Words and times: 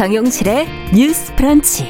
정용실의 0.00 0.66
뉴스 0.94 1.34
프런치. 1.36 1.86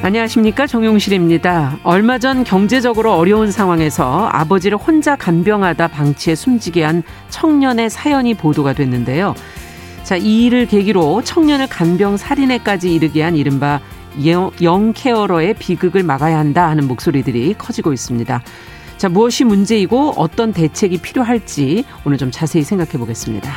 안녕하십니까 0.00 0.66
정용실입니다. 0.66 1.80
얼마 1.82 2.18
전 2.18 2.44
경제적으로 2.44 3.12
어려운 3.12 3.52
상황에서 3.52 4.30
아버지를 4.32 4.78
혼자 4.78 5.16
간병하다 5.16 5.88
방치해 5.88 6.34
숨지게 6.34 6.82
한 6.82 7.02
청년의 7.28 7.90
사연이 7.90 8.32
보도가 8.32 8.72
됐는데요. 8.72 9.34
자, 10.02 10.16
이 10.16 10.46
일을 10.46 10.64
계기로 10.64 11.20
청년을 11.24 11.66
간병 11.66 12.16
살인에까지 12.16 12.94
이르게 12.94 13.20
한 13.20 13.36
이른바 13.36 13.80
영케어러의 14.62 15.52
비극을 15.58 16.04
막아야 16.04 16.38
한다 16.38 16.70
하는 16.70 16.88
목소리들이 16.88 17.54
커지고 17.58 17.92
있습니다. 17.92 18.40
자, 18.96 19.10
무엇이 19.10 19.44
문제이고 19.44 20.14
어떤 20.16 20.52
대책이 20.52 20.98
필요할지 20.98 21.84
오늘 22.04 22.16
좀 22.16 22.30
자세히 22.30 22.62
생각해 22.62 22.92
보겠습니다. 22.92 23.52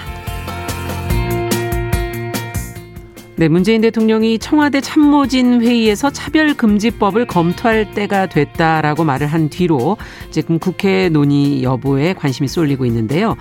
네, 3.38 3.48
문재인 3.48 3.80
대통령이 3.80 4.38
청와대 4.38 4.82
참모진 4.82 5.62
회의에서 5.62 6.10
차별금지법을 6.10 7.26
검토할 7.26 7.94
때가 7.94 8.26
됐다라고 8.26 9.06
말을 9.06 9.28
한 9.28 9.50
뒤로 9.50 9.96
지금 10.30 10.60
국회 10.60 11.08
논의 11.08 11.64
여부에 11.64 12.16
관심이 12.16 12.50
쏠리고 12.50 12.86
있는데요. 12.86 13.38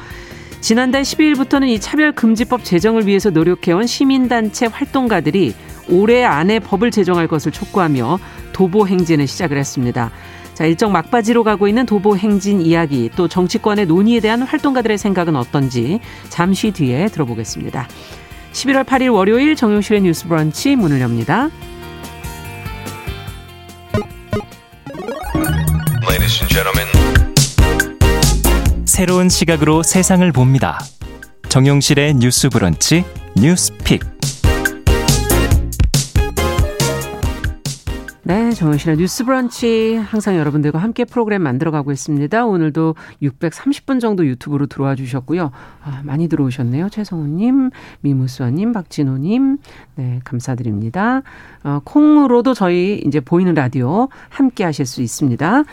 지난달 0.60 1.02
12일부터는 1.02 1.68
이 1.68 1.80
차별금지법 1.80 2.62
제정을 2.62 3.08
위해서 3.08 3.30
노력해온 3.30 3.88
시민단체 3.88 4.66
활동가들이 4.66 5.54
올해 5.88 6.22
안에 6.22 6.60
법을 6.60 6.92
제정할 6.92 7.26
것을 7.26 7.50
촉구하며 7.50 8.20
도보 8.52 8.86
행진을 8.86 9.26
시작을 9.26 9.58
했습니다. 9.58 10.12
자, 10.58 10.64
일정 10.64 10.90
막바지로 10.90 11.44
가고 11.44 11.68
있는 11.68 11.86
도보 11.86 12.16
행진 12.16 12.60
이야기 12.60 13.10
또 13.14 13.28
정치권의 13.28 13.86
논의에 13.86 14.18
대한 14.18 14.42
활동가들의 14.42 14.98
생각은 14.98 15.36
어떤지 15.36 16.00
잠시 16.30 16.72
뒤에 16.72 17.06
들어보겠습니다. 17.06 17.86
11월 18.54 18.82
8일 18.82 19.14
월요일 19.14 19.54
정용실의 19.54 20.02
뉴스 20.02 20.26
브런치 20.26 20.74
문을 20.74 21.00
엽니다. 21.00 21.48
새로운 28.84 29.28
시각으로 29.28 29.84
세상을 29.84 30.32
봅니다. 30.32 30.80
정용실의 31.48 32.14
뉴스 32.14 32.48
브런치 32.48 33.04
뉴스 33.36 33.72
픽. 33.84 34.17
네, 38.28 38.50
정은실의 38.52 38.98
뉴스 38.98 39.24
브런치 39.24 39.96
항상 39.96 40.36
여러분들과 40.36 40.78
함께 40.78 41.06
프로그램 41.06 41.40
만들어가고 41.42 41.92
있습니다. 41.92 42.44
오늘도 42.44 42.94
630분 43.22 44.00
정도 44.02 44.26
유튜브로 44.26 44.66
들어와 44.66 44.94
주셨고요. 44.94 45.50
아, 45.82 46.02
많이 46.04 46.28
들어오셨네요. 46.28 46.90
최성우님, 46.90 47.70
미무수아님, 48.02 48.74
박진호님, 48.74 49.56
네, 49.94 50.20
감사드립니다. 50.24 51.22
어, 51.64 51.80
콩으로도 51.84 52.52
저희 52.52 53.00
이제 53.06 53.20
보이는 53.20 53.54
라디오 53.54 54.08
함께 54.28 54.62
하실 54.62 54.84
수 54.84 55.00
있습니다. 55.00 55.64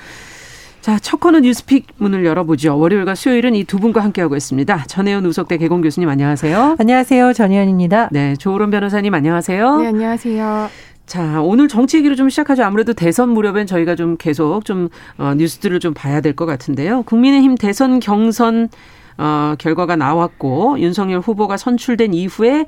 자, 0.79 0.99
첫 0.99 1.19
코너 1.19 1.41
뉴스픽 1.41 1.87
문을 1.97 2.23
열어보죠. 2.23 2.77
월요일과 2.79 3.15
수요일은 3.15 3.53
이 3.55 3.65
두 3.65 3.79
분과 3.79 4.01
함께하고 4.01 4.37
있습니다. 4.37 4.85
전혜연 4.87 5.25
우석대 5.25 5.57
개공 5.57 5.81
교수님 5.81 6.07
안녕하세요. 6.07 6.77
안녕하세요. 6.79 7.33
전혜연입니다. 7.33 8.07
네, 8.13 8.37
조으론 8.37 8.69
변호사님 8.71 9.13
안녕하세요. 9.13 9.77
네, 9.81 9.87
안녕하세요. 9.87 10.69
자, 11.05 11.39
오늘 11.41 11.67
정치 11.67 11.97
얘기로 11.97 12.15
좀 12.15 12.29
시작하죠. 12.29 12.63
아무래도 12.63 12.93
대선 12.93 13.29
무렵엔 13.29 13.67
저희가 13.67 13.95
좀 13.95 14.17
계속 14.17 14.65
좀 14.65 14.89
어, 15.17 15.33
뉴스들을 15.35 15.79
좀 15.79 15.93
봐야 15.93 16.19
될 16.21 16.35
것 16.35 16.45
같은데요. 16.45 17.03
국민의힘 17.03 17.55
대선 17.55 17.99
경선 17.99 18.69
어, 19.17 19.55
결과가 19.59 19.95
나왔고 19.95 20.79
윤석열 20.79 21.19
후보가 21.19 21.57
선출된 21.57 22.13
이후에 22.13 22.65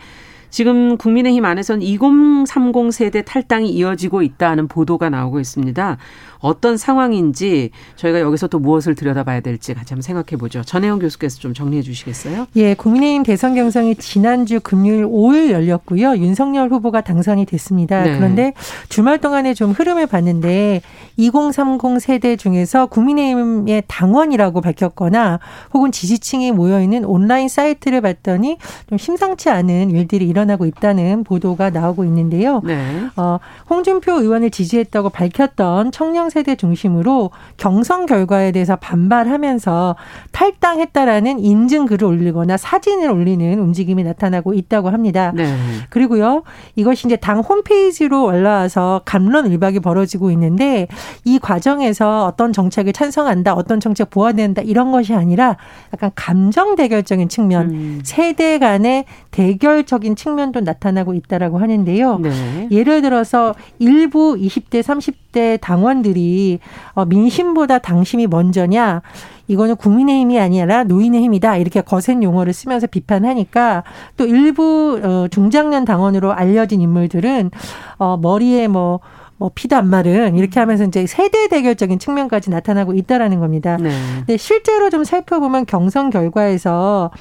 지금 0.49 0.97
국민의힘 0.97 1.43
안에선 1.45 1.81
2030 1.81 2.91
세대 2.91 3.21
탈당이 3.21 3.69
이어지고 3.69 4.21
있다는 4.21 4.67
보도가 4.67 5.09
나오고 5.09 5.39
있습니다. 5.39 5.97
어떤 6.39 6.77
상황인지 6.77 7.71
저희가 7.95 8.19
여기서 8.19 8.47
또 8.47 8.59
무엇을 8.59 8.95
들여다봐야 8.95 9.41
될지 9.41 9.73
같이 9.73 9.93
한번 9.93 10.01
생각해 10.01 10.37
보죠. 10.37 10.61
전혜영 10.63 10.99
교수께서 10.99 11.39
좀 11.39 11.53
정리해 11.53 11.81
주시겠어요? 11.81 12.47
예, 12.55 12.73
국민의힘 12.73 13.23
대선 13.23 13.55
경선이 13.55 13.95
지난주 13.95 14.59
금요일 14.59 15.05
5일 15.05 15.51
열렸고요. 15.51 16.17
윤석열 16.17 16.69
후보가 16.69 17.01
당선이 17.01 17.45
됐습니다. 17.45 18.03
네. 18.03 18.15
그런데 18.15 18.53
주말 18.89 19.19
동안에 19.19 19.53
좀 19.53 19.71
흐름을 19.71 20.07
봤는데 20.07 20.81
2030 21.17 21.99
세대 21.99 22.35
중에서 22.35 22.85
국민의힘의 22.85 23.83
당원이라고 23.87 24.61
밝혔거나 24.61 25.39
혹은 25.73 25.91
지지층이 25.91 26.51
모여 26.51 26.81
있는 26.81 27.03
온라인 27.03 27.49
사이트를 27.49 28.01
봤더니 28.01 28.57
좀 28.89 28.97
심상치 28.97 29.49
않은 29.49 29.91
일들이 29.91 30.27
일어나고 30.37 30.65
있다는 30.67 31.23
보도가 31.23 31.71
나오고 31.71 32.05
있는데요. 32.05 32.61
네. 32.63 32.77
어, 33.15 33.39
홍준표 33.69 34.13
의원을 34.21 34.51
지지했다고 34.51 35.09
밝혔던 35.09 35.91
청년 35.91 36.29
세대 36.29 36.55
중심으로 36.55 37.31
경선 37.57 38.05
결과에 38.05 38.51
대해서 38.51 38.75
반발하면서 38.75 39.95
탈당했다라는 40.31 41.39
인증 41.39 41.87
글을 41.87 42.07
올리거나 42.07 42.57
사진을 42.57 43.09
올리는 43.09 43.59
움직임이 43.59 44.03
나타나고 44.03 44.53
있다고 44.53 44.89
합니다. 44.89 45.31
네. 45.35 45.55
그리고요, 45.89 46.43
이것이 46.75 47.07
이제 47.07 47.15
당 47.15 47.39
홈페이지로 47.39 48.25
올라와서 48.25 49.01
감론을박이 49.05 49.79
벌어지고 49.79 50.29
있는데 50.31 50.87
이 51.25 51.39
과정에서 51.39 52.25
어떤 52.25 52.53
정책을 52.53 52.93
찬성한다, 52.93 53.53
어떤 53.53 53.79
정책 53.79 54.09
보완된다 54.11 54.61
이런 54.61 54.91
것이 54.91 55.13
아니라 55.13 55.57
약간 55.93 56.11
감정 56.15 56.75
대결적인 56.75 57.29
측면, 57.29 57.71
음. 57.71 58.01
세대 58.03 58.59
간의 58.59 59.05
대결적인 59.31 60.15
측면 60.15 60.26
도 60.35 60.59
나타나고 60.59 61.13
있다라고 61.13 61.57
하는데요. 61.57 62.19
네. 62.19 62.67
예를 62.69 63.01
들어서 63.01 63.55
일부 63.79 64.35
20대, 64.35 64.81
30대 64.83 65.59
당원들이 65.61 66.59
어, 66.93 67.05
민심보다 67.05 67.79
당심이 67.79 68.27
먼저냐 68.27 69.01
이거는 69.47 69.77
국민의 69.77 70.19
힘이 70.19 70.39
아니라 70.39 70.83
노인의 70.83 71.21
힘이다 71.23 71.57
이렇게 71.57 71.81
거센 71.81 72.21
용어를 72.21 72.53
쓰면서 72.53 72.87
비판하니까 72.87 73.83
또 74.17 74.25
일부 74.25 74.99
어, 75.01 75.27
중장년 75.29 75.85
당원으로 75.85 76.33
알려진 76.33 76.81
인물들은 76.81 77.51
어, 77.97 78.17
머리에 78.17 78.67
뭐뭐 78.67 79.51
피도 79.55 79.75
안 79.75 79.87
마른 79.87 80.35
이렇게 80.35 80.59
하면서 80.59 80.83
이제 80.83 81.07
세대 81.07 81.47
대결적인 81.47 81.99
측면까지 81.99 82.49
나타나고 82.49 82.93
있다라는 82.93 83.39
겁니다. 83.39 83.77
네. 83.77 83.91
근데 84.17 84.37
실제로 84.37 84.89
좀 84.89 85.03
살펴보면 85.03 85.65
경선 85.65 86.09
결과에서 86.09 87.11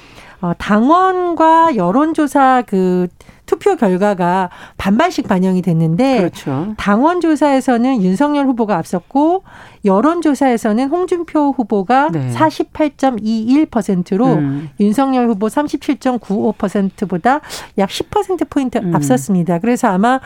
어 0.41 0.53
당원과 0.59 1.77
여론조사 1.77 2.65
그 2.67 3.09
투표 3.47 3.77
결과가 3.77 4.51
반반씩 4.77 5.29
반영이 5.29 5.63
됐는데 5.63 6.19
그렇죠. 6.19 6.75
당원 6.77 7.21
조사에서는 7.21 8.03
윤석열 8.03 8.47
후보가 8.47 8.77
앞섰고 8.77 9.45
여론 9.85 10.21
조사에서는 10.21 10.89
홍준표 10.89 11.53
후보가 11.57 12.11
네. 12.13 12.31
48.21%로 12.35 14.27
음. 14.27 14.69
윤석열 14.81 15.29
후보 15.29 15.47
37.95%보다 15.47 17.41
약 17.79 17.89
10% 17.89 18.51
포인트 18.51 18.79
음. 18.79 18.95
앞섰습니다. 18.95 19.61
그래서 19.61 19.89
아마 19.89 20.21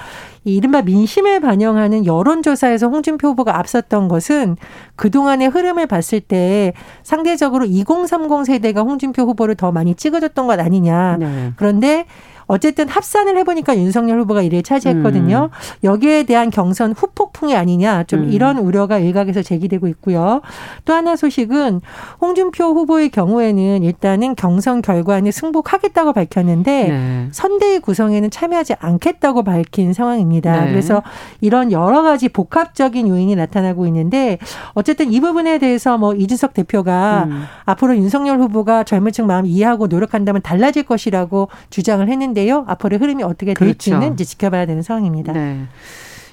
이른바 0.44 0.82
민심을 0.82 1.40
반영하는 1.40 2.06
여론 2.06 2.42
조사에서 2.42 2.88
홍준표 2.88 3.28
후보가 3.28 3.58
앞섰던 3.58 4.08
것은 4.08 4.56
그동안의 4.96 5.48
흐름을 5.48 5.86
봤을 5.86 6.20
때 6.20 6.72
상대적으로 7.02 7.66
2030 7.66 8.46
세대가 8.46 8.80
홍준표 8.80 9.22
후보를 9.22 9.54
더 9.54 9.70
많이 9.70 9.94
찍어줬던 9.94 10.46
것 10.46 10.58
아니냐. 10.58 11.18
네. 11.18 11.52
그런데 11.56 12.06
어쨌든 12.50 12.88
합산을 12.88 13.38
해보니까 13.38 13.76
윤석열 13.76 14.18
후보가 14.20 14.42
1위를 14.42 14.64
차지했거든요. 14.64 15.50
음. 15.52 15.84
여기에 15.84 16.24
대한 16.24 16.50
경선 16.50 16.94
후폭풍이 16.96 17.54
아니냐 17.54 18.02
좀 18.04 18.24
음. 18.24 18.32
이런 18.32 18.58
우려가 18.58 18.98
일각에서 18.98 19.40
제기되고 19.40 19.86
있고요. 19.86 20.40
또 20.84 20.92
하나 20.92 21.14
소식은 21.14 21.80
홍준표 22.20 22.64
후보의 22.64 23.10
경우에는 23.10 23.84
일단은 23.84 24.34
경선 24.34 24.82
결과는 24.82 25.30
승복하겠다고 25.30 26.12
밝혔는데 26.12 26.88
네. 26.88 27.28
선대위 27.30 27.78
구성에는 27.78 28.30
참여하지 28.30 28.74
않겠다고 28.80 29.44
밝힌 29.44 29.92
상황입니다. 29.92 30.64
네. 30.64 30.70
그래서 30.70 31.04
이런 31.40 31.70
여러 31.70 32.02
가지 32.02 32.28
복합적인 32.28 33.06
요인이 33.06 33.36
나타나고 33.36 33.86
있는데 33.86 34.38
어쨌든 34.72 35.12
이 35.12 35.20
부분에 35.20 35.58
대해서 35.58 35.98
뭐 35.98 36.14
이준석 36.14 36.54
대표가 36.54 37.28
음. 37.28 37.44
앞으로 37.64 37.96
윤석열 37.96 38.40
후보가 38.40 38.82
젊은 38.82 39.12
층 39.12 39.28
마음 39.28 39.46
이해하고 39.46 39.86
노력한다면 39.86 40.42
달라질 40.42 40.82
것이라고 40.82 41.48
주장을 41.70 42.08
했는데 42.08 42.39
있는데요. 42.40 42.64
앞으로의 42.66 42.98
흐름이 42.98 43.22
어떻게 43.22 43.54
될지는 43.54 44.00
그렇죠. 44.00 44.14
이제 44.14 44.24
지켜봐야 44.24 44.66
되는 44.66 44.82
상황입니다. 44.82 45.32
네. 45.32 45.60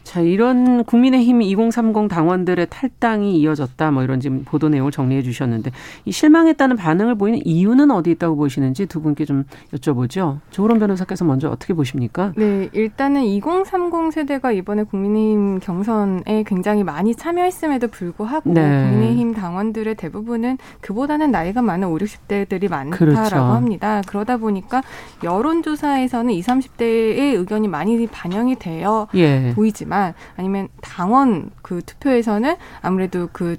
자, 0.08 0.22
이런 0.22 0.86
국민의힘 0.86 1.42
2030 1.42 2.08
당원들의 2.08 2.68
탈당이 2.70 3.38
이어졌다. 3.40 3.92
뭐 3.92 4.04
이런 4.04 4.22
지금 4.22 4.46
보도 4.46 4.70
내용을 4.70 4.90
정리해 4.90 5.22
주셨는데 5.22 5.72
이 6.06 6.14
실망했다는 6.14 6.78
반응을 6.78 7.16
보이는 7.16 7.42
이유는 7.44 7.92
어디 7.92 8.12
있다고 8.12 8.38
보시는지 8.38 8.86
두 8.86 9.02
분께 9.02 9.26
좀 9.26 9.44
여쭤보죠. 9.74 10.40
조론 10.50 10.80
변호사께서 10.80 11.26
먼저 11.26 11.50
어떻게 11.50 11.74
보십니까? 11.74 12.32
네, 12.38 12.70
일단은 12.72 13.24
2030 13.24 14.14
세대가 14.14 14.54
이번에 14.54 14.84
국민의힘 14.84 15.60
경선에 15.60 16.46
굉장히 16.48 16.86
많이 16.86 17.14
참여했음에도 17.14 17.90
불구하고 17.90 18.54
네. 18.54 18.62
국민의힘 18.62 19.34
당원들의 19.34 19.96
대부분은 19.96 20.58
그보다는 20.80 21.32
나이가 21.32 21.62
많은 21.62 21.90
5, 21.90 21.98
60대들이 21.98 22.70
많다라고 22.70 22.98
그렇죠. 22.98 23.36
합니다. 23.36 24.02
그러다 24.08 24.38
보니까 24.38 24.82
여론조사에서는 25.22 26.32
20, 26.32 26.48
30대의 26.48 27.36
의견이 27.36 27.68
많이 27.68 28.08
반영이 28.08 28.56
되어 28.56 29.10
예. 29.14 29.52
보이지만 29.54 29.97
있지만 29.98 30.14
아니면 30.36 30.68
당원 30.82 31.50
그 31.62 31.82
투표에서는 31.82 32.56
아무래도 32.82 33.28
그 33.32 33.58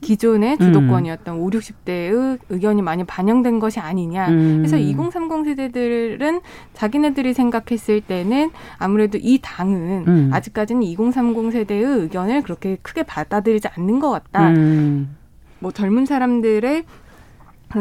기존의 0.00 0.58
주도권이었던 0.58 1.34
음. 1.34 1.40
5, 1.40 1.50
60대의 1.50 2.38
의견이 2.50 2.82
많이 2.82 3.04
반영된 3.04 3.58
것이 3.58 3.80
아니냐. 3.80 4.28
음. 4.28 4.56
그래서 4.58 4.76
2030 4.76 5.46
세대들은 5.46 6.40
자기네들이 6.74 7.32
생각했을 7.32 8.02
때는 8.02 8.50
아무래도 8.76 9.16
이 9.18 9.38
당은 9.40 10.04
음. 10.06 10.30
아직까지는 10.30 10.82
2030 10.82 11.52
세대의 11.52 11.84
의견을 11.84 12.42
그렇게 12.42 12.76
크게 12.82 13.04
받아들이지 13.04 13.68
않는 13.68 13.98
것 13.98 14.10
같다. 14.10 14.50
음. 14.50 15.16
뭐 15.60 15.70
젊은 15.70 16.04
사람들의 16.04 16.84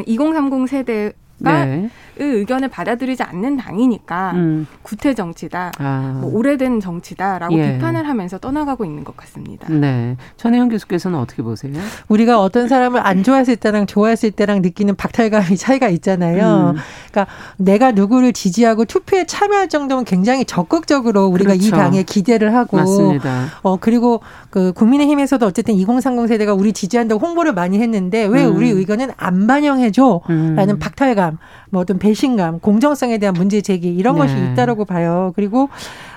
2030 0.06 0.70
세대 0.70 1.12
네. 1.40 1.90
의견을 2.18 2.70
받아들이지 2.70 3.24
않는 3.24 3.58
당이니까 3.58 4.32
음. 4.36 4.68
구태 4.82 5.14
정치다, 5.14 5.72
아. 5.80 6.20
뭐 6.22 6.32
오래된 6.34 6.80
정치다라고 6.80 7.58
예. 7.58 7.74
비판을 7.74 8.08
하면서 8.08 8.38
떠나가고 8.38 8.86
있는 8.86 9.04
것 9.04 9.18
같습니다. 9.18 9.68
네, 9.72 10.16
전혜영 10.38 10.70
교수께서는 10.70 11.18
어떻게 11.18 11.42
보세요? 11.42 11.74
우리가 12.08 12.40
어떤 12.40 12.68
사람을 12.68 13.06
안 13.06 13.24
좋아했을 13.24 13.56
때랑 13.56 13.88
좋아했을 13.88 14.32
때랑 14.32 14.62
느끼는 14.62 14.96
박탈감이 14.96 15.58
차이가 15.58 15.90
있잖아요. 15.90 16.74
음. 16.76 16.82
그러니까 17.12 17.34
내가 17.58 17.92
누구를 17.92 18.34
지지하고 18.34 18.86
투표에 18.86 19.26
참여할 19.26 19.70
정도면 19.70 20.06
굉장히 20.06 20.46
적극적으로 20.46 21.28
우리가 21.28 21.54
그렇죠. 21.54 21.68
이 21.68 21.72
당에 21.72 22.04
기대를 22.04 22.54
하고, 22.54 22.78
맞습니다. 22.78 23.48
어 23.64 23.78
그리고 23.78 24.22
그 24.50 24.72
국민의힘에서도 24.74 25.46
어쨌든 25.46 25.74
2030 25.74 26.28
세대가 26.28 26.54
우리 26.54 26.74
지지한다고 26.74 27.26
홍보를 27.26 27.54
많이 27.54 27.80
했는데 27.80 28.26
왜 28.26 28.46
음. 28.46 28.56
우리 28.56 28.70
의견은 28.70 29.12
안 29.18 29.48
반영해줘라는 29.48 30.70
음. 30.70 30.80
박탈감, 30.80 31.23
뭐 31.70 31.82
어떤 31.82 31.98
배신감, 32.00 32.60
공정성에 32.60 33.18
대한 33.18 33.34
문제 33.34 33.62
제기 33.62 33.90
이런 33.96 34.16
네. 34.16 34.22
것이 34.22 34.36
있다라고 34.38 34.86
봐요. 34.86 35.32
그리고 35.36 35.70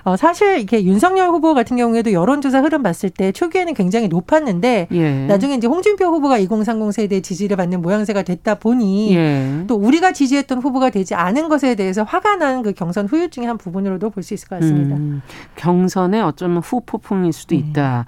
어 0.04 0.16
사실 0.16 0.58
이렇게 0.58 0.84
윤석열 0.84 1.30
후보 1.30 1.54
같은 1.54 1.76
경우에도 1.76 2.12
여론조사 2.12 2.60
흐름 2.60 2.82
봤을 2.82 3.10
때 3.10 3.32
초기에는 3.32 3.74
굉장히 3.74 4.06
높았는데 4.08 4.88
예. 4.92 5.26
나중에 5.26 5.54
이제 5.54 5.66
홍준표 5.66 6.04
후보가 6.06 6.38
2030 6.38 6.92
세대 6.92 7.20
지지를 7.20 7.56
받는 7.56 7.82
모양새가 7.82 8.22
됐다 8.22 8.56
보니 8.56 9.16
예. 9.16 9.64
또 9.66 9.74
우리가 9.76 10.12
지지했던 10.12 10.58
후보가 10.62 10.90
되지 10.90 11.14
않은 11.14 11.48
것에 11.48 11.74
대해서 11.74 12.02
화가 12.02 12.36
난 12.36 12.56
그 12.62 12.72
경선 12.72 13.06
후유증의 13.06 13.46
한 13.48 13.58
부분으로도 13.58 14.10
볼 14.10 14.22
수 14.22 14.34
있을 14.34 14.48
것 14.48 14.58
같습니다. 14.60 14.96
음, 14.96 15.22
경선에 15.56 16.20
어쩌면 16.20 16.58
후폭풍일 16.64 17.32
수도 17.32 17.54
네. 17.54 17.60
있다. 17.60 18.06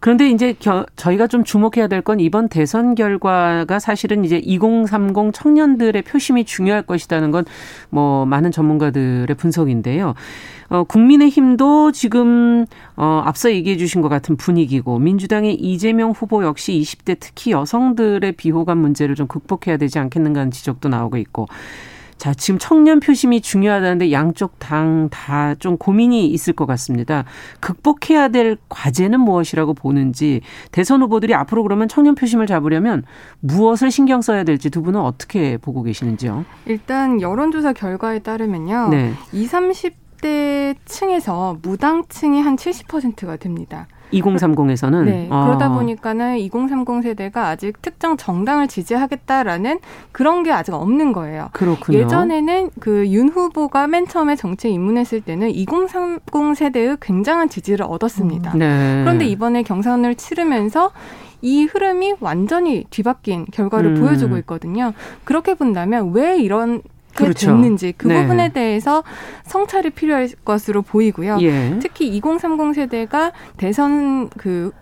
그런데 0.00 0.30
이제 0.30 0.54
겨, 0.60 0.86
저희가 0.96 1.26
좀 1.26 1.42
주목해야 1.44 1.88
될 1.88 2.02
건 2.02 2.20
이번 2.20 2.48
대선 2.48 2.94
결과가 2.94 3.78
사실은 3.80 4.24
이제 4.24 4.38
2030 4.38 5.32
청년들의 5.34 6.02
표심이 6.02 6.44
중요할 6.44 6.82
것이라는 6.82 7.30
건 7.32 7.44
뭐 7.90 8.26
많은 8.26 8.50
전문가들의 8.50 9.34
분석인데요. 9.36 10.14
어, 10.68 10.84
국민의힘도 10.84 11.92
지금 11.92 12.66
어, 12.96 13.22
앞서 13.24 13.50
얘기해 13.50 13.76
주신 13.76 14.02
것 14.02 14.08
같은 14.08 14.36
분위기고 14.36 14.98
민주당의 14.98 15.54
이재명 15.54 16.10
후보 16.10 16.44
역시 16.44 16.72
20대 16.72 17.16
특히 17.18 17.52
여성들의 17.52 18.32
비호감 18.32 18.78
문제를 18.78 19.14
좀 19.14 19.26
극복해야 19.26 19.76
되지 19.78 19.98
않겠는가 19.98 20.40
하는 20.40 20.50
지적도 20.50 20.88
나오고 20.88 21.16
있고 21.16 21.46
자, 22.18 22.34
지금 22.34 22.58
청년 22.58 23.00
표심이 23.00 23.40
중요하다는데 23.40 24.12
양쪽 24.12 24.58
당 24.58 25.08
다 25.10 25.54
좀 25.58 25.76
고민이 25.76 26.26
있을 26.28 26.52
것 26.52 26.66
같습니다. 26.66 27.24
극복해야 27.60 28.28
될 28.28 28.56
과제는 28.68 29.20
무엇이라고 29.20 29.74
보는지 29.74 30.40
대선 30.72 31.02
후보들이 31.02 31.34
앞으로 31.34 31.62
그러면 31.62 31.88
청년 31.88 32.14
표심을 32.14 32.46
잡으려면 32.46 33.04
무엇을 33.40 33.90
신경 33.90 34.20
써야 34.20 34.44
될지 34.44 34.70
두 34.70 34.82
분은 34.82 35.00
어떻게 35.00 35.56
보고 35.56 35.82
계시는지요? 35.82 36.44
일단 36.66 37.20
여론조사 37.20 37.72
결과에 37.72 38.18
따르면요. 38.20 38.88
네. 38.90 39.12
20, 39.32 39.52
30대 40.18 40.76
층에서 40.84 41.58
무당층이 41.62 42.40
한 42.40 42.56
70%가 42.56 43.36
됩니다. 43.36 43.86
2030에서는 44.12 45.04
네, 45.04 45.28
아. 45.30 45.46
그러다 45.46 45.70
보니까는 45.70 46.38
2030 46.38 47.02
세대가 47.02 47.48
아직 47.48 47.80
특정 47.82 48.16
정당을 48.16 48.68
지지하겠다라는 48.68 49.80
그런 50.12 50.42
게 50.42 50.52
아직 50.52 50.74
없는 50.74 51.12
거예요. 51.12 51.48
그렇군요. 51.52 51.98
예전에는 51.98 52.70
그 52.80 53.08
윤 53.08 53.28
후보가 53.28 53.86
맨 53.86 54.06
처음에 54.06 54.36
정치에 54.36 54.70
입문했을 54.70 55.20
때는 55.20 55.50
2030 55.50 56.20
세대의 56.56 56.98
굉장한 57.00 57.48
지지를 57.48 57.86
얻었습니다. 57.88 58.52
음, 58.52 58.58
네. 58.58 59.02
그런데 59.04 59.26
이번에 59.26 59.62
경선을 59.62 60.14
치르면서 60.14 60.90
이 61.40 61.64
흐름이 61.64 62.14
완전히 62.20 62.84
뒤바뀐 62.90 63.46
결과를 63.52 63.96
음. 63.96 64.00
보여주고 64.00 64.36
있거든요. 64.38 64.92
그렇게 65.24 65.54
본다면 65.54 66.12
왜 66.12 66.38
이런 66.38 66.82
그렇죠. 67.24 67.46
됐는지 67.48 67.92
그 67.96 68.08
네. 68.08 68.22
부분에 68.22 68.50
대해서 68.50 69.02
성찰이 69.44 69.90
필요할 69.90 70.28
것으로 70.44 70.82
보이고요. 70.82 71.38
예. 71.42 71.78
특히 71.80 72.08
2030 72.08 72.74
세대가 72.74 73.32
대선 73.56 74.28
그 74.30 74.72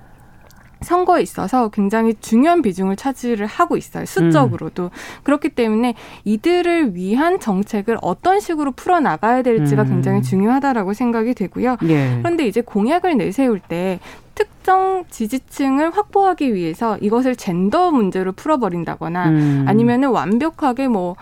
선거에 0.81 1.23
있어서 1.23 1.69
굉장히 1.69 2.15
중요한 2.21 2.63
비중을 2.63 2.97
차지를 2.97 3.47
하고 3.47 3.77
있어요. 3.77 4.05
수적으로도. 4.05 4.85
음. 4.85 4.91
그렇기 5.23 5.51
때문에 5.51 5.95
이들을 6.25 6.95
위한 6.95 7.41
정책을 7.41 7.99
어떤 8.03 8.41
식으로 8.41 8.73
풀어 8.73 9.01
나가야 9.01 9.43
될지가 9.43 9.83
음. 9.83 9.89
굉장히 9.89 10.23
중요하다라고 10.23 10.93
생각이 10.93 11.35
되고요. 11.35 11.77
예. 11.85 12.19
그런데 12.23 12.47
이제 12.47 12.61
공약을 12.61 13.17
내세울 13.17 13.61
때 13.61 14.01
특정 14.35 15.05
지지층을 15.09 15.97
확보하기 15.97 16.55
위해서 16.55 16.99
이것을 16.99 17.37
젠더 17.37 17.91
문제로 17.91 18.33
풀어버린다거나 18.33 19.29
음. 19.31 19.65
아니면은 19.67 20.11
완벽하게 20.11 20.89
뭐 20.89 21.17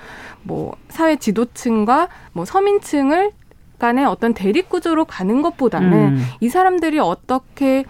뭐 0.44 0.76
사회 0.88 1.16
지도층과 1.16 2.08
뭐 2.32 2.44
서민층을 2.44 3.32
간의 3.78 4.04
어떤 4.04 4.34
대립 4.34 4.68
구조로 4.68 5.04
가는 5.04 5.42
것보다는 5.42 5.92
음. 5.92 6.24
이 6.40 6.48
사람들이 6.48 7.00
어떻게 7.00 7.84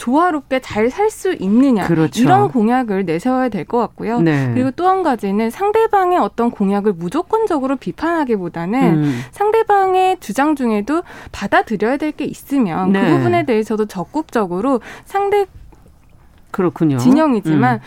조화롭게 0.00 0.60
잘 0.60 0.90
살 0.90 1.10
수 1.10 1.34
있느냐 1.38 1.86
그렇죠. 1.86 2.22
이런 2.22 2.48
공약을 2.50 3.04
내세워야 3.04 3.50
될 3.50 3.66
것 3.66 3.78
같고요. 3.78 4.20
네. 4.20 4.50
그리고 4.54 4.70
또 4.72 4.88
한 4.88 5.02
가지는 5.02 5.50
상대방의 5.50 6.18
어떤 6.18 6.50
공약을 6.50 6.94
무조건적으로 6.94 7.76
비판하기보다는 7.76 8.80
음. 8.94 9.20
상대방의 9.30 10.16
주장 10.20 10.56
중에도 10.56 11.02
받아들여야 11.32 11.96
될 11.98 12.12
게 12.12 12.24
있으면 12.24 12.92
그 12.92 12.98
네. 12.98 13.10
그 13.10 13.16
부분에 13.18 13.44
대해서도 13.44 13.86
적극적으로 13.86 14.80
상대 15.04 15.46
그렇군요. 16.50 16.96
진영이지만 16.98 17.76
음. 17.76 17.80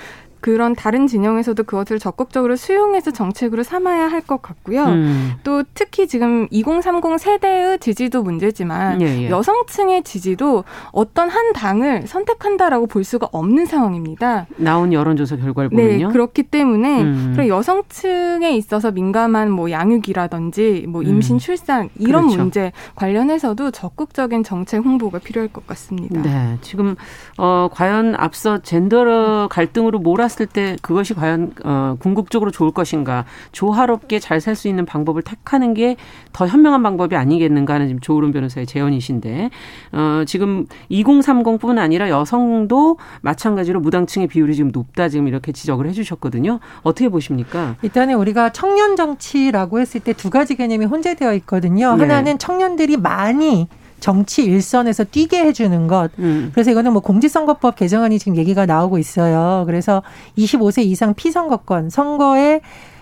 그런 0.43 0.75
다른 0.75 1.07
진영에서도 1.07 1.63
그것을 1.63 1.99
적극적으로 1.99 2.57
수용해서 2.57 3.11
정책으로 3.11 3.63
삼아야 3.63 4.09
할 4.09 4.23
것 4.23 4.41
같고요. 4.41 4.85
음. 4.85 5.33
또 5.43 5.63
특히 5.73 6.07
지금 6.07 6.47
2030 6.49 7.19
세대의 7.19 7.79
지지도 7.79 8.23
문제지만 8.23 9.01
예, 9.01 9.23
예. 9.23 9.29
여성층의 9.29 10.03
지지도 10.03 10.63
어떤 10.91 11.29
한 11.29 11.51
당을 11.51 12.07
선택한다라고 12.07 12.87
볼 12.87 13.03
수가 13.03 13.27
없는 13.33 13.65
상황입니다. 13.65 14.47
나온 14.55 14.93
여론조사 14.93 15.35
결과를 15.35 15.69
네, 15.73 15.83
보면요. 15.83 16.07
네, 16.07 16.13
그렇기 16.13 16.43
때문에 16.43 17.01
음. 17.01 17.35
여성층에 17.37 18.55
있어서 18.55 18.91
민감한 18.91 19.51
뭐 19.51 19.71
양육이라든지 19.71 20.85
뭐 20.87 21.03
임신, 21.03 21.35
음. 21.35 21.39
출산 21.39 21.89
이런 21.99 22.23
그렇죠. 22.27 22.41
문제 22.41 22.71
관련해서도 22.95 23.71
적극적인 23.71 24.43
정책 24.43 24.85
홍보가 24.85 25.19
필요할 25.19 25.49
것 25.49 25.67
같습니다. 25.67 26.21
네, 26.21 26.57
지금 26.61 26.95
어 27.37 27.67
과연 27.71 28.15
앞서 28.15 28.61
젠더 28.61 29.47
갈등으로 29.49 29.99
몰아 29.99 30.27
봤을 30.33 30.45
때 30.47 30.75
그것이 30.81 31.13
과연 31.13 31.53
어, 31.63 31.95
궁극적으로 31.99 32.51
좋을 32.51 32.71
것인가 32.71 33.25
조화롭게 33.51 34.19
잘 34.19 34.39
살 34.43 34.55
수 34.55 34.67
있는 34.67 34.85
방법을 34.85 35.21
택하는 35.21 35.73
게 35.73 35.95
더 36.33 36.47
현명한 36.47 36.81
방법이 36.83 37.15
아니겠는가 37.15 37.75
하는 37.75 37.87
지금 37.87 37.99
조으론 38.01 38.31
변호사의 38.31 38.65
제언이신데 38.65 39.51
어, 39.93 40.23
지금 40.25 40.65
2030뿐 40.91 41.77
아니라 41.77 42.09
여성도 42.09 42.97
마찬가지로 43.21 43.79
무당층의 43.79 44.27
비율이 44.27 44.55
지금 44.55 44.71
높다 44.73 45.09
지금 45.09 45.27
이렇게 45.27 45.51
지적을 45.51 45.87
해주셨거든요. 45.87 46.59
어떻게 46.81 47.07
보십니까? 47.09 47.75
일단은 47.83 48.15
우리가 48.15 48.51
청년 48.51 48.95
정치라고 48.95 49.79
했을 49.79 50.01
때 50.01 50.13
두 50.13 50.29
가지 50.29 50.55
개념이 50.55 50.85
혼재되어 50.85 51.33
있거든요. 51.35 51.95
네. 51.95 52.01
하나는 52.03 52.37
청년들이 52.37 52.97
많이 52.97 53.67
정치 54.03 54.43
일선에서 54.43 55.05
뛰게 55.05 55.45
해주는 55.45 55.87
것. 55.87 56.11
음. 56.19 56.51
그래서 56.53 56.71
이거는 56.71 56.91
뭐 56.91 57.01
공직선거법 57.01 57.77
개정안이 57.77 58.19
지금 58.19 58.35
얘기가 58.35 58.65
나오고 58.65 58.97
있어요. 58.97 59.63
그래서 59.65 60.03
25세 60.37 60.83
이상 60.83 61.13
피선거권, 61.13 61.89
선거에 61.89 62.59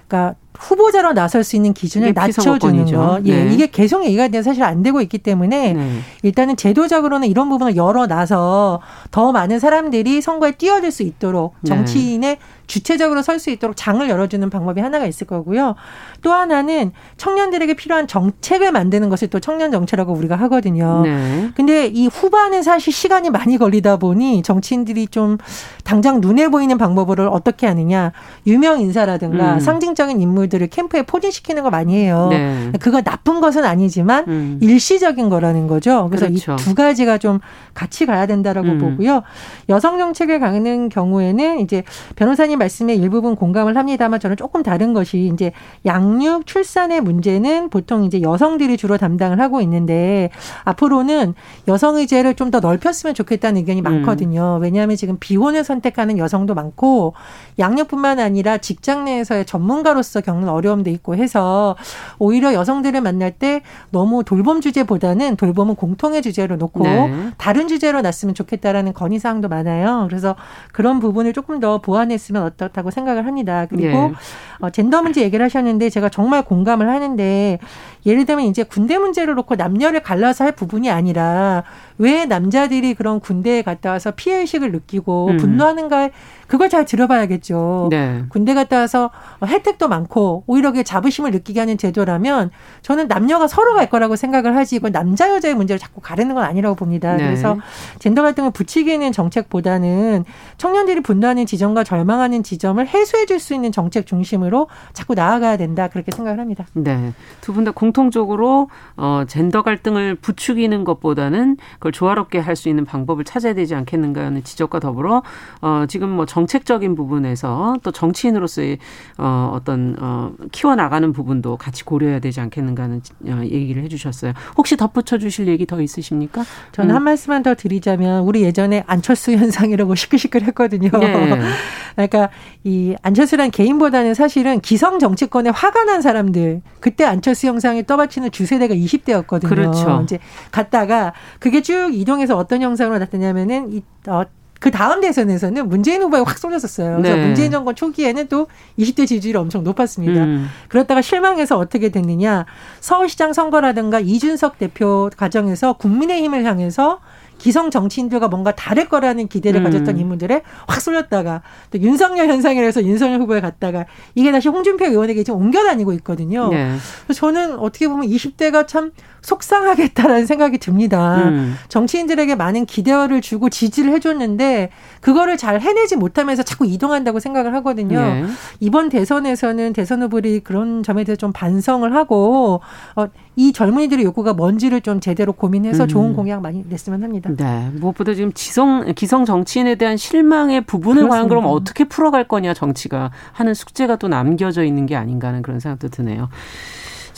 그러니까 0.08 0.36
후보자로 0.58 1.13
나설 1.13 1.43
수 1.43 1.55
있는 1.55 1.74
기준을 1.74 2.13
낮춰주는 2.13 2.86
거. 2.86 3.20
예, 3.25 3.46
네. 3.46 3.53
이게 3.53 3.67
계속 3.67 4.05
얘기가 4.05 4.27
돼 4.27 4.41
사실 4.43 4.63
안 4.63 4.84
되고 4.84 5.01
있기 5.01 5.17
때문에 5.17 5.74
네. 5.74 6.00
일단은 6.24 6.55
제도적으로는 6.55 7.27
이런 7.27 7.50
부분을 7.50 7.75
열어놔서 7.75 8.81
더 9.12 9.31
많은 9.31 9.60
사람들이 9.60 10.22
선거에 10.22 10.51
뛰어들 10.51 10.91
수 10.91 11.03
있도록 11.03 11.55
네. 11.62 11.70
정치인의 11.70 12.38
주체적으로 12.67 13.22
설 13.22 13.41
수 13.41 13.50
있도록 13.50 13.75
장을 13.75 14.08
열어주는 14.08 14.50
방법이 14.51 14.81
하나가 14.81 15.05
있을 15.08 15.25
거고요. 15.25 15.75
또 16.22 16.31
하나는 16.31 16.91
청년들에게 17.17 17.74
필요한 17.74 18.08
정책을 18.08 18.72
만드는 18.72 19.10
것을 19.10 19.29
또 19.29 19.39
청년 19.39 19.72
정책이라고 19.72 20.13
우리가 20.13 20.36
하거든요. 20.36 21.01
네. 21.03 21.50
근데 21.55 21.88
이 21.88 22.08
후반은 22.08 22.62
사실 22.62 22.93
시간이 22.93 23.31
많이 23.31 23.58
걸리다 23.58 23.98
보니 23.98 24.43
정치인들이 24.43 25.08
좀 25.08 25.38
당장 25.84 26.22
눈에 26.22 26.50
보이는 26.50 26.77
방법을 26.77 27.22
어떻게 27.22 27.65
하느냐. 27.65 28.12
유명 28.46 28.79
인사라든가 28.79 29.55
음. 29.55 29.60
상징적인 29.60 30.22
인물 30.22 30.40
들을 30.48 30.67
캠프에 30.67 31.01
포진시키는 31.03 31.63
거 31.63 31.71
많이 31.71 31.95
해요. 31.95 32.27
네. 32.29 32.71
그거 32.79 33.01
나쁜 33.01 33.41
것은 33.41 33.65
아니지만 33.65 34.25
음. 34.27 34.60
일시적인 34.62 35.29
거라는 35.29 35.65
거죠. 35.67 36.07
그래서 36.12 36.27
그렇죠. 36.27 36.53
이두 36.53 36.75
가지가 36.75 37.17
좀 37.17 37.39
같이 37.74 38.05
가야 38.05 38.27
된다라고 38.27 38.67
음. 38.67 38.77
보고요. 38.77 39.24
여성 39.69 39.98
정책을 39.98 40.39
가는 40.39 40.89
경우에는 40.89 41.62
이제 41.62 41.83
변호사님 42.15 42.60
말씀에 42.60 42.93
일부분 42.93 43.36
공감을 43.36 43.75
합니다만 43.75 44.19
저는 44.19 44.38
조금 44.38 44.62
다른 44.62 44.93
것이 44.93 45.31
이제 45.33 45.51
양육 45.86 46.45
출산의 46.45 47.01
문제는 47.01 47.69
보통 47.69 48.03
이제 48.03 48.21
여성들이 48.21 48.77
주로 48.77 48.98
담당을 48.98 49.39
하고 49.41 49.62
있는데 49.62 50.29
앞으로는 50.63 51.33
여성 51.67 51.95
의제를 51.95 52.36
좀 52.36 52.51
더 52.51 52.60
넓혔으면 52.60 53.15
좋겠다는 53.15 53.62
의견이 53.62 53.79
음. 53.81 53.83
많거든요. 53.83 54.57
음. 54.57 54.62
왜냐하면 54.62 54.98
지금 54.98 55.17
비혼을 55.19 55.63
선택하는 55.63 56.17
여성도 56.17 56.53
많고 56.53 57.13
양육뿐만 57.57 58.19
아니라 58.19 58.57
직장 58.57 59.05
내에서의 59.05 59.45
전문가로서 59.45 60.21
겪는 60.31 60.50
어려움도 60.50 60.89
있고 60.89 61.15
해서 61.15 61.75
오히려 62.17 62.53
여성들을 62.53 63.01
만날 63.01 63.31
때 63.31 63.61
너무 63.91 64.23
돌봄 64.23 64.61
주제보다는 64.61 65.35
돌봄은 65.35 65.75
공통의 65.75 66.21
주제로 66.21 66.55
놓고 66.55 66.83
네. 66.83 67.31
다른 67.38 67.67
주제로 67.67 68.01
놨으면 68.01 68.35
좋겠다라는 68.35 68.93
건의 68.93 69.19
사항도 69.19 69.50
많아요. 69.50 70.05
그래서 70.09 70.35
그런 70.71 71.00
부분을 71.00 71.33
조금 71.33 71.59
더 71.59 71.79
보완했으면 71.79 72.43
어떻다고 72.43 72.91
생각을 72.91 73.25
합니다. 73.25 73.65
그리고 73.69 73.85
예. 73.88 74.13
어, 74.59 74.69
젠더 74.69 75.01
문제 75.01 75.21
얘기를 75.21 75.43
하셨는데 75.43 75.89
제가 75.89 76.09
정말 76.09 76.43
공감을 76.43 76.89
하는데 76.89 77.59
예를 78.05 78.25
들면 78.25 78.46
이제 78.46 78.63
군대 78.63 78.98
문제를 78.98 79.36
놓고 79.36 79.55
남녀를 79.55 80.01
갈라서 80.01 80.43
할 80.46 80.51
부분이 80.53 80.89
아니라 80.89 81.63
왜 81.98 82.25
남자들이 82.25 82.93
그런 82.96 83.20
군대에 83.20 83.62
갔다 83.62 83.91
와서 83.91 84.12
피해 84.12 84.38
의식을 84.39 84.72
느끼고 84.72 85.27
음. 85.27 85.38
분노하는가 85.38 86.10
그걸 86.48 86.70
잘 86.70 86.84
들어봐야겠죠. 86.84 87.88
네. 87.91 88.24
군대 88.29 88.53
갔다 88.53 88.79
와서 88.79 89.10
혜택도 89.46 89.88
많고 89.88 90.43
오히려 90.48 90.72
그 90.74 90.84
자부심을 90.84 91.31
느끼게 91.31 91.60
하는 91.62 91.77
제도라면 91.77 92.50
저는 92.81 93.08
남녀가 93.08 93.48
서로 93.48 93.74
갈 93.74 93.89
거라고 93.89 94.15
생각을 94.17 94.55
하지 94.58 94.75
이건 94.75 94.91
남자 94.91 95.29
여자의 95.34 95.55
문제를 95.55 95.79
자꾸 95.79 96.01
가르는 96.01 96.36
건 96.36 96.43
아니라고 96.43 96.75
봅니다. 96.75 97.15
네. 97.15 97.24
그래서 97.24 97.58
젠더 98.00 98.22
갈등을 98.24 98.51
부추기는 98.51 99.10
정책보다는 99.12 100.25
청년들이 100.58 101.01
분노하는 101.01 101.46
지점과 101.46 101.84
절망하는 101.84 102.43
지점을 102.43 102.86
해소해 102.86 103.25
줄 103.25 103.41
수 103.41 103.55
있는 103.55 103.72
정책 103.72 104.05
중심으로 104.05 104.67
자꾸 104.93 105.15
나아가야 105.15 105.58
된다 105.58 105.88
그렇게 105.88 106.12
생각을 106.12 106.39
합니다. 106.39 106.65
네. 106.74 107.12
두 107.41 107.53
분 107.53 107.63
다 107.63 107.72
공 107.72 107.90
통적으로 107.91 108.69
어 108.95 109.24
젠더 109.27 109.62
갈등을 109.63 110.15
부추기는 110.15 110.83
것보다는 110.83 111.57
그걸 111.74 111.91
조화롭게 111.91 112.39
할 112.39 112.55
수 112.62 112.69
있는 112.69 112.86
방법을 112.86 113.24
찾아야 113.24 113.53
되지 113.53 113.74
않겠는가 113.75 114.24
하는 114.24 114.43
지적과 114.43 114.79
더불어 114.79 115.24
어 115.62 115.86
지금 115.88 116.10
뭐 116.10 116.25
정책적인 116.25 116.95
부분에서 116.95 117.77
또 117.81 117.91
정치인으로서의 117.91 118.77
어, 119.17 119.51
어떤 119.53 119.95
어, 120.00 120.31
키워 120.51 120.75
나가는 120.75 121.12
부분도 121.12 121.57
같이 121.57 121.83
고려해야 121.83 122.19
되지 122.19 122.39
않겠는가 122.41 122.83
하는 122.83 123.01
어, 123.27 123.41
얘기를 123.43 123.83
해주셨어요. 123.83 124.33
혹시 124.57 124.77
덧붙여 124.77 125.17
주실 125.17 125.48
얘기 125.48 125.65
더 125.65 125.81
있으십니까? 125.81 126.43
저는 126.71 126.91
음. 126.91 126.95
한 126.95 127.03
말씀만 127.03 127.43
더 127.43 127.55
드리자면 127.55 128.24
우리 128.24 128.43
예전에 128.43 128.83
안철수 128.88 129.31
현상이라고 129.31 129.95
시끌시끌했거든요. 129.95 130.89
네. 130.91 131.39
그러니까 131.95 132.29
이 132.63 132.95
안철수란 133.01 133.51
개인보다는 133.51 134.13
사실은 134.13 134.60
기성 134.62 135.00
정치권에 135.00 135.50
화가 135.50 135.83
난 135.86 136.01
사람들 136.01 136.62
그때 136.79 137.03
안철수 137.03 137.48
형상이 137.48 137.80
떠받치는 137.83 138.31
주세대가 138.31 138.73
20대였거든요. 138.73 139.50
그렇죠. 139.50 140.01
이제 140.03 140.19
갔다가 140.51 141.13
그게 141.39 141.61
쭉 141.61 141.91
이동해서 141.93 142.38
어떤 142.38 142.61
형상으로 142.61 143.00
나타냐면은 143.00 143.73
이 143.73 143.81
어, 144.07 144.23
그 144.61 144.69
다음 144.69 145.01
대선에서는 145.01 145.67
문재인 145.67 146.03
후보에 146.03 146.19
확 146.19 146.38
쏠렸었어요. 146.38 146.97
그래서 146.97 147.15
네. 147.15 147.25
문재인 147.25 147.50
정권 147.50 147.73
초기에는 147.73 148.27
또 148.27 148.45
20대 148.77 149.07
지지율이 149.07 149.35
엄청 149.35 149.63
높았습니다. 149.63 150.23
음. 150.23 150.50
그렇다가 150.67 151.01
실망해서 151.01 151.57
어떻게 151.57 151.89
됐느냐. 151.89 152.45
서울시장 152.79 153.33
선거라든가 153.33 154.00
이준석 154.00 154.59
대표 154.59 155.09
과정에서 155.17 155.73
국민의힘을 155.73 156.45
향해서 156.45 157.00
기성 157.41 157.71
정치인들과 157.71 158.27
뭔가 158.27 158.51
다를 158.51 158.88
거라는 158.88 159.27
기대를 159.27 159.62
음. 159.62 159.63
가졌던 159.63 159.98
인물들에 159.98 160.43
확 160.67 160.79
쏠렸다가 160.79 161.41
또 161.71 161.79
윤석열 161.79 162.29
현상이라 162.29 162.63
해서 162.63 162.83
윤석열 162.83 163.19
후보에 163.19 163.41
갔다가 163.41 163.88
이게 164.13 164.31
다시 164.31 164.48
홍준표 164.48 164.86
의원에게 164.86 165.24
지금 165.24 165.39
옮겨 165.39 165.63
다니고 165.63 165.91
있거든요. 165.93 166.50
네. 166.50 166.75
그래서 167.03 167.19
저는 167.19 167.57
어떻게 167.57 167.88
보면 167.88 168.07
20대가 168.07 168.67
참 168.67 168.91
속상하겠다라는 169.21 170.25
생각이 170.25 170.57
듭니다. 170.57 171.29
음. 171.29 171.55
정치인들에게 171.69 172.35
많은 172.35 172.65
기대를 172.65 173.21
주고 173.21 173.49
지지를 173.49 173.93
해줬는데 173.93 174.69
그거를 174.99 175.37
잘 175.37 175.61
해내지 175.61 175.95
못하면서 175.95 176.43
자꾸 176.43 176.65
이동한다고 176.65 177.19
생각을 177.19 177.53
하거든요. 177.55 177.99
네. 177.99 178.25
이번 178.59 178.89
대선에서는 178.89 179.73
대선 179.73 180.01
후보들이 180.01 180.41
그런 180.41 180.83
점에 180.83 181.03
대해서 181.03 181.17
좀 181.17 181.31
반성을 181.31 181.93
하고 181.95 182.61
어, 182.95 183.07
이 183.35 183.53
젊은이들의 183.53 184.03
욕구가 184.05 184.33
뭔지를 184.33 184.81
좀 184.81 184.99
제대로 184.99 185.33
고민해서 185.33 185.83
음. 185.83 185.87
좋은 185.87 186.13
공약 186.13 186.41
많이 186.41 186.63
냈으면 186.67 187.03
합니다. 187.03 187.29
네. 187.35 187.69
무엇보다 187.73 188.13
지금 188.13 188.33
지성, 188.33 188.93
기성 188.95 189.25
정치인에 189.25 189.75
대한 189.75 189.97
실망의 189.97 190.61
부분을 190.61 191.07
과연 191.07 191.29
그럼 191.29 191.45
어떻게 191.45 191.85
풀어갈 191.85 192.27
거냐 192.27 192.53
정치가 192.53 193.11
하는 193.31 193.53
숙제가 193.53 193.95
또 193.97 194.07
남겨져 194.07 194.63
있는 194.63 194.85
게 194.85 194.95
아닌가 194.95 195.29
하는 195.29 195.41
그런 195.41 195.59
생각도 195.59 195.89
드네요. 195.89 196.29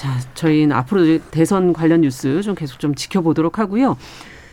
자, 0.03 0.19
저희는 0.33 0.75
앞으로 0.75 1.17
대선 1.31 1.71
관련 1.71 2.01
뉴스 2.01 2.41
좀 2.41 2.55
계속 2.55 2.77
좀 2.77 2.93
지켜보도록 2.93 3.57
하고요. 3.57 3.95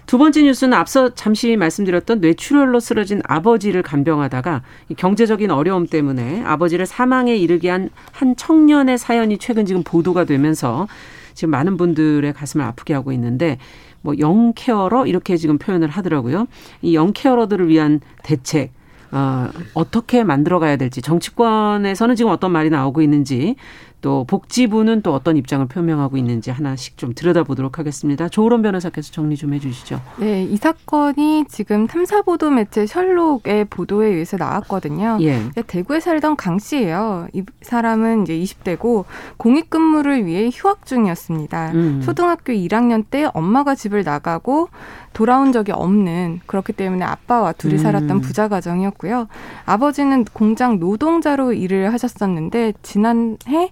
두 0.06 0.16
번째 0.16 0.44
뉴스는 0.44 0.74
앞서 0.74 1.12
잠시 1.16 1.56
말씀드렸던 1.56 2.20
뇌출혈로 2.20 2.78
쓰러진 2.78 3.20
아버지를 3.24 3.82
간병하다가 3.82 4.62
경제적인 4.96 5.50
어려움 5.50 5.88
때문에 5.88 6.44
아버지를 6.44 6.86
사망에 6.86 7.34
이르게 7.34 7.68
한 7.68 7.90
한 8.12 8.36
청년의 8.36 8.96
사연이 8.96 9.38
최근 9.38 9.66
지금 9.66 9.82
보도가 9.82 10.22
되면서 10.22 10.86
지금 11.34 11.50
많은 11.50 11.76
분들의 11.76 12.32
가슴을 12.32 12.64
아프게 12.64 12.94
하고 12.94 13.10
있는데 13.10 13.58
뭐 14.02 14.14
영케어러 14.16 15.06
이렇게 15.06 15.36
지금 15.36 15.58
표현을 15.58 15.88
하더라고요. 15.88 16.46
이 16.80 16.94
영케어러들을 16.94 17.66
위한 17.66 18.00
대책 18.22 18.70
어, 19.12 19.48
어떻게 19.74 20.22
만들어가야 20.22 20.76
될지 20.76 21.02
정치권에서는 21.02 22.14
지금 22.14 22.30
어떤 22.30 22.52
말이 22.52 22.70
나오고 22.70 23.02
있는지 23.02 23.56
또 24.00 24.24
복지부는 24.24 25.02
또 25.02 25.12
어떤 25.14 25.36
입장을 25.36 25.66
표명하고 25.66 26.16
있는지 26.16 26.50
하나씩 26.50 26.96
좀 26.96 27.12
들여다보도록 27.14 27.78
하겠습니다. 27.78 28.28
조으론 28.28 28.62
변호사께서 28.62 29.12
정리 29.12 29.36
좀 29.36 29.54
해주시죠. 29.54 30.00
네, 30.18 30.44
이 30.44 30.56
사건이 30.56 31.44
지금 31.48 31.86
탐사 31.86 32.22
보도 32.22 32.50
매체 32.50 32.86
셜록의 32.86 33.66
보도에 33.66 34.08
의해서 34.08 34.36
나왔거든요. 34.36 35.18
예. 35.20 35.40
대구에 35.66 36.00
살던 36.00 36.36
강 36.36 36.58
씨예요. 36.58 37.28
이 37.32 37.42
사람은 37.62 38.22
이제 38.22 38.34
20대고 38.38 39.04
공익근무를 39.36 40.26
위해 40.26 40.50
휴학 40.52 40.86
중이었습니다. 40.86 41.72
음. 41.72 42.00
초등학교 42.02 42.52
1학년 42.52 43.04
때 43.08 43.28
엄마가 43.34 43.74
집을 43.74 44.02
나가고 44.02 44.68
돌아온 45.12 45.52
적이 45.52 45.72
없는 45.72 46.40
그렇기 46.46 46.72
때문에 46.72 47.04
아빠와 47.04 47.52
둘이 47.52 47.74
음. 47.74 47.78
살았던 47.78 48.20
부자 48.20 48.48
가정이었고요. 48.48 49.28
아버지는 49.66 50.24
공장 50.32 50.78
노동자로 50.78 51.52
일을 51.52 51.92
하셨었는데 51.92 52.74
지난해 52.82 53.70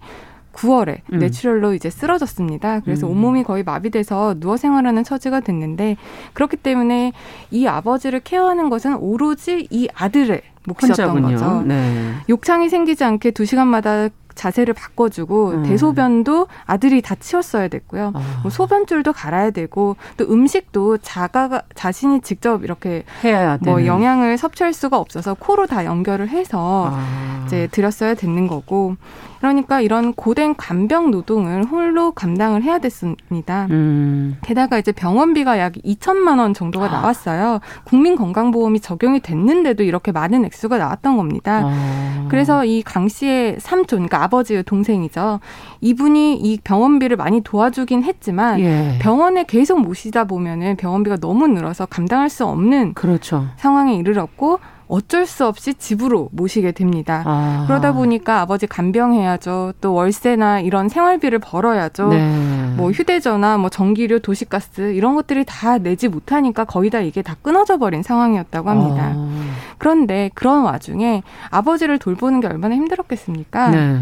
9월에 0.58 1.00
음. 1.12 1.18
뇌출혈로 1.20 1.74
이제 1.74 1.88
쓰러졌습니다. 1.88 2.80
그래서 2.80 3.06
음. 3.06 3.12
온몸이 3.12 3.44
거의 3.44 3.62
마비돼서 3.62 4.34
누워 4.38 4.56
생활하는 4.56 5.04
처지가 5.04 5.40
됐는데 5.40 5.96
그렇기 6.32 6.56
때문에 6.56 7.12
이 7.50 7.66
아버지를 7.66 8.20
케어하는 8.20 8.68
것은 8.68 8.96
오로지 8.96 9.68
이 9.70 9.88
아들의 9.94 10.42
몫이었던 10.66 11.08
혼자군요. 11.08 11.36
거죠. 11.36 11.62
네. 11.62 12.14
욕창이 12.28 12.68
생기지 12.68 13.04
않게 13.04 13.30
두 13.30 13.44
시간마다 13.44 14.08
자세를 14.34 14.72
바꿔주고 14.72 15.50
음. 15.50 15.62
대소변도 15.64 16.46
아들이 16.64 17.02
다 17.02 17.16
치웠어야 17.16 17.66
됐고요. 17.68 18.12
아. 18.14 18.40
뭐 18.42 18.50
소변줄도 18.50 19.12
갈아야 19.12 19.50
되고 19.50 19.96
또 20.16 20.24
음식도 20.30 20.98
자가 20.98 21.62
자신이 21.74 22.20
직접 22.20 22.62
이렇게 22.62 23.04
해야 23.24 23.58
뭐 23.62 23.84
영양을 23.84 24.38
섭취할 24.38 24.72
수가 24.72 24.96
없어서 24.98 25.34
코로 25.34 25.66
다 25.66 25.84
연결을 25.84 26.28
해서 26.28 26.90
아. 26.92 27.44
이제 27.46 27.68
드렸어야 27.72 28.14
되는 28.14 28.46
거고 28.46 28.94
그러니까 29.38 29.80
이런 29.80 30.12
고된 30.14 30.56
간병 30.56 31.10
노동을 31.10 31.64
홀로 31.64 32.10
감당을 32.12 32.62
해야 32.62 32.78
됐습니다. 32.78 33.66
음. 33.70 34.36
게다가 34.42 34.78
이제 34.78 34.90
병원비가 34.92 35.58
약 35.58 35.72
2천만 35.84 36.38
원 36.38 36.54
정도가 36.54 36.86
아. 36.86 36.88
나왔어요. 36.88 37.60
국민건강보험이 37.84 38.80
적용이 38.80 39.20
됐는데도 39.20 39.82
이렇게 39.84 40.10
많은 40.12 40.44
액수가 40.44 40.78
나왔던 40.78 41.16
겁니다. 41.16 41.62
아. 41.64 42.26
그래서 42.28 42.64
이 42.64 42.82
강 42.84 43.08
씨의 43.08 43.56
삼촌, 43.60 43.98
그러니까 43.98 44.22
아버지의 44.24 44.62
동생이죠. 44.64 45.40
이분이 45.80 46.36
이 46.36 46.58
병원비를 46.64 47.16
많이 47.16 47.40
도와주긴 47.42 48.02
했지만 48.02 48.60
예. 48.60 48.98
병원에 49.00 49.44
계속 49.44 49.80
모시다 49.80 50.24
보면은 50.24 50.76
병원비가 50.76 51.16
너무 51.16 51.46
늘어서 51.48 51.86
감당할 51.86 52.28
수 52.28 52.44
없는 52.46 52.94
그렇죠. 52.94 53.46
상황에 53.56 53.94
이르렀고 53.96 54.58
어쩔 54.88 55.26
수 55.26 55.46
없이 55.46 55.74
집으로 55.74 56.28
모시게 56.32 56.72
됩니다. 56.72 57.22
아. 57.26 57.64
그러다 57.66 57.92
보니까 57.92 58.40
아버지 58.40 58.66
간병해야죠. 58.66 59.74
또 59.80 59.94
월세나 59.94 60.60
이런 60.60 60.88
생활비를 60.88 61.38
벌어야죠. 61.38 62.08
네. 62.08 62.74
뭐 62.76 62.90
휴대전화, 62.90 63.58
뭐 63.58 63.68
전기료, 63.68 64.18
도시가스 64.18 64.92
이런 64.94 65.14
것들이 65.14 65.44
다 65.46 65.78
내지 65.78 66.08
못하니까 66.08 66.64
거의 66.64 66.90
다 66.90 67.00
이게 67.00 67.22
다 67.22 67.36
끊어져 67.42 67.76
버린 67.76 68.02
상황이었다고 68.02 68.70
합니다. 68.70 69.12
아. 69.14 69.30
그런데 69.78 70.30
그런 70.34 70.64
와중에 70.64 71.22
아버지를 71.50 71.98
돌보는 71.98 72.40
게 72.40 72.46
얼마나 72.46 72.74
힘들었겠습니까? 72.74 73.70
네. 73.70 74.00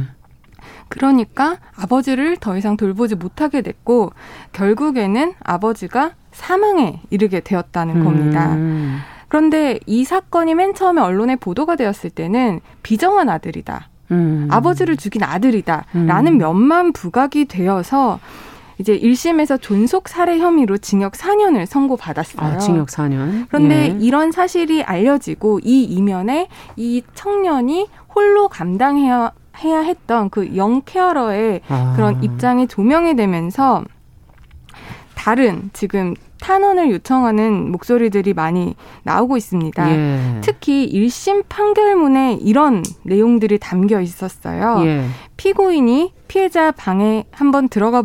그러니까 0.89 1.57
아버지를 1.77 2.37
더 2.37 2.57
이상 2.57 2.77
돌보지 2.77 3.17
못하게 3.17 3.63
됐고 3.63 4.13
결국에는 4.53 5.35
아버지가 5.43 6.13
사망에 6.31 7.01
이르게 7.11 7.41
되었다는 7.41 8.05
겁니다. 8.05 8.57
음. 9.37 9.51
그런데 9.51 9.79
이 9.87 10.05
사건이 10.05 10.55
맨 10.55 10.75
처음에 10.75 11.01
언론에 11.01 11.37
보도가 11.37 11.77
되었을 11.77 12.11
때는 12.11 12.61
비정한 12.83 13.29
아들이다. 13.29 13.89
음. 14.13 14.49
아버지를 14.51 14.97
죽인 14.97 15.23
아들이다. 15.23 15.85
라는 15.93 16.35
음. 16.35 16.39
면만 16.39 16.93
부각이 16.93 17.45
되어서 17.47 18.19
이제 18.79 18.99
1심에서 18.99 19.61
존속 19.61 20.09
살해 20.09 20.39
혐의로 20.39 20.79
징역 20.79 21.13
4년을 21.13 21.67
선고받았어요. 21.67 22.55
아, 22.55 22.59
징역 22.59 22.89
4년. 22.89 23.47
그런데 23.49 23.89
예. 23.89 23.99
이런 24.01 24.33
사실이 24.33 24.83
알려지고 24.83 25.61
이 25.65 25.85
이면에 25.85 26.49
이 26.77 27.03
청년이 27.15 27.89
홀로 28.15 28.49
감당해야 28.49 29.33
해야 29.59 29.81
했던 29.81 30.29
그 30.29 30.55
영케어러의 30.57 31.63
아. 31.69 31.95
그런 31.97 32.23
입장이 32.23 32.69
조명이 32.69 33.17
되면서 33.17 33.85
다른 35.27 35.71
지금 35.73 36.15
탄원을 36.41 36.89
요청하는 36.93 37.73
목소리들이 37.73 38.33
많이 38.33 38.77
나오고 39.03 39.37
있습니다. 39.37 39.91
예. 39.91 40.41
특히 40.41 40.89
1심 40.89 41.43
판결문에 41.49 42.39
이런 42.41 42.85
내용들이 43.03 43.59
담겨 43.59 44.01
있었어요. 44.01 44.87
예. 44.87 45.05
피고인이 45.37 46.13
피해자 46.29 46.71
방에 46.71 47.25
한번 47.33 47.69
들어가 47.69 48.05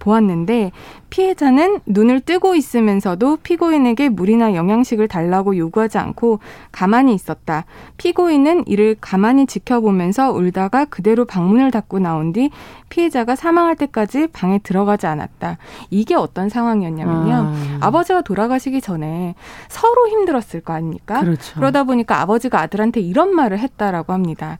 보았는데 0.00 0.72
피해자는 1.10 1.80
눈을 1.86 2.20
뜨고 2.20 2.54
있으면서도 2.54 3.38
피고인에게 3.42 4.08
물이나 4.10 4.54
영양식을 4.54 5.08
달라고 5.08 5.56
요구하지 5.56 5.98
않고 5.98 6.40
가만히 6.70 7.14
있었다. 7.14 7.64
피고인은 7.96 8.66
이를 8.66 8.96
가만히 9.00 9.46
지켜보면서 9.46 10.32
울다가 10.32 10.84
그대로 10.84 11.24
방문을 11.24 11.70
닫고 11.70 11.98
나온 11.98 12.32
뒤 12.32 12.50
피해자가 12.88 13.36
사망할 13.36 13.76
때까지 13.76 14.28
방에 14.28 14.58
들어가지 14.58 15.06
않았다. 15.06 15.58
이게 15.90 16.14
어떤 16.14 16.48
상황이었냐면요. 16.48 17.54
아. 17.80 17.90
버지가 17.90 18.22
돌아가시기 18.22 18.80
전에 18.80 19.34
서로 19.68 20.08
힘들었을 20.08 20.60
거 20.60 20.72
아닙니까? 20.72 21.20
그렇죠. 21.20 21.54
그러다 21.56 21.84
보니까 21.84 22.20
아버지가 22.20 22.60
아들한테 22.60 23.00
이런 23.00 23.34
말을 23.34 23.58
했다라고 23.58 24.12
합니다. 24.12 24.58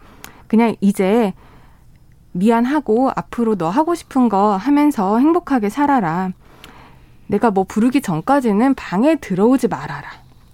그냥 0.49 0.75
이제 0.81 1.35
미안하고 2.39 3.11
앞으로 3.15 3.57
너 3.57 3.69
하고 3.69 3.95
싶은 3.95 4.29
거 4.29 4.57
하면서 4.57 5.19
행복하게 5.19 5.69
살아라. 5.69 6.31
내가 7.27 7.51
뭐 7.51 7.65
부르기 7.65 8.01
전까지는 8.01 8.75
방에 8.75 9.17
들어오지 9.17 9.69
말아라. 9.69 10.09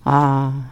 아. 0.04 0.70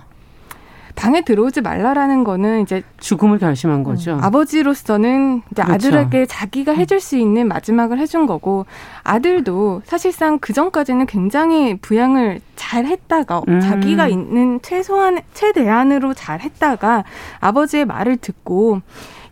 방에 0.95 1.23
들어오지 1.23 1.63
말라라는 1.63 2.23
거는 2.23 2.63
이제 2.63 2.83
죽음을 2.99 3.39
결심한 3.39 3.83
거죠. 3.83 4.13
음, 4.13 4.23
아버지로서는 4.23 5.43
이제 5.51 5.63
그렇죠. 5.63 5.89
아들에게 5.89 6.27
자기가 6.27 6.73
해줄 6.73 7.01
수 7.01 7.17
있는 7.17 7.49
마지막을 7.49 7.99
해준 7.99 8.27
거고 8.27 8.67
아들도 9.03 9.83
사실상 9.85 10.39
그 10.39 10.53
전까지는 10.53 11.07
굉장히 11.07 11.79
부양을 11.79 12.41
잘 12.57 12.85
했다가 12.85 13.43
음. 13.49 13.61
자기가 13.61 14.09
있는 14.09 14.61
최소한 14.63 15.21
최대한으로 15.33 16.15
잘 16.15 16.41
했다가 16.41 17.05
아버지의 17.41 17.87
말을 17.87 18.19
듣고 18.19 18.83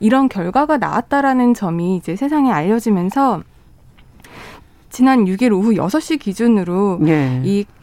이런 0.01 0.29
결과가 0.29 0.79
나왔다라는 0.79 1.55
점이 1.55 1.97
이제 1.97 2.17
세상에 2.17 2.51
알려지면서 2.51 3.43
지난 4.89 5.25
6일 5.25 5.53
오후 5.53 5.73
6시 5.75 6.19
기준으로 6.19 7.01
예. 7.07 7.41
이 7.45 7.65
사, 7.65 7.80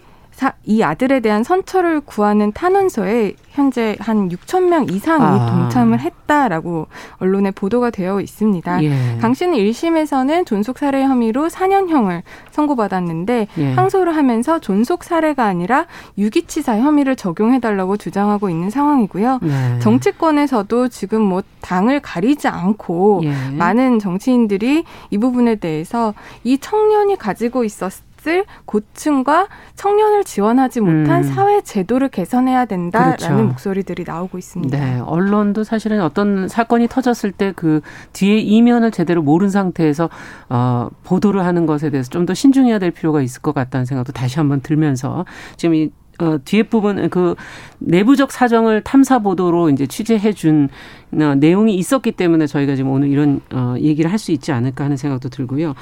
이 0.65 0.84
아들에 0.84 1.19
대한 1.19 1.43
선처를 1.43 2.02
구하는 2.02 2.52
탄원서에 2.52 3.34
현재 3.50 3.95
한 4.00 4.30
6천 4.30 4.67
명 4.69 4.86
이상이 4.88 5.23
아. 5.23 5.50
동참을 5.50 6.00
했다라고 6.00 6.88
언론에 7.17 7.50
보도가 7.50 7.89
되어 7.89 8.21
있습니다. 8.21 8.84
예. 8.84 9.17
강 9.19 9.34
씨는 9.34 9.58
1심에서는 9.58 10.45
존속 10.45 10.78
살해 10.78 11.02
혐의로 11.04 11.47
4년형을 11.47 12.21
선고받았는데 12.52 13.47
예. 13.58 13.73
항소를 13.73 14.15
하면서 14.15 14.60
존속 14.60 15.04
살해가 15.04 15.45
아니라 15.45 15.88
유기치사 16.19 16.78
혐의를 16.78 17.15
적용해 17.15 17.60
달라고 17.60 17.97
주장하고 17.97 18.52
있는 18.52 18.69
상황이고요. 18.69 19.39
네. 19.41 19.80
정치권에서도 19.80 20.89
지금 20.89 21.21
뭐 21.23 21.41
당을 21.62 22.00
가리지 22.02 22.47
않고 22.47 23.21
예. 23.23 23.56
많은 23.58 23.97
정치인들이 23.97 24.84
이 25.10 25.17
부분에 25.17 25.56
대해서 25.56 26.13
이 26.43 26.60
청년이 26.60 27.15
가지고 27.15 27.63
있었 27.63 27.91
있 27.91 28.07
을 28.25 28.45
고층과 28.65 29.47
청년을 29.75 30.23
지원하지 30.23 30.82
못한 30.82 31.19
음. 31.19 31.23
사회 31.23 31.62
제도를 31.62 32.10
개선해야 32.10 32.65
된다라는 32.65 33.15
그렇죠. 33.17 33.43
목소리들이 33.43 34.03
나오고 34.06 34.38
있습니다. 34.38 34.77
네, 34.77 34.99
언론도 34.99 35.63
사실은 35.63 36.01
어떤 36.01 36.47
사건이 36.47 36.88
터졌을 36.88 37.32
때 37.32 37.53
그 37.56 37.82
뒤에 38.13 38.39
이면을 38.39 38.91
제대로 38.91 39.21
모른 39.21 39.49
상태에서 39.49 40.10
어, 40.49 40.89
보도를 41.03 41.45
하는 41.45 41.65
것에 41.65 41.89
대해서 41.89 42.10
좀 42.10 42.25
더 42.25 42.34
신중해야 42.34 42.80
될 42.80 42.91
필요가 42.91 43.21
있을 43.21 43.41
것 43.41 43.53
같다는 43.56 43.86
생각도 43.86 44.12
다시 44.12 44.38
한번 44.39 44.60
들면서 44.62 45.23
지금 45.56 45.75
이 45.75 45.89
어, 46.19 46.38
뒤에 46.43 46.63
부분 46.63 47.10
그 47.10 47.36
내부적 47.77 48.32
사정을 48.32 48.82
탐사 48.82 49.19
보도로 49.19 49.69
이제 49.69 49.86
취재해 49.86 50.34
준 50.34 50.67
어, 51.13 51.36
내용이 51.36 51.75
있었기 51.75 52.13
때문에 52.13 52.47
저희가 52.47 52.75
지금 52.75 52.89
오늘 52.91 53.08
이런 53.10 53.39
어, 53.53 53.75
얘기를 53.77 54.12
할 54.12 54.17
수 54.17 54.32
있지 54.32 54.51
않을까 54.51 54.84
하는 54.84 54.97
생각도 54.97 55.30
들고요. 55.30 55.75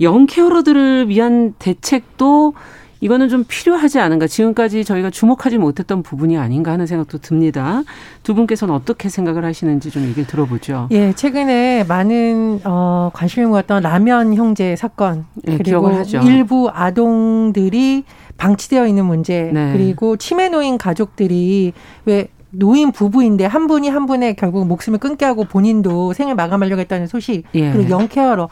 영 0.00 0.26
케어러들을 0.26 1.08
위한 1.08 1.54
대책도 1.58 2.54
이거는 3.00 3.28
좀 3.28 3.44
필요하지 3.46 4.00
않은가. 4.00 4.26
지금까지 4.26 4.84
저희가 4.84 5.10
주목하지 5.10 5.58
못했던 5.58 6.02
부분이 6.02 6.36
아닌가 6.36 6.72
하는 6.72 6.86
생각도 6.86 7.18
듭니다. 7.18 7.82
두 8.22 8.34
분께서는 8.34 8.74
어떻게 8.74 9.08
생각을 9.08 9.44
하시는지 9.44 9.90
좀 9.90 10.04
얘기를 10.04 10.26
들어보죠. 10.26 10.88
예, 10.90 11.12
최근에 11.12 11.84
많은 11.84 12.60
어, 12.64 13.10
관심을 13.14 13.48
모았던 13.48 13.82
라면 13.82 14.34
형제 14.34 14.74
사건 14.76 15.26
예, 15.46 15.56
그리고 15.56 15.90
일부 16.24 16.70
아동들이 16.72 18.04
방치되어 18.36 18.86
있는 18.86 19.04
문제 19.06 19.50
네. 19.52 19.72
그리고 19.72 20.16
치매 20.16 20.48
노인 20.48 20.78
가족들이 20.78 21.72
왜 22.04 22.28
노인 22.50 22.92
부부인데 22.92 23.44
한 23.44 23.66
분이 23.66 23.88
한 23.88 24.06
분의 24.06 24.36
결국 24.36 24.66
목숨을 24.66 24.98
끊게 24.98 25.24
하고 25.24 25.44
본인도 25.44 26.14
생을 26.14 26.34
마감하려고 26.34 26.80
했다는 26.80 27.06
소식 27.06 27.44
예. 27.54 27.72
그리고 27.72 27.90
영케어러 27.90 28.48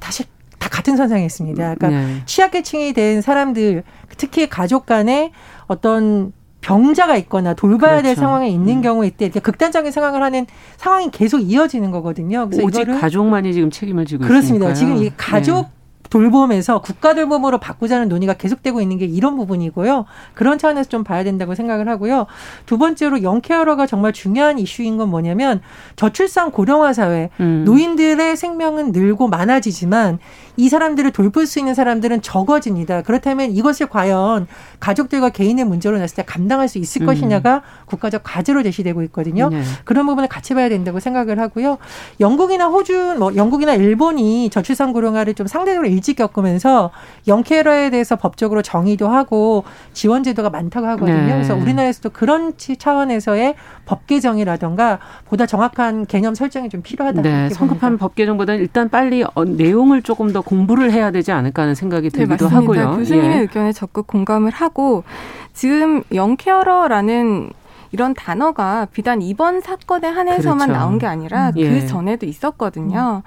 다시 0.00 0.24
다 0.64 0.70
같은 0.70 0.96
선상에 0.96 1.26
있습니다. 1.26 1.74
그러니까 1.74 1.88
네. 1.90 2.22
취약계층이 2.24 2.94
된 2.94 3.20
사람들 3.20 3.82
특히 4.16 4.48
가족 4.48 4.86
간에 4.86 5.30
어떤 5.66 6.32
병자가 6.62 7.16
있거나 7.18 7.52
돌봐야 7.52 7.96
그렇죠. 7.96 8.04
될 8.04 8.16
상황에 8.16 8.48
있는 8.48 8.76
음. 8.76 8.82
경우에 8.82 9.10
때 9.10 9.26
이렇게 9.26 9.40
극단적인 9.40 9.92
상황을 9.92 10.22
하는 10.22 10.46
상황이 10.78 11.10
계속 11.10 11.40
이어지는 11.40 11.90
거거든요. 11.90 12.48
그래서 12.48 12.64
오직 12.64 12.86
가족만이 12.86 13.52
지금 13.52 13.70
책임을 13.70 14.06
지고 14.06 14.24
그렇습니다. 14.24 14.70
있으니까요. 14.70 14.74
지금 14.74 15.06
이 15.06 15.12
가족 15.18 15.66
네. 15.66 15.74
돌봄에서 16.14 16.80
국가 16.80 17.14
돌봄으로 17.14 17.58
바꾸자는 17.58 18.08
논의가 18.08 18.34
계속되고 18.34 18.80
있는 18.80 18.98
게 18.98 19.04
이런 19.04 19.36
부분이고요. 19.36 20.04
그런 20.34 20.58
차원에서 20.58 20.88
좀 20.88 21.02
봐야 21.02 21.24
된다고 21.24 21.56
생각을 21.56 21.88
하고요. 21.88 22.26
두 22.66 22.78
번째로 22.78 23.24
영케어러가 23.24 23.86
정말 23.86 24.12
중요한 24.12 24.60
이슈인 24.60 24.96
건 24.96 25.08
뭐냐면 25.08 25.60
저출산 25.96 26.52
고령화 26.52 26.92
사회 26.92 27.30
음. 27.40 27.64
노인들의 27.64 28.36
생명은 28.36 28.92
늘고 28.92 29.26
많아지지만 29.26 30.20
이 30.56 30.68
사람들을 30.68 31.10
돌볼 31.10 31.46
수 31.46 31.58
있는 31.58 31.74
사람들은 31.74 32.22
적어집니다. 32.22 33.02
그렇다면 33.02 33.50
이것을 33.50 33.86
과연 33.86 34.46
가족들과 34.80 35.30
개인의 35.30 35.64
문제로 35.64 35.98
냈을 35.98 36.16
때 36.16 36.24
감당할 36.24 36.68
수 36.68 36.78
있을 36.78 37.02
음. 37.02 37.06
것이냐가 37.06 37.62
국가적 37.86 38.22
과제로 38.24 38.62
제시되고 38.62 39.02
있거든요. 39.04 39.48
네. 39.48 39.62
그런 39.84 40.06
부분을 40.06 40.28
같이 40.28 40.54
봐야 40.54 40.68
된다고 40.68 41.00
생각을 41.00 41.38
하고요. 41.40 41.78
영국이나 42.20 42.66
호주, 42.68 43.16
뭐 43.18 43.34
영국이나 43.34 43.74
일본이 43.74 44.50
저출산 44.50 44.92
고령화를 44.92 45.34
좀 45.34 45.46
상대적으로 45.46 45.88
일찍 45.88 46.16
겪으면서 46.16 46.90
영케어러에 47.26 47.90
대해서 47.90 48.16
법적으로 48.16 48.62
정의도 48.62 49.08
하고 49.08 49.64
지원 49.92 50.22
제도가 50.22 50.50
많다고 50.50 50.86
하거든요. 50.86 51.26
네. 51.26 51.32
그래서 51.32 51.54
우리나라에서도 51.54 52.10
그런 52.10 52.52
차원에서의 52.56 53.54
법 53.86 54.06
개정이라던가 54.06 54.98
보다 55.28 55.46
정확한 55.46 56.06
개념 56.06 56.34
설정이 56.34 56.68
좀 56.68 56.82
필요하다. 56.82 57.22
네, 57.22 57.48
성급한 57.50 57.98
법 57.98 58.14
개정보다는 58.14 58.60
일단 58.60 58.88
빨리 58.88 59.24
어, 59.34 59.44
내용을 59.44 60.02
조금 60.02 60.32
더 60.32 60.40
공부를 60.40 60.92
해야 60.92 61.10
되지 61.10 61.32
않을까 61.32 61.62
하는 61.62 61.74
생각이 61.74 62.10
네, 62.10 62.18
들기도 62.18 62.48
네, 62.48 62.54
하고요. 62.54 62.96
교수님의 62.96 63.36
예. 63.36 63.40
의견에 63.40 63.72
적극 63.72 64.06
공감을 64.06 64.52
하고 64.52 65.04
지금 65.52 66.02
영케어러라는 66.12 67.50
이런 67.92 68.12
단어가 68.12 68.88
비단 68.92 69.22
이번 69.22 69.60
사건에 69.60 70.08
한해서만 70.08 70.68
그렇죠. 70.68 70.72
나온 70.80 70.98
게 70.98 71.06
아니라 71.06 71.48
음. 71.48 71.52
그 71.54 71.60
예. 71.60 71.86
전에도 71.86 72.26
있었거든요. 72.26 73.22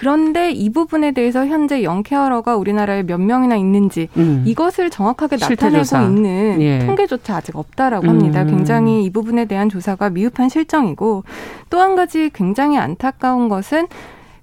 그런데 0.00 0.50
이 0.50 0.70
부분에 0.70 1.12
대해서 1.12 1.46
현재 1.46 1.82
영케어러가 1.82 2.56
우리나라에 2.56 3.02
몇 3.02 3.20
명이나 3.20 3.54
있는지 3.56 4.08
음. 4.16 4.44
이것을 4.46 4.88
정확하게 4.88 5.36
나타내고. 5.36 6.16
있는 6.16 6.62
예. 6.62 6.78
통계조차 6.86 7.36
아직 7.36 7.54
없다라고 7.54 8.08
합니다. 8.08 8.40
음. 8.44 8.46
굉장히 8.46 9.04
이 9.04 9.10
부분에 9.10 9.44
대한 9.44 9.68
조사가 9.68 10.08
미흡한 10.08 10.48
실정이고 10.48 11.24
또 11.68 11.80
한 11.80 11.96
가지 11.96 12.30
굉장히 12.32 12.78
안타까운 12.78 13.50
것은 13.50 13.88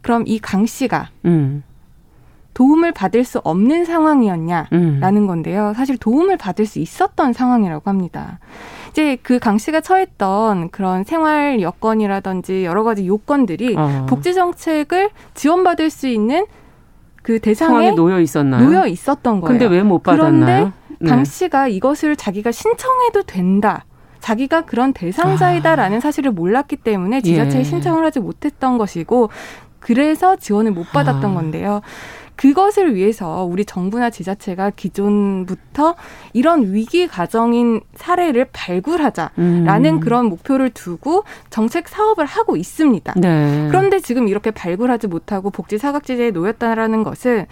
그럼 0.04 0.26
이 0.28 0.38
강 0.40 0.68
씨가 0.68 1.10
음. 1.26 1.64
도움을 2.54 2.92
받을 2.92 3.24
수 3.24 3.40
없는 3.44 3.86
상황이었냐라는 3.86 5.02
음. 5.18 5.28
건데요. 5.28 5.74
사실 5.76 5.98
도움을 5.98 6.38
받을 6.38 6.68
수 6.68 6.78
있었던 6.78 7.34
상황이라고 7.34 7.90
합니다. 7.90 8.38
이제 8.90 9.18
그 9.22 9.40
강 9.40 9.58
씨가 9.58 9.82
처했던 9.82 10.70
그런 10.70 11.04
생활 11.04 11.62
여건이라든지 11.62 12.66
여러 12.66 12.84
가지 12.84 13.08
요건들이 13.08 13.76
어. 13.78 14.06
복지 14.10 14.34
정책을 14.34 15.10
지원받을 15.34 15.90
수 15.90 16.08
있는 16.08 16.46
그 17.22 17.40
대상에 17.40 17.92
놓여 17.92 18.20
있었나요? 18.20 18.64
놓여 18.70 18.88
있었던 18.88 19.42
거예요. 19.42 19.60
근데 19.60 19.66
왜 19.66 19.84
못 19.84 20.02
받았나요? 20.04 20.72
그런데 21.00 21.08
강 21.10 21.24
네. 21.24 21.26
씨가 21.26 21.68
이것을 21.68 22.16
자기가 22.16 22.52
신청해도 22.52 23.24
된다. 23.24 23.86
자기가 24.20 24.62
그런 24.62 24.94
대상자이다라는 24.94 25.98
아. 25.98 26.00
사실을 26.00 26.32
몰랐기 26.32 26.78
때문에 26.78 27.22
지자체에 27.22 27.60
예. 27.60 27.64
신청을 27.64 28.04
하지 28.04 28.20
못했던 28.20 28.78
것이고 28.78 29.30
그래서 29.80 30.36
지원을 30.36 30.72
못 30.72 30.92
받았던 30.92 31.32
아. 31.32 31.34
건데요. 31.34 31.82
그것을 32.38 32.96
위해서 32.96 33.44
우리 33.44 33.66
정부나 33.66 34.10
지자체가 34.10 34.72
기존부터 34.72 35.96
이런 36.34 36.74
위기 36.74 37.08
가정인 37.08 37.82
사례를 37.96 38.48
발굴하자라는 38.54 39.86
음. 39.86 40.00
그런 40.00 40.28
목표를 40.28 40.70
두고 40.70 41.26
정책 41.50 41.90
사업을 41.90 42.26
하고 42.26 42.56
있습니다. 42.56 43.16
네. 43.18 43.68
그런데 43.70 44.00
지금 44.00 44.28
이렇게 44.28 44.52
발굴하지 44.52 45.08
못하고 45.08 45.50
복지 45.50 45.78
사각지대에 45.78 46.32
놓였다라는 46.32 47.04
것은 47.04 47.48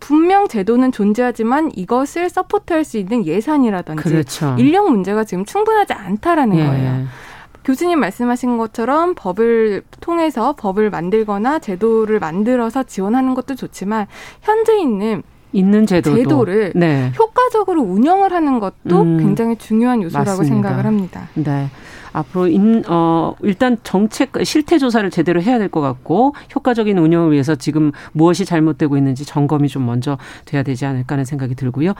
분명 0.00 0.46
제도는 0.46 0.92
존재하지만 0.92 1.72
이것을 1.74 2.30
서포트할 2.30 2.84
수 2.84 2.98
있는 2.98 3.26
예산이라든지 3.26 4.02
그렇죠. 4.02 4.54
인력 4.58 4.90
문제가 4.90 5.24
지금 5.24 5.44
충분하지 5.44 5.92
않다라는 5.92 6.56
예. 6.56 6.66
거예요. 6.66 7.06
교수님 7.64 8.00
말씀하신 8.00 8.56
것처럼 8.58 9.14
법을 9.14 9.82
통해서 10.00 10.54
법을 10.56 10.90
만들거나 10.90 11.58
제도를 11.58 12.18
만들어서 12.18 12.82
지원하는 12.84 13.34
것도 13.34 13.54
좋지만 13.54 14.06
현재 14.42 14.78
있는 14.78 15.22
있는 15.52 15.86
제도도. 15.86 16.44
를 16.44 16.72
네. 16.74 17.10
효과적으로 17.18 17.80
운영을 17.82 18.32
하는 18.32 18.60
것도 18.60 19.00
음, 19.00 19.18
굉장히 19.18 19.56
중요한 19.56 20.02
요소라고 20.02 20.30
맞습니다. 20.38 20.54
생각을 20.54 20.84
합니다. 20.86 21.28
네. 21.34 21.68
앞으로 22.12 22.48
인, 22.48 22.82
어, 22.88 23.34
일단 23.42 23.76
정책 23.82 24.32
실태 24.44 24.78
조사를 24.78 25.08
제대로 25.10 25.40
해야 25.42 25.58
될 25.58 25.68
것 25.68 25.80
같고 25.82 26.34
효과적인 26.54 26.96
운영을 26.98 27.32
위해서 27.32 27.54
지금 27.54 27.92
무엇이 28.12 28.44
잘못되고 28.46 28.96
있는지 28.96 29.24
점검이 29.26 29.68
좀 29.68 29.84
먼저 29.86 30.16
돼야 30.46 30.62
되지 30.62 30.86
않을까 30.86 31.14
하는 31.14 31.24
생각이 31.24 31.54
들고요. 31.54 31.92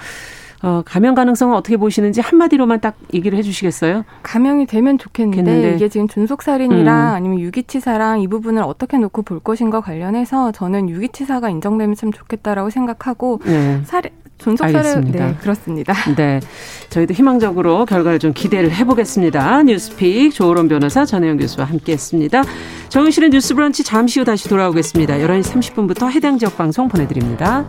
어, 0.62 0.82
감염 0.84 1.14
가능성은 1.14 1.56
어떻게 1.56 1.76
보시는지 1.76 2.20
한마디로만 2.20 2.80
딱 2.80 2.96
얘기를 3.14 3.38
해주시겠어요? 3.38 4.04
감염이 4.22 4.66
되면 4.66 4.98
좋겠는데 4.98 5.44
겠는데. 5.44 5.76
이게 5.76 5.88
지금 5.88 6.08
준속살인이랑 6.08 7.10
음. 7.10 7.14
아니면 7.14 7.40
유기치사랑 7.40 8.20
이 8.20 8.28
부분을 8.28 8.62
어떻게 8.62 8.98
놓고 8.98 9.22
볼 9.22 9.38
것인가 9.38 9.80
관련해서 9.80 10.52
저는 10.52 10.88
유기치사가 10.88 11.48
인정되면 11.50 11.94
참 11.94 12.12
좋겠다라고 12.12 12.70
생각하고 12.70 13.40
네. 13.44 13.80
살인 13.84 14.10
존속사를 14.38 15.04
네, 15.10 15.34
그렇습니다. 15.40 15.92
네. 16.16 16.40
저희도 16.90 17.12
희망적으로 17.12 17.84
결과를 17.84 18.18
좀 18.18 18.32
기대를 18.32 18.70
해보겠습니다. 18.70 19.64
뉴스픽 19.64 20.32
조으론 20.32 20.68
변호사 20.68 21.04
전혜영 21.04 21.38
교수와 21.38 21.66
함께했습니다. 21.66 22.44
정영실의 22.88 23.30
뉴스 23.30 23.54
브런치 23.54 23.84
잠시 23.84 24.20
후 24.20 24.24
다시 24.24 24.48
돌아오겠습니다. 24.48 25.16
11시 25.16 25.74
30분부터 25.74 26.10
해당 26.10 26.38
지역 26.38 26.56
방송 26.56 26.88
보내드립니다. 26.88 27.68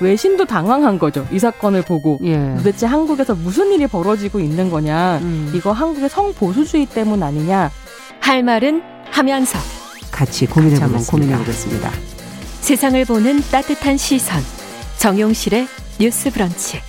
외신도 0.00 0.46
당황한 0.46 0.98
거죠. 0.98 1.26
이 1.30 1.38
사건을 1.38 1.82
보고 1.82 2.18
예. 2.22 2.54
도대체 2.56 2.86
한국에서 2.86 3.34
무슨 3.34 3.72
일이 3.72 3.86
벌어지고 3.86 4.40
있는 4.40 4.70
거냐. 4.70 5.18
음. 5.18 5.52
이거 5.54 5.72
한국의 5.72 6.08
성보수주의 6.08 6.86
때문 6.86 7.22
아니냐. 7.22 7.70
할 8.20 8.42
말은 8.42 8.82
하면서 9.10 9.58
같이 10.10 10.46
고민해 10.46 10.80
보면 10.80 11.04
고민해 11.04 11.36
보겠습니다. 11.38 11.90
세상을 12.60 13.04
보는 13.04 13.40
따뜻한 13.50 13.96
시선. 13.96 14.40
정용실의 14.98 15.66
뉴스 15.98 16.30
브런치. 16.30 16.80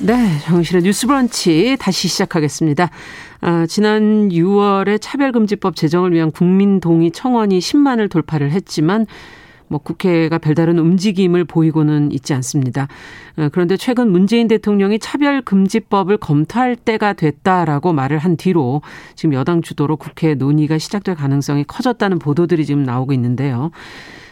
네, 0.00 0.38
정실의 0.44 0.82
뉴스 0.82 1.06
브런치 1.06 1.76
다시 1.80 2.08
시작하겠습니다. 2.08 2.90
아, 3.40 3.66
지난 3.68 4.28
6월에 4.28 5.00
차별금지법 5.00 5.76
제정을 5.76 6.12
위한 6.12 6.30
국민동의 6.30 7.12
청원이 7.12 7.58
10만을 7.58 8.10
돌파를 8.10 8.50
했지만 8.50 9.06
뭐 9.68 9.78
국회가 9.78 10.38
별다른 10.38 10.78
움직임을 10.78 11.44
보이고는 11.44 12.12
있지 12.12 12.34
않습니다. 12.34 12.88
어, 13.36 13.48
그런데 13.52 13.76
최근 13.76 14.10
문재인 14.10 14.48
대통령이 14.48 14.98
차별금지법을 14.98 16.18
검토할 16.18 16.76
때가 16.76 17.12
됐다라고 17.12 17.92
말을 17.92 18.18
한 18.18 18.36
뒤로 18.36 18.82
지금 19.14 19.34
여당 19.34 19.62
주도로 19.62 19.96
국회 19.96 20.34
논의가 20.34 20.78
시작될 20.78 21.14
가능성이 21.14 21.64
커졌다는 21.64 22.18
보도들이 22.18 22.64
지금 22.66 22.82
나오고 22.82 23.12
있는데요. 23.12 23.70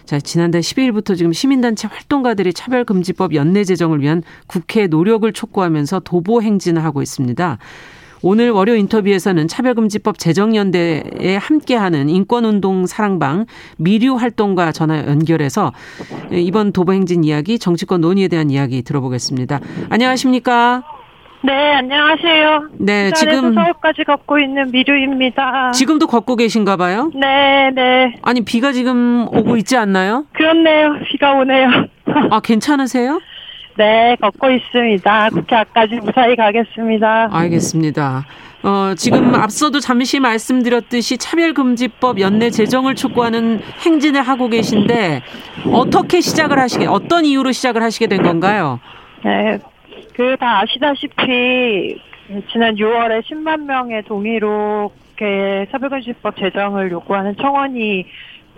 자, 0.06 0.20
지난달 0.20 0.60
12일부터 0.60 1.16
지금 1.16 1.32
시민단체 1.32 1.88
활동가들이 1.88 2.52
차별금지법 2.52 3.34
연내 3.34 3.64
제정을 3.64 4.00
위한 4.00 4.22
국회 4.46 4.86
노력을 4.86 5.30
촉구하면서 5.32 6.00
도보 6.00 6.42
행진을 6.42 6.84
하고 6.84 7.02
있습니다. 7.02 7.58
오늘 8.22 8.50
월요 8.50 8.74
인터뷰에서는 8.74 9.46
차별금지법 9.48 10.18
제정연대에 10.18 11.36
함께하는 11.40 12.08
인권운동 12.08 12.86
사랑방 12.86 13.46
미류 13.78 14.14
활동과 14.14 14.72
전화 14.72 15.06
연결해서 15.06 15.72
이번 16.30 16.72
도보 16.72 16.92
행진 16.92 17.24
이야기, 17.24 17.58
정치권 17.58 18.00
논의에 18.00 18.28
대한 18.28 18.50
이야기 18.50 18.82
들어보겠습니다. 18.82 19.60
안녕하십니까? 19.90 20.82
네, 21.44 21.74
안녕하세요. 21.74 22.70
네, 22.78 23.10
지금 23.12 23.54
서울까지 23.54 24.04
걷고 24.04 24.38
있는 24.40 24.70
미류입니다. 24.72 25.70
지금도 25.72 26.06
걷고 26.08 26.34
계신가 26.36 26.76
봐요? 26.76 27.12
네, 27.14 27.70
네. 27.74 28.14
아니 28.22 28.40
비가 28.40 28.72
지금 28.72 29.28
오고 29.28 29.56
있지 29.58 29.76
않나요? 29.76 30.24
그렇네요. 30.32 30.94
비가 31.08 31.34
오네요. 31.34 31.68
아, 32.30 32.40
괜찮으세요? 32.40 33.20
네, 33.78 34.16
걷고 34.20 34.50
있습니다. 34.50 35.30
국회 35.30 35.56
앞까지 35.56 35.96
무사히 35.96 36.34
가겠습니다. 36.34 37.28
알겠습니다. 37.30 38.24
어, 38.62 38.94
지금 38.96 39.34
앞서도 39.34 39.80
잠시 39.80 40.18
말씀드렸듯이 40.18 41.18
차별금지법 41.18 42.18
연내 42.20 42.50
제정을 42.50 42.94
촉구하는 42.94 43.60
행진을 43.84 44.22
하고 44.22 44.48
계신데 44.48 45.22
어떻게 45.72 46.20
시작을 46.20 46.58
하시게, 46.58 46.86
어떤 46.86 47.24
이유로 47.26 47.52
시작을 47.52 47.82
하시게 47.82 48.06
된 48.06 48.22
건가요? 48.22 48.80
네, 49.24 49.58
그 50.14 50.36
다 50.40 50.60
아시다시피 50.62 52.00
지난 52.50 52.74
6월에 52.76 53.22
10만 53.24 53.64
명의 53.66 54.02
동의로 54.04 54.90
차별금지법 55.70 56.36
제정을 56.38 56.90
요구하는 56.90 57.36
청원이 57.36 58.06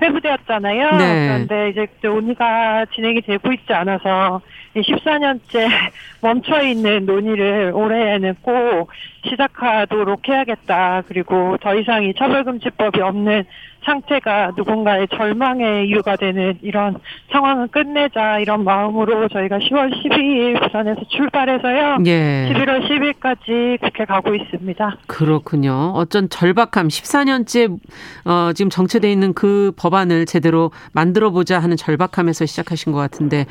회부되었잖아요. 0.00 0.96
네. 0.96 1.26
그런데 1.26 1.70
이제 1.70 1.86
논의가 2.02 2.86
진행이 2.94 3.22
되고 3.22 3.52
있지 3.52 3.72
않아서 3.72 4.40
14년째 4.74 5.68
멈춰 6.20 6.62
있는 6.62 7.06
논의를 7.06 7.72
올해에는 7.74 8.36
꼭 8.42 8.90
시작하도록 9.28 10.28
해야겠다. 10.28 11.02
그리고 11.06 11.56
더 11.60 11.74
이상 11.74 12.04
이 12.04 12.14
차별금지법이 12.14 13.00
없는 13.00 13.44
상태가 13.84 14.52
누군가의 14.56 15.08
절망의 15.08 15.88
이유가 15.88 16.16
되는 16.16 16.58
이런 16.62 16.96
상황을 17.30 17.68
끝내자 17.68 18.38
이런 18.40 18.64
마음으로 18.64 19.28
저희가 19.28 19.58
10월 19.58 19.92
12일 19.92 20.60
부산에서 20.62 21.00
출발해서요. 21.08 21.98
예. 22.06 22.52
11월 22.52 22.86
10일까지 22.86 23.80
국회 23.80 24.04
가고 24.04 24.34
있습니다. 24.34 24.96
그렇군요. 25.06 25.92
어쩐 25.94 26.28
절박함 26.28 26.88
14년째 26.88 27.78
어, 28.24 28.52
지금 28.52 28.68
정체돼 28.68 29.10
있는 29.10 29.32
그 29.32 29.72
법안을 29.76 30.26
제대로 30.26 30.70
만들어 30.92 31.30
보자 31.30 31.58
하는 31.58 31.76
절박함에서 31.76 32.46
시작하신 32.46 32.92
것 32.92 32.98
같은데 32.98 33.46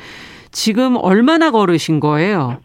지금 0.50 0.96
얼마나 0.96 1.50
걸으신 1.50 2.00
거예요? 2.00 2.58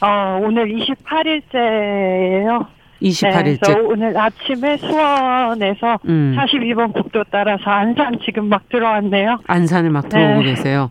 어, 0.00 0.40
오늘 0.42 0.68
28일째예요. 0.74 2.66
28일째. 3.02 3.66
네, 3.66 3.80
오늘 3.80 4.16
아침에 4.16 4.76
수원에서 4.78 5.98
음. 6.08 6.34
42번 6.38 6.92
국도 6.94 7.24
따라서 7.30 7.62
안산 7.70 8.18
지금 8.24 8.48
막 8.48 8.68
들어왔네요. 8.70 9.40
안산을 9.46 9.90
막 9.90 10.08
들어오고 10.08 10.42
네. 10.42 10.50
계세요. 10.50 10.90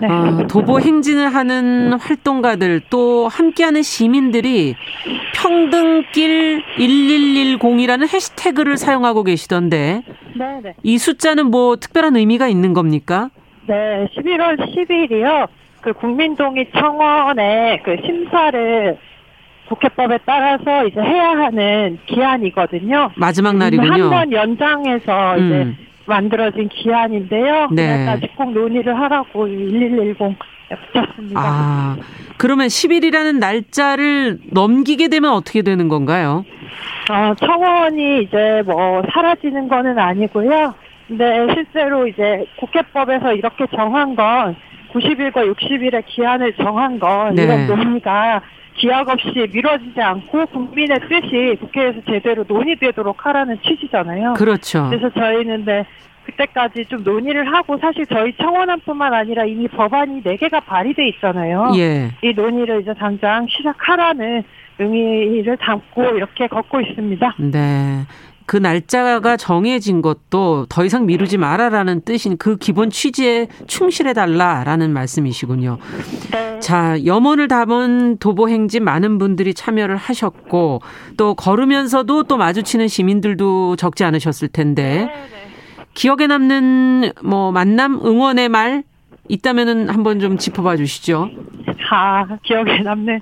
네. 0.00 0.06
어, 0.06 0.46
도보 0.46 0.80
행진을 0.80 1.34
하는 1.34 1.94
활동가들 1.94 2.82
또 2.90 3.28
함께하는 3.28 3.82
시민들이 3.82 4.74
평등길 5.34 6.62
1110이라는 6.76 8.12
해시태그를 8.12 8.76
사용하고 8.76 9.22
계시던데 9.22 10.02
네, 10.36 10.60
네. 10.62 10.74
이 10.82 10.98
숫자는 10.98 11.46
뭐 11.50 11.76
특별한 11.76 12.16
의미가 12.16 12.48
있는 12.48 12.74
겁니까? 12.74 13.30
네, 13.66 14.06
11월 14.16 14.58
10일이요. 14.58 15.48
그 15.84 15.92
국민동의 15.92 16.70
청원의 16.74 17.82
그 17.82 17.96
심사를 18.06 18.96
국회법에 19.68 20.18
따라서 20.24 20.86
이제 20.86 20.98
해야 20.98 21.28
하는 21.30 21.98
기한이거든요. 22.06 23.10
마지막 23.16 23.56
날이군요. 23.56 23.92
한 23.92 24.10
번 24.10 24.32
연장해서 24.32 25.34
음. 25.36 25.44
이제 25.76 25.84
만들어진 26.06 26.68
기한인데요. 26.70 27.68
네. 27.72 27.86
그날까지 27.86 28.28
꼭 28.34 28.52
논의를 28.52 28.98
하라고 28.98 29.46
1110 29.46 30.16
붙였습니다. 30.92 31.40
아, 31.40 31.96
그러면 32.38 32.68
10일이라는 32.68 33.38
날짜를 33.38 34.38
넘기게 34.52 35.08
되면 35.08 35.32
어떻게 35.32 35.60
되는 35.60 35.88
건가요? 35.88 36.46
어, 37.10 37.34
청원이 37.34 38.22
이제 38.22 38.62
뭐 38.64 39.02
사라지는 39.12 39.68
거는 39.68 39.98
아니고요. 39.98 40.74
근데 41.08 41.46
실제로 41.52 42.06
이제 42.06 42.46
국회법에서 42.58 43.34
이렇게 43.34 43.66
정한 43.76 44.16
건 44.16 44.56
90일과 44.94 45.52
60일의 45.54 46.04
기한을 46.06 46.54
정한 46.54 46.98
건 46.98 47.34
네. 47.34 47.42
이런 47.42 47.66
논의가 47.66 48.40
기약 48.76 49.08
없이 49.08 49.48
미뤄지지 49.52 50.00
않고 50.00 50.46
국민의 50.46 50.98
뜻이 51.08 51.56
국회에서 51.60 52.00
제대로 52.06 52.44
논의되도록 52.46 53.26
하라는 53.26 53.58
취지잖아요. 53.62 54.34
그렇죠. 54.34 54.88
그래서 54.88 55.10
저희는 55.10 55.64
네, 55.64 55.84
그때까지 56.24 56.86
좀 56.86 57.04
논의를 57.04 57.52
하고 57.52 57.76
사실 57.78 58.06
저희 58.06 58.34
청원안뿐만 58.36 59.12
아니라 59.12 59.44
이미 59.44 59.68
법안이 59.68 60.22
4개가 60.22 60.64
발의돼 60.64 61.08
있잖아요. 61.08 61.72
예. 61.76 62.10
이 62.22 62.32
논의를 62.32 62.82
이제 62.82 62.94
당장 62.94 63.46
시작하라는 63.48 64.42
의미를 64.78 65.56
담고 65.56 66.02
이렇게 66.16 66.46
걷고 66.48 66.80
있습니다. 66.80 67.34
네. 67.38 68.04
그 68.46 68.56
날짜가 68.56 69.36
정해진 69.36 70.02
것도 70.02 70.66
더 70.68 70.84
이상 70.84 71.06
미루지 71.06 71.38
마라라는 71.38 72.02
뜻인 72.02 72.36
그 72.36 72.56
기본 72.56 72.90
취지에 72.90 73.48
충실해달라라는 73.66 74.92
말씀이시군요. 74.92 75.78
네. 76.30 76.60
자, 76.60 77.04
염원을 77.04 77.48
담은 77.48 78.18
도보 78.18 78.48
행진 78.48 78.84
많은 78.84 79.18
분들이 79.18 79.54
참여를 79.54 79.96
하셨고 79.96 80.80
또 81.16 81.34
걸으면서도 81.34 82.24
또 82.24 82.36
마주치는 82.36 82.88
시민들도 82.88 83.76
적지 83.76 84.04
않으셨을 84.04 84.48
텐데 84.48 84.82
네, 84.82 85.04
네. 85.06 85.44
기억에 85.94 86.26
남는 86.26 87.12
뭐 87.22 87.52
만남 87.52 88.00
응원의 88.04 88.48
말 88.48 88.82
있다면은 89.28 89.88
한번 89.88 90.20
좀 90.20 90.36
짚어봐 90.36 90.76
주시죠. 90.76 91.30
아, 91.90 92.26
기억에 92.42 92.80
남는 92.80 93.20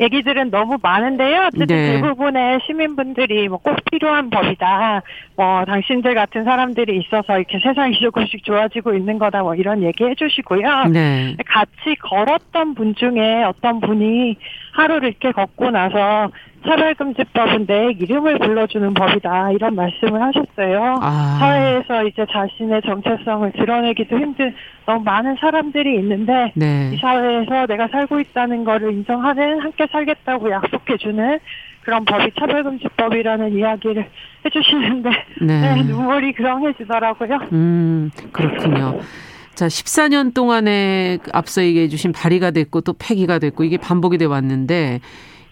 얘기들은 0.00 0.50
너무 0.50 0.78
많은데요. 0.82 1.48
어쨌든 1.48 1.66
네. 1.76 1.92
대부분의 2.00 2.60
시민분들이 2.66 3.48
뭐 3.48 3.60
꼭 3.62 3.76
필요한 3.90 4.30
법이다. 4.30 5.02
뭐 5.36 5.64
당신들 5.66 6.14
같은 6.14 6.44
사람들이 6.44 6.98
있어서 7.00 7.36
이렇게 7.36 7.58
세상이 7.62 7.98
조금씩 8.00 8.44
좋아지고 8.44 8.94
있는 8.94 9.18
거다. 9.18 9.42
뭐 9.42 9.54
이런 9.54 9.82
얘기 9.82 10.04
해주시고요. 10.04 10.84
네. 10.92 11.36
같이 11.46 11.94
걸었던 12.00 12.74
분 12.74 12.94
중에 12.94 13.44
어떤 13.44 13.80
분이 13.80 14.36
하루를 14.72 15.10
이렇게 15.10 15.32
걷고 15.32 15.70
나서 15.70 16.30
차별금지법은 16.64 17.66
내 17.66 17.90
이름을 17.98 18.38
불러주는 18.38 18.94
법이다 18.94 19.52
이런 19.52 19.74
말씀을 19.74 20.20
하셨어요. 20.22 20.98
아. 21.00 21.36
사회에서 21.38 22.04
이제 22.04 22.26
자신의 22.30 22.82
정체성을 22.82 23.52
드러내기도 23.52 24.18
힘든 24.18 24.54
너무 24.86 25.02
많은 25.02 25.36
사람들이 25.40 25.96
있는데 25.96 26.52
네. 26.54 26.92
이 26.94 26.98
사회에서 26.98 27.66
내가 27.66 27.88
살고 27.88 28.20
있다는 28.20 28.64
거를 28.64 28.92
인정하는 28.92 29.60
함께 29.60 29.86
살겠다고 29.90 30.50
약속해주는 30.50 31.38
그런 31.82 32.04
법이 32.04 32.32
차별금지법이라는 32.38 33.56
이야기를 33.56 34.06
해주시는데 34.44 35.10
네. 35.42 35.60
네, 35.60 35.82
눈물이 35.82 36.32
그렁해지더라고요. 36.32 37.40
음 37.52 38.10
그렇군요. 38.32 39.00
자, 39.54 39.66
14년 39.66 40.32
동안에 40.32 41.18
앞서 41.32 41.62
얘기해 41.62 41.88
주신 41.88 42.12
발의가 42.12 42.50
됐고 42.50 42.80
또 42.80 42.94
폐기가 42.94 43.38
됐고 43.38 43.64
이게 43.64 43.76
반복이 43.76 44.16
돼 44.16 44.24
왔는데 44.24 45.00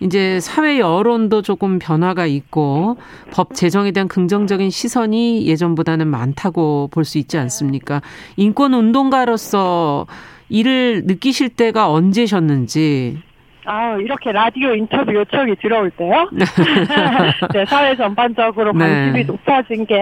이제 0.00 0.38
사회 0.40 0.78
여론도 0.78 1.42
조금 1.42 1.78
변화가 1.78 2.26
있고 2.26 2.96
법 3.32 3.54
제정에 3.54 3.90
대한 3.90 4.06
긍정적인 4.08 4.70
시선이 4.70 5.46
예전보다는 5.46 6.06
많다고 6.06 6.88
볼 6.92 7.04
수 7.04 7.18
있지 7.18 7.38
않습니까? 7.38 8.02
인권 8.36 8.74
운동가로서 8.74 10.06
이를 10.50 11.02
느끼실 11.06 11.50
때가 11.50 11.90
언제셨는지 11.90 13.18
아, 13.64 13.96
이렇게 13.96 14.32
라디오 14.32 14.74
인터뷰 14.74 15.12
요청이 15.14 15.56
들어올 15.56 15.90
때요? 15.90 16.28
네, 17.52 17.64
사회 17.66 17.94
전반적으로 17.96 18.72
네. 18.72 18.78
관심이 18.78 19.12
네. 19.20 19.24
높아진 19.24 19.84
게, 19.84 19.94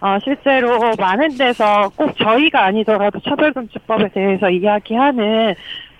어, 0.00 0.16
실제로 0.24 0.78
많은 0.98 1.36
데서 1.36 1.90
꼭 1.94 2.16
저희가 2.16 2.64
아니더라도 2.64 3.20
차별금지법에 3.20 4.08
대해서 4.14 4.48
이야기하는 4.48 5.54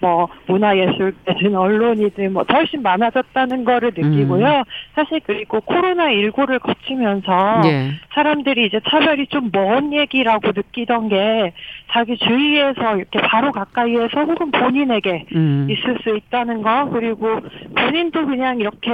뭐 0.07 0.29
문화예술이든 0.47 1.55
언론이든 1.55 2.33
뭐 2.33 2.45
훨씬 2.53 2.83
많아졌다는 2.83 3.64
거를 3.64 3.92
느끼고요. 3.97 4.47
음. 4.47 4.64
사실 4.95 5.21
그리고 5.27 5.61
코로나 5.61 6.07
19를 6.09 6.61
거치면서 6.61 7.61
네. 7.62 7.90
사람들이 8.14 8.66
이제 8.66 8.81
차별이 8.88 9.27
좀 9.27 9.47
먼 9.57 9.92
얘기라고 9.92 10.53
느끼던 10.55 11.09
게 11.09 11.53
자기 11.90 12.16
주위에서 12.19 12.97
이렇게 12.97 13.21
바로 13.21 13.53
가까이에서 13.53 14.25
혹은 14.25 14.51
본인에게 14.51 15.25
음. 15.35 15.66
있을 15.71 15.99
수 16.03 16.14
있다는 16.16 16.62
거 16.62 16.90
그리고 16.90 17.40
본인도 17.75 18.27
그냥 18.27 18.59
이렇게 18.59 18.90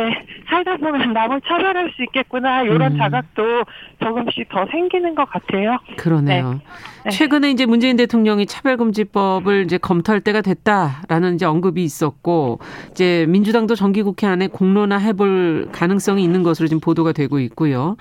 살다 0.48 0.77
보면 0.77 1.12
남을 1.12 1.40
차별할 1.46 1.92
수 1.96 2.03
있겠구나 2.05 2.62
이런 2.62 2.92
음. 2.92 2.98
자각도 2.98 3.64
조금씩 4.03 4.48
더 4.51 4.66
생기는 4.70 5.14
것 5.14 5.29
같아요. 5.31 5.79
그러네요. 5.96 6.53
네. 6.53 6.59
네. 7.05 7.11
최근에 7.11 7.51
이제 7.51 7.66
문재인 7.66 7.96
대통령이 7.96 8.46
차별금지법을 8.46 9.64
이제 9.64 9.79
검토할 9.79 10.20
때가 10.20 10.40
됐다 10.42 11.01
라는 11.08 11.34
이제 11.34 11.46
언급이 11.46 11.82
있었고 11.82 12.58
이제 12.90 13.26
민주당도 13.28 13.74
정기국회 13.74 14.26
안에 14.26 14.48
공론화 14.48 14.98
해볼 14.98 15.68
가능성이 15.72 16.24
있는 16.24 16.42
것으로 16.42 16.68
지금 16.68 16.80
보도가 16.80 17.12
되고 17.12 17.38
있고요. 17.40 17.96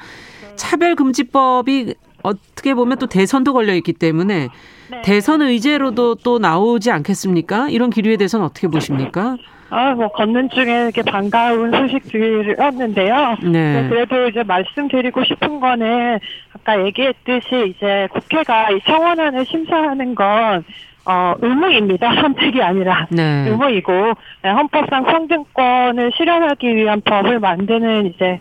차별금지법이 0.55 1.95
어떻게 2.23 2.73
보면 2.73 2.97
또 2.99 3.07
대선도 3.07 3.53
걸려 3.53 3.73
있기 3.75 3.93
때문에 3.93 4.49
네. 4.91 5.01
대선 5.03 5.41
의제로도 5.41 6.15
또 6.15 6.39
나오지 6.39 6.91
않겠습니까? 6.91 7.69
이런 7.69 7.89
기류에 7.89 8.17
대해서는 8.17 8.45
어떻게 8.45 8.67
보십니까? 8.67 9.37
아, 9.69 9.95
뭐 9.95 10.09
걷는 10.09 10.49
중에 10.49 10.83
이렇게 10.83 11.01
반가운 11.01 11.71
소식들이었는데요. 11.71 13.37
네. 13.51 13.87
그래도 13.89 14.27
이제 14.27 14.43
말씀드리고 14.43 15.23
싶은 15.23 15.61
거는 15.61 16.19
아까 16.53 16.85
얘기했듯이 16.85 17.73
이제 17.73 18.09
국회가 18.11 18.69
이 18.69 18.81
청원안을 18.85 19.45
심사하는 19.45 20.13
건 20.13 20.65
어, 21.05 21.33
의무입니다. 21.41 22.15
선택이 22.21 22.61
아니라 22.61 23.07
네. 23.09 23.47
의무이고 23.47 24.13
네, 24.43 24.49
헌법상 24.49 25.03
평등권을 25.05 26.11
실현하기 26.15 26.75
위한 26.75 27.01
법을 27.01 27.39
만드는 27.39 28.07
이제 28.07 28.39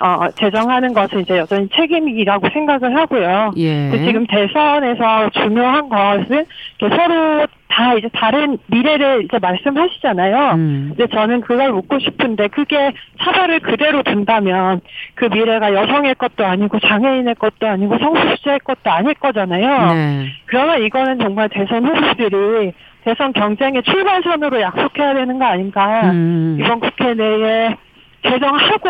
어, 0.00 0.30
제정하는 0.30 0.94
것은 0.94 1.20
이제 1.20 1.36
여전히 1.36 1.68
책임이라고 1.68 2.48
생각을 2.50 2.96
하고요. 2.96 3.52
예. 3.58 3.90
지금 4.06 4.26
대선에서 4.26 5.30
중요한 5.30 5.88
것은 5.90 6.46
서로 6.78 7.46
다 7.70 7.94
이제 7.94 8.08
다른 8.12 8.58
미래를 8.66 9.24
이제 9.24 9.38
말씀하시잖아요. 9.38 10.54
음. 10.54 10.94
근데 10.96 11.06
저는 11.14 11.40
그걸 11.40 11.72
묻고 11.72 12.00
싶은데 12.00 12.48
그게 12.48 12.92
차별을 13.22 13.60
그대로 13.60 14.02
둔다면 14.02 14.80
그 15.14 15.26
미래가 15.26 15.72
여성의 15.72 16.16
것도 16.16 16.44
아니고 16.44 16.80
장애인의 16.80 17.36
것도 17.36 17.68
아니고 17.68 17.98
성소수자의 17.98 18.58
것도 18.60 18.90
아닐 18.90 19.14
거잖아요. 19.14 19.94
네. 19.94 20.26
그러면 20.46 20.82
이거는 20.82 21.20
정말 21.20 21.48
대선 21.48 21.86
후보들이 21.86 22.72
대선 23.04 23.32
경쟁의 23.32 23.82
출발선으로 23.84 24.60
약속해야 24.60 25.14
되는 25.14 25.38
거 25.38 25.44
아닌가. 25.44 26.10
음. 26.10 26.58
이번 26.60 26.80
국회 26.80 27.14
내에 27.14 27.76
개정하고 28.22 28.88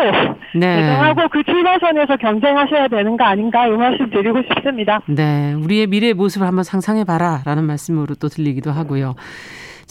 네. 0.55 0.75
개정하고 0.75 1.29
그 1.29 1.43
출발선에서 1.43 2.17
경쟁하셔야 2.17 2.87
되는 2.87 3.17
거 3.17 3.23
아닌가 3.23 3.67
이 3.67 3.71
말씀 3.71 4.09
드리고 4.09 4.41
싶습니다. 4.43 5.01
네, 5.07 5.53
우리의 5.53 5.87
미래의 5.87 6.13
모습을 6.13 6.47
한번 6.47 6.63
상상해 6.63 7.03
봐라라는 7.03 7.63
말씀으로 7.63 8.15
또 8.15 8.27
들리기도 8.27 8.71
하고요. 8.71 9.15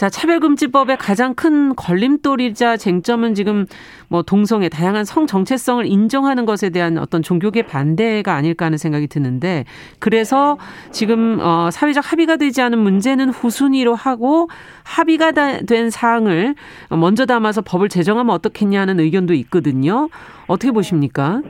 자, 0.00 0.08
차별금지법의 0.08 0.96
가장 0.96 1.34
큰 1.34 1.76
걸림돌이자 1.76 2.78
쟁점은 2.78 3.34
지금 3.34 3.66
뭐 4.08 4.22
동성애 4.22 4.70
다양한 4.70 5.04
성 5.04 5.26
정체성을 5.26 5.84
인정하는 5.84 6.46
것에 6.46 6.70
대한 6.70 6.96
어떤 6.96 7.20
종교계 7.20 7.64
반대가 7.64 8.34
아닐까 8.34 8.64
하는 8.64 8.78
생각이 8.78 9.08
드는데 9.08 9.66
그래서 9.98 10.56
지금 10.90 11.38
어 11.42 11.68
사회적 11.70 12.10
합의가 12.10 12.36
되지 12.36 12.62
않은 12.62 12.78
문제는 12.78 13.28
후순위로 13.28 13.94
하고 13.94 14.48
합의가 14.84 15.32
된 15.66 15.90
사항을 15.90 16.54
먼저 16.88 17.26
담아서 17.26 17.60
법을 17.60 17.90
제정하면 17.90 18.34
어떻겠냐는 18.34 19.00
의견도 19.00 19.34
있거든요. 19.34 20.08
어떻게 20.46 20.72
보십니까? 20.72 21.42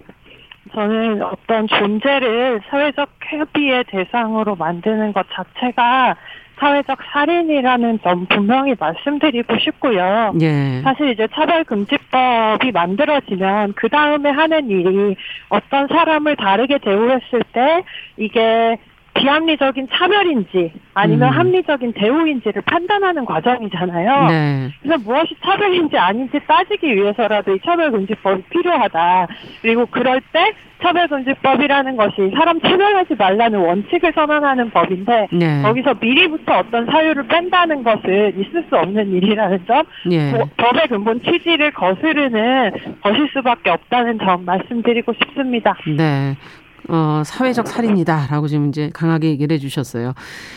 저는 0.75 1.23
어떤 1.23 1.69
존재를 1.69 2.63
사회적 2.69 3.11
협의의 3.31 3.85
대상으로 3.85 4.57
만드는 4.57 5.13
것 5.13 5.25
자체가 5.33 6.17
사회적 6.61 6.99
살인이라는 7.11 8.01
점 8.05 8.27
분명히 8.27 8.75
말씀드리고 8.79 9.59
싶고요. 9.59 10.33
예. 10.43 10.83
사실 10.83 11.11
이제 11.11 11.27
차별금지법이 11.33 12.71
만들어지면 12.73 13.73
그 13.75 13.89
다음에 13.89 14.31
하는 14.31 14.69
일이 14.69 15.17
어떤 15.49 15.89
사람을 15.89 16.37
다르게 16.37 16.79
대우했을 16.79 17.43
때 17.53 17.83
이게 18.19 18.77
비합리적인 19.15 19.89
차별인지 19.93 20.73
아니면 20.95 21.33
음. 21.33 21.39
합리적인 21.39 21.93
대우인지를 21.95 22.63
판단하는 22.63 23.25
과정이잖아요. 23.25 24.29
네. 24.29 24.71
그래서 24.83 25.03
무엇이 25.05 25.35
차별인지 25.43 25.97
아닌지 25.97 26.39
따지기 26.47 26.95
위해서라도 26.95 27.55
이 27.55 27.61
차별금지법이 27.65 28.43
필요하다. 28.51 29.27
그리고 29.63 29.87
그럴 29.87 30.21
때 30.33 30.53
차별금지법이라는 30.83 31.97
것이 31.97 32.31
사람 32.35 32.61
차별하지 32.61 33.15
말라는 33.17 33.59
원칙을 33.59 34.13
선언하는 34.15 34.71
법인데 34.71 35.29
네. 35.33 35.63
거기서 35.63 35.95
미리부터 36.01 36.59
어떤 36.59 36.87
사유를 36.87 37.27
뺀다는 37.27 37.83
것은 37.83 38.41
있을 38.41 38.65
수 38.69 38.77
없는 38.77 39.13
일이라는 39.13 39.67
점, 39.67 39.85
네. 40.07 40.33
법의 40.57 40.89
근본 40.89 41.21
취지를 41.23 41.71
거스르는 41.73 42.73
것일 43.03 43.29
수밖에 43.33 43.71
없다는 43.71 44.19
점 44.21 44.45
말씀드리고 44.45 45.13
싶습니다. 45.13 45.77
네. 45.87 46.35
어, 46.89 47.23
사회적 47.25 47.69
살인이다라고 47.69 48.49
지금 48.49 48.69
이제 48.69 48.91
강하게 48.93 49.29
얘기를 49.29 49.55
해주셨어요. 49.55 50.15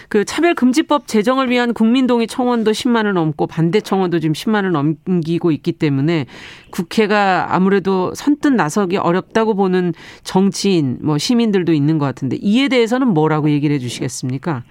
그 0.09 0.25
차별금지법 0.25 1.07
제정을 1.07 1.49
위한 1.49 1.73
국민동의 1.73 2.27
청원도 2.27 2.71
10만을 2.71 3.13
넘고 3.13 3.47
반대 3.47 3.81
청원도 3.81 4.19
지금 4.19 4.33
10만을 4.33 4.71
넘기고 4.71 5.51
있기 5.51 5.73
때문에 5.73 6.25
국회가 6.71 7.53
아무래도 7.53 8.13
선뜻 8.15 8.53
나서기 8.53 8.97
어렵다고 8.97 9.55
보는 9.55 9.93
정치인, 10.23 10.97
뭐 11.01 11.17
시민들도 11.17 11.73
있는 11.73 11.97
것 11.97 12.05
같은데 12.05 12.38
이에 12.41 12.67
대해서는 12.67 13.07
뭐라고 13.09 13.49
얘기를 13.49 13.73
해주시겠습니까? 13.75 14.63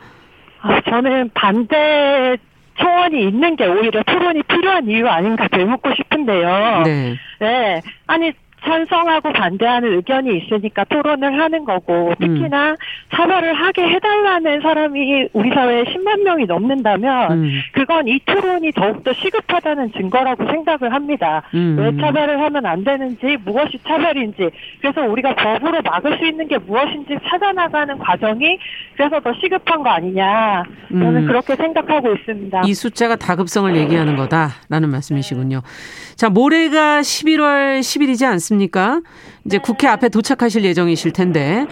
아, 0.62 0.80
저는 0.88 1.30
반대 1.34 2.36
청원이 2.78 3.28
있는 3.28 3.56
게 3.56 3.66
오히려 3.66 4.02
토론이 4.04 4.42
필요한 4.44 4.88
이유 4.88 5.06
아닌가 5.06 5.46
되묻고 5.48 5.94
싶은데요. 5.94 6.82
네. 6.84 7.16
네. 7.40 7.82
아니, 8.06 8.32
찬성하고 8.64 9.32
반대하는 9.32 9.96
의견이 9.96 10.38
있으니까 10.38 10.84
토론을 10.84 11.38
하는 11.40 11.64
거고 11.64 12.14
특히나 12.20 12.70
음. 12.70 12.76
차별을 13.14 13.54
하게 13.54 13.88
해달라는 13.88 14.60
사람이 14.60 15.28
우리 15.32 15.50
사회에 15.50 15.84
10만 15.84 16.22
명이 16.22 16.46
넘는다면 16.46 17.32
음. 17.32 17.60
그건 17.72 18.06
이 18.08 18.20
토론이 18.24 18.72
더욱더 18.72 19.12
시급하다는 19.12 19.92
증거라고 19.92 20.46
생각을 20.46 20.92
합니다. 20.94 21.42
음. 21.54 21.76
왜 21.78 21.96
차별을 22.00 22.40
하면 22.40 22.66
안 22.66 22.84
되는지 22.84 23.36
무엇이 23.44 23.78
차별인지 23.86 24.50
그래서 24.80 25.02
우리가 25.02 25.34
법으로 25.34 25.82
막을 25.82 26.18
수 26.18 26.26
있는 26.26 26.46
게 26.46 26.58
무엇인지 26.58 27.18
찾아나가는 27.28 27.98
과정이 27.98 28.58
그래서 28.94 29.20
더 29.20 29.32
시급한 29.34 29.82
거 29.82 29.90
아니냐 29.90 30.62
저는 30.90 31.16
음. 31.16 31.26
그렇게 31.26 31.56
생각하고 31.56 32.12
있습니다. 32.14 32.62
이 32.66 32.74
숫자가 32.74 33.16
다급성을 33.16 33.74
얘기하는 33.76 34.16
거다라는 34.16 34.90
말씀이시군요. 34.90 35.62
자 36.16 36.28
모레가 36.28 37.00
11월 37.00 37.80
10일이지 37.80 38.24
않습니까? 38.24 38.51
않습니까? 38.52 39.00
이제 39.44 39.58
국회 39.58 39.88
앞에 39.88 40.08
도착하실 40.08 40.64
예정이실 40.64 41.12
텐데 41.12 41.66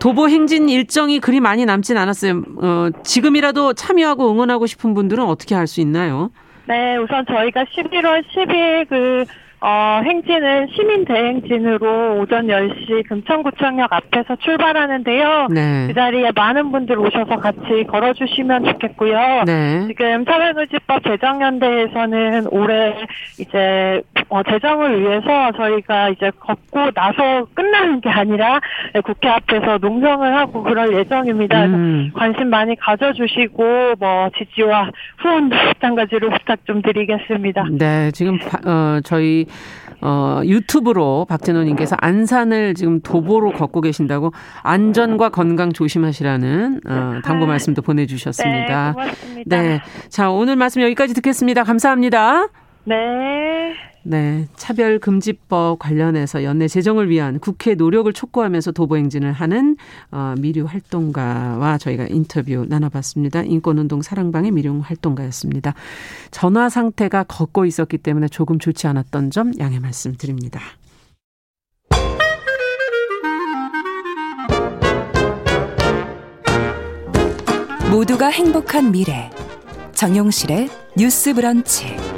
도보 0.00 0.28
행진 0.28 0.68
일정이 0.68 1.20
그리 1.20 1.40
많이 1.40 1.64
남진 1.64 1.96
않았어요. 1.96 2.42
어, 2.60 2.88
지금이라도 3.04 3.74
참여하고 3.74 4.30
응원하고 4.30 4.66
싶은 4.66 4.94
분들은 4.94 5.24
어떻게 5.24 5.54
할 5.54 5.64
수 5.66 5.80
있나요? 5.80 6.30
네, 6.66 6.96
우선 6.98 7.24
저희가 7.26 7.64
11월 7.64 8.22
10일 8.34 8.88
그 8.88 9.24
어, 9.60 10.00
행진은 10.04 10.68
시민 10.74 11.04
대행진으로 11.04 12.20
오전 12.20 12.46
10시 12.48 13.08
금천구청역 13.08 13.92
앞에서 13.92 14.36
출발하는데요. 14.36 15.48
네. 15.50 15.86
그 15.88 15.94
자리에 15.94 16.32
많은 16.34 16.70
분들 16.70 16.98
오셔서 16.98 17.36
같이 17.36 17.84
걸어주시면 17.88 18.64
좋겠고요. 18.64 19.44
네. 19.46 19.86
지금 19.86 20.24
사회금지법 20.24 21.04
제정연대에서는 21.04 22.48
올해 22.50 22.94
이제 23.40 24.02
어, 24.28 24.42
제정을 24.42 25.00
위해서 25.00 25.52
저희가 25.52 26.10
이제 26.10 26.30
걷고 26.40 26.90
나서 26.92 27.46
끝나는 27.54 28.00
게 28.00 28.10
아니라 28.10 28.60
국회 29.04 29.28
앞에서 29.28 29.78
농성을 29.78 30.36
하고 30.36 30.62
그럴 30.62 30.94
예정입니다. 30.94 31.64
음. 31.66 32.10
관심 32.14 32.50
많이 32.50 32.76
가져주시고 32.76 33.94
뭐 33.98 34.30
지지와 34.36 34.90
후원도 35.18 35.56
마찬가지로 35.56 36.30
부탁 36.30 36.64
좀 36.66 36.82
드리겠습니다. 36.82 37.64
네, 37.78 38.10
지금 38.12 38.38
어, 38.66 39.00
저희 39.04 39.46
어, 40.00 40.42
유튜브로 40.44 41.26
박진호님께서 41.28 41.96
안산을 41.98 42.74
지금 42.74 43.00
도보로 43.00 43.52
걷고 43.52 43.80
계신다고 43.80 44.32
안전과 44.62 45.30
건강 45.30 45.72
조심하시라는 45.72 46.80
어, 46.86 47.20
당부 47.24 47.46
말씀도 47.46 47.82
보내주셨습니다. 47.82 48.86
네, 48.88 48.92
고맙습니다. 48.92 49.62
네. 49.62 49.80
자, 50.08 50.30
오늘 50.30 50.56
말씀 50.56 50.82
여기까지 50.82 51.14
듣겠습니다. 51.14 51.64
감사합니다. 51.64 52.48
네. 52.84 53.93
네. 54.06 54.46
차별 54.54 54.98
금지법 54.98 55.78
관련해서 55.78 56.44
연내 56.44 56.68
제정을 56.68 57.08
위한 57.08 57.38
국회 57.38 57.74
노력을 57.74 58.12
촉구하면서 58.12 58.72
도보 58.72 58.98
행진을 58.98 59.32
하는 59.32 59.76
어, 60.10 60.34
미류 60.38 60.66
활동가와 60.66 61.78
저희가 61.78 62.06
인터뷰 62.08 62.66
나눠봤습니다. 62.68 63.42
인권운동 63.42 64.02
사랑방의 64.02 64.50
미룡 64.50 64.80
활동가였습니다. 64.80 65.74
전화 66.30 66.68
상태가 66.68 67.24
걷고 67.24 67.64
있었기 67.64 67.98
때문에 67.98 68.28
조금 68.28 68.58
좋지 68.58 68.86
않았던 68.86 69.30
점 69.30 69.52
양해 69.58 69.80
말씀드립니다. 69.80 70.60
모두가 77.90 78.26
행복한 78.26 78.92
미래 78.92 79.30
정용실의 79.92 80.68
뉴스 80.96 81.32
브런치 81.32 82.13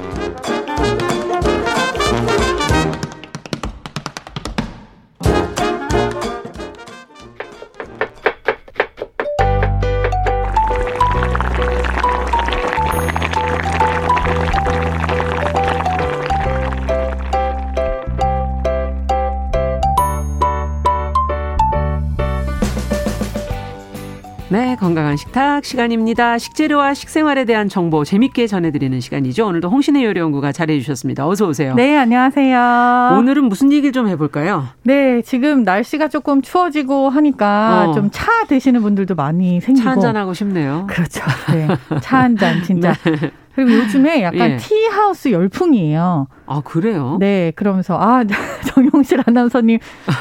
건강한 24.76 25.16
식탁 25.16 25.64
시간입니다. 25.64 26.38
식재료와 26.38 26.94
식생활에 26.94 27.44
대한 27.44 27.68
정보 27.68 28.04
재밌게 28.04 28.46
전해드리는 28.46 29.00
시간이죠. 29.00 29.46
오늘도 29.46 29.68
홍신의 29.70 30.04
요리연구가 30.04 30.52
잘해주셨습니다. 30.52 31.26
어서 31.26 31.46
오세요. 31.48 31.74
네, 31.74 31.96
안녕하세요. 31.96 33.16
오늘은 33.18 33.44
무슨 33.44 33.72
얘기를 33.72 33.92
좀 33.92 34.08
해볼까요? 34.08 34.66
네, 34.82 35.22
지금 35.22 35.62
날씨가 35.62 36.08
조금 36.08 36.42
추워지고 36.42 37.08
하니까 37.10 37.88
어. 37.90 37.92
좀차 37.94 38.44
드시는 38.48 38.82
분들도 38.82 39.14
많이 39.14 39.60
생기고 39.60 39.84
차 39.84 39.90
한잔 39.92 40.16
하고 40.16 40.34
싶네요. 40.34 40.86
그렇죠. 40.88 41.22
네, 41.52 41.66
차 42.00 42.18
한 42.20 42.36
잔 42.36 42.62
진짜. 42.62 42.92
네. 43.04 43.30
그리고 43.56 43.72
요즘에 43.72 44.22
약간 44.22 44.50
예. 44.50 44.56
티하우스 44.58 45.32
열풍이에요. 45.32 46.28
아, 46.44 46.60
그래요? 46.62 47.16
네, 47.18 47.52
그러면서, 47.56 47.98
아, 47.98 48.22
정용실 48.68 49.22
아나운서님 49.26 49.78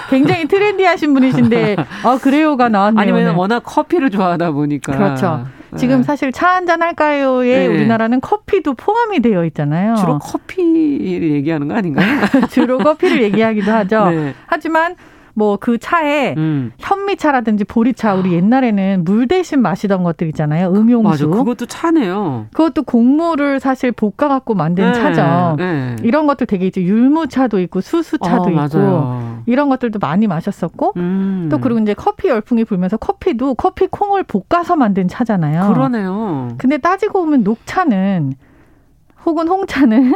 굉장히 0.10 0.48
트렌디하신 0.48 1.14
분이신데, 1.14 1.76
아, 2.04 2.18
그래요가 2.22 2.70
나왔네요. 2.70 3.02
아니면 3.02 3.36
워낙 3.36 3.60
커피를 3.60 4.10
좋아하다 4.10 4.52
보니까. 4.52 4.96
그렇죠. 4.96 5.46
지금 5.76 5.98
네. 5.98 6.04
사실 6.04 6.32
차 6.32 6.56
한잔 6.56 6.82
할까요에 6.82 7.68
네. 7.68 7.68
우리나라는 7.68 8.22
커피도 8.22 8.76
포함이 8.76 9.20
되어 9.20 9.44
있잖아요. 9.46 9.96
주로 9.96 10.18
커피를 10.18 11.34
얘기하는 11.34 11.68
거 11.68 11.76
아닌가요? 11.76 12.22
주로 12.50 12.78
커피를 12.78 13.22
얘기하기도 13.24 13.70
하죠. 13.70 14.10
네. 14.12 14.34
하지만 14.46 14.96
뭐 15.36 15.58
그 15.58 15.78
차에 15.78 16.34
음. 16.38 16.72
현미차라든지 16.78 17.66
보리차 17.66 18.16
우리 18.16 18.34
옛날에는 18.34 19.04
물 19.04 19.28
대신 19.28 19.62
마시던 19.62 20.04
것들 20.04 20.28
있잖아요. 20.30 20.72
음용수. 20.74 21.10
맞아. 21.10 21.28
그것도 21.28 21.66
차네요. 21.66 22.48
그것도 22.54 22.84
곡물을 22.84 23.60
사실 23.60 23.92
볶아 23.92 24.28
갖고 24.30 24.54
만든 24.54 24.92
네. 24.92 24.94
차죠. 24.94 25.56
네. 25.58 25.96
이런 26.04 26.28
것들 26.28 26.48
되게 26.48 26.68
이제 26.68 26.82
율무차도 26.82 27.60
있고 27.62 27.82
수수차도 27.82 28.44
어, 28.44 28.50
있고 28.50 28.78
맞아요. 28.78 29.44
이런 29.46 29.70
것들도 29.70 30.00
많이 30.00 30.28
마셨었고 30.28 30.94
음. 30.98 31.48
또 31.52 31.60
그리고 31.60 31.80
이제 31.80 31.94
커피 31.94 32.30
열풍이 32.30 32.64
불면서 32.64 32.98
커피도 32.98 33.56
커피 33.56 33.88
콩을 33.88 34.24
볶아서 34.24 34.76
만든 34.76 35.08
차잖아요. 35.08 35.74
그러네요. 35.74 36.50
근데 36.58 36.78
따지고 36.78 37.24
보면 37.26 37.44
녹차는 37.44 38.34
혹은 39.26 39.48
홍차는 39.48 40.14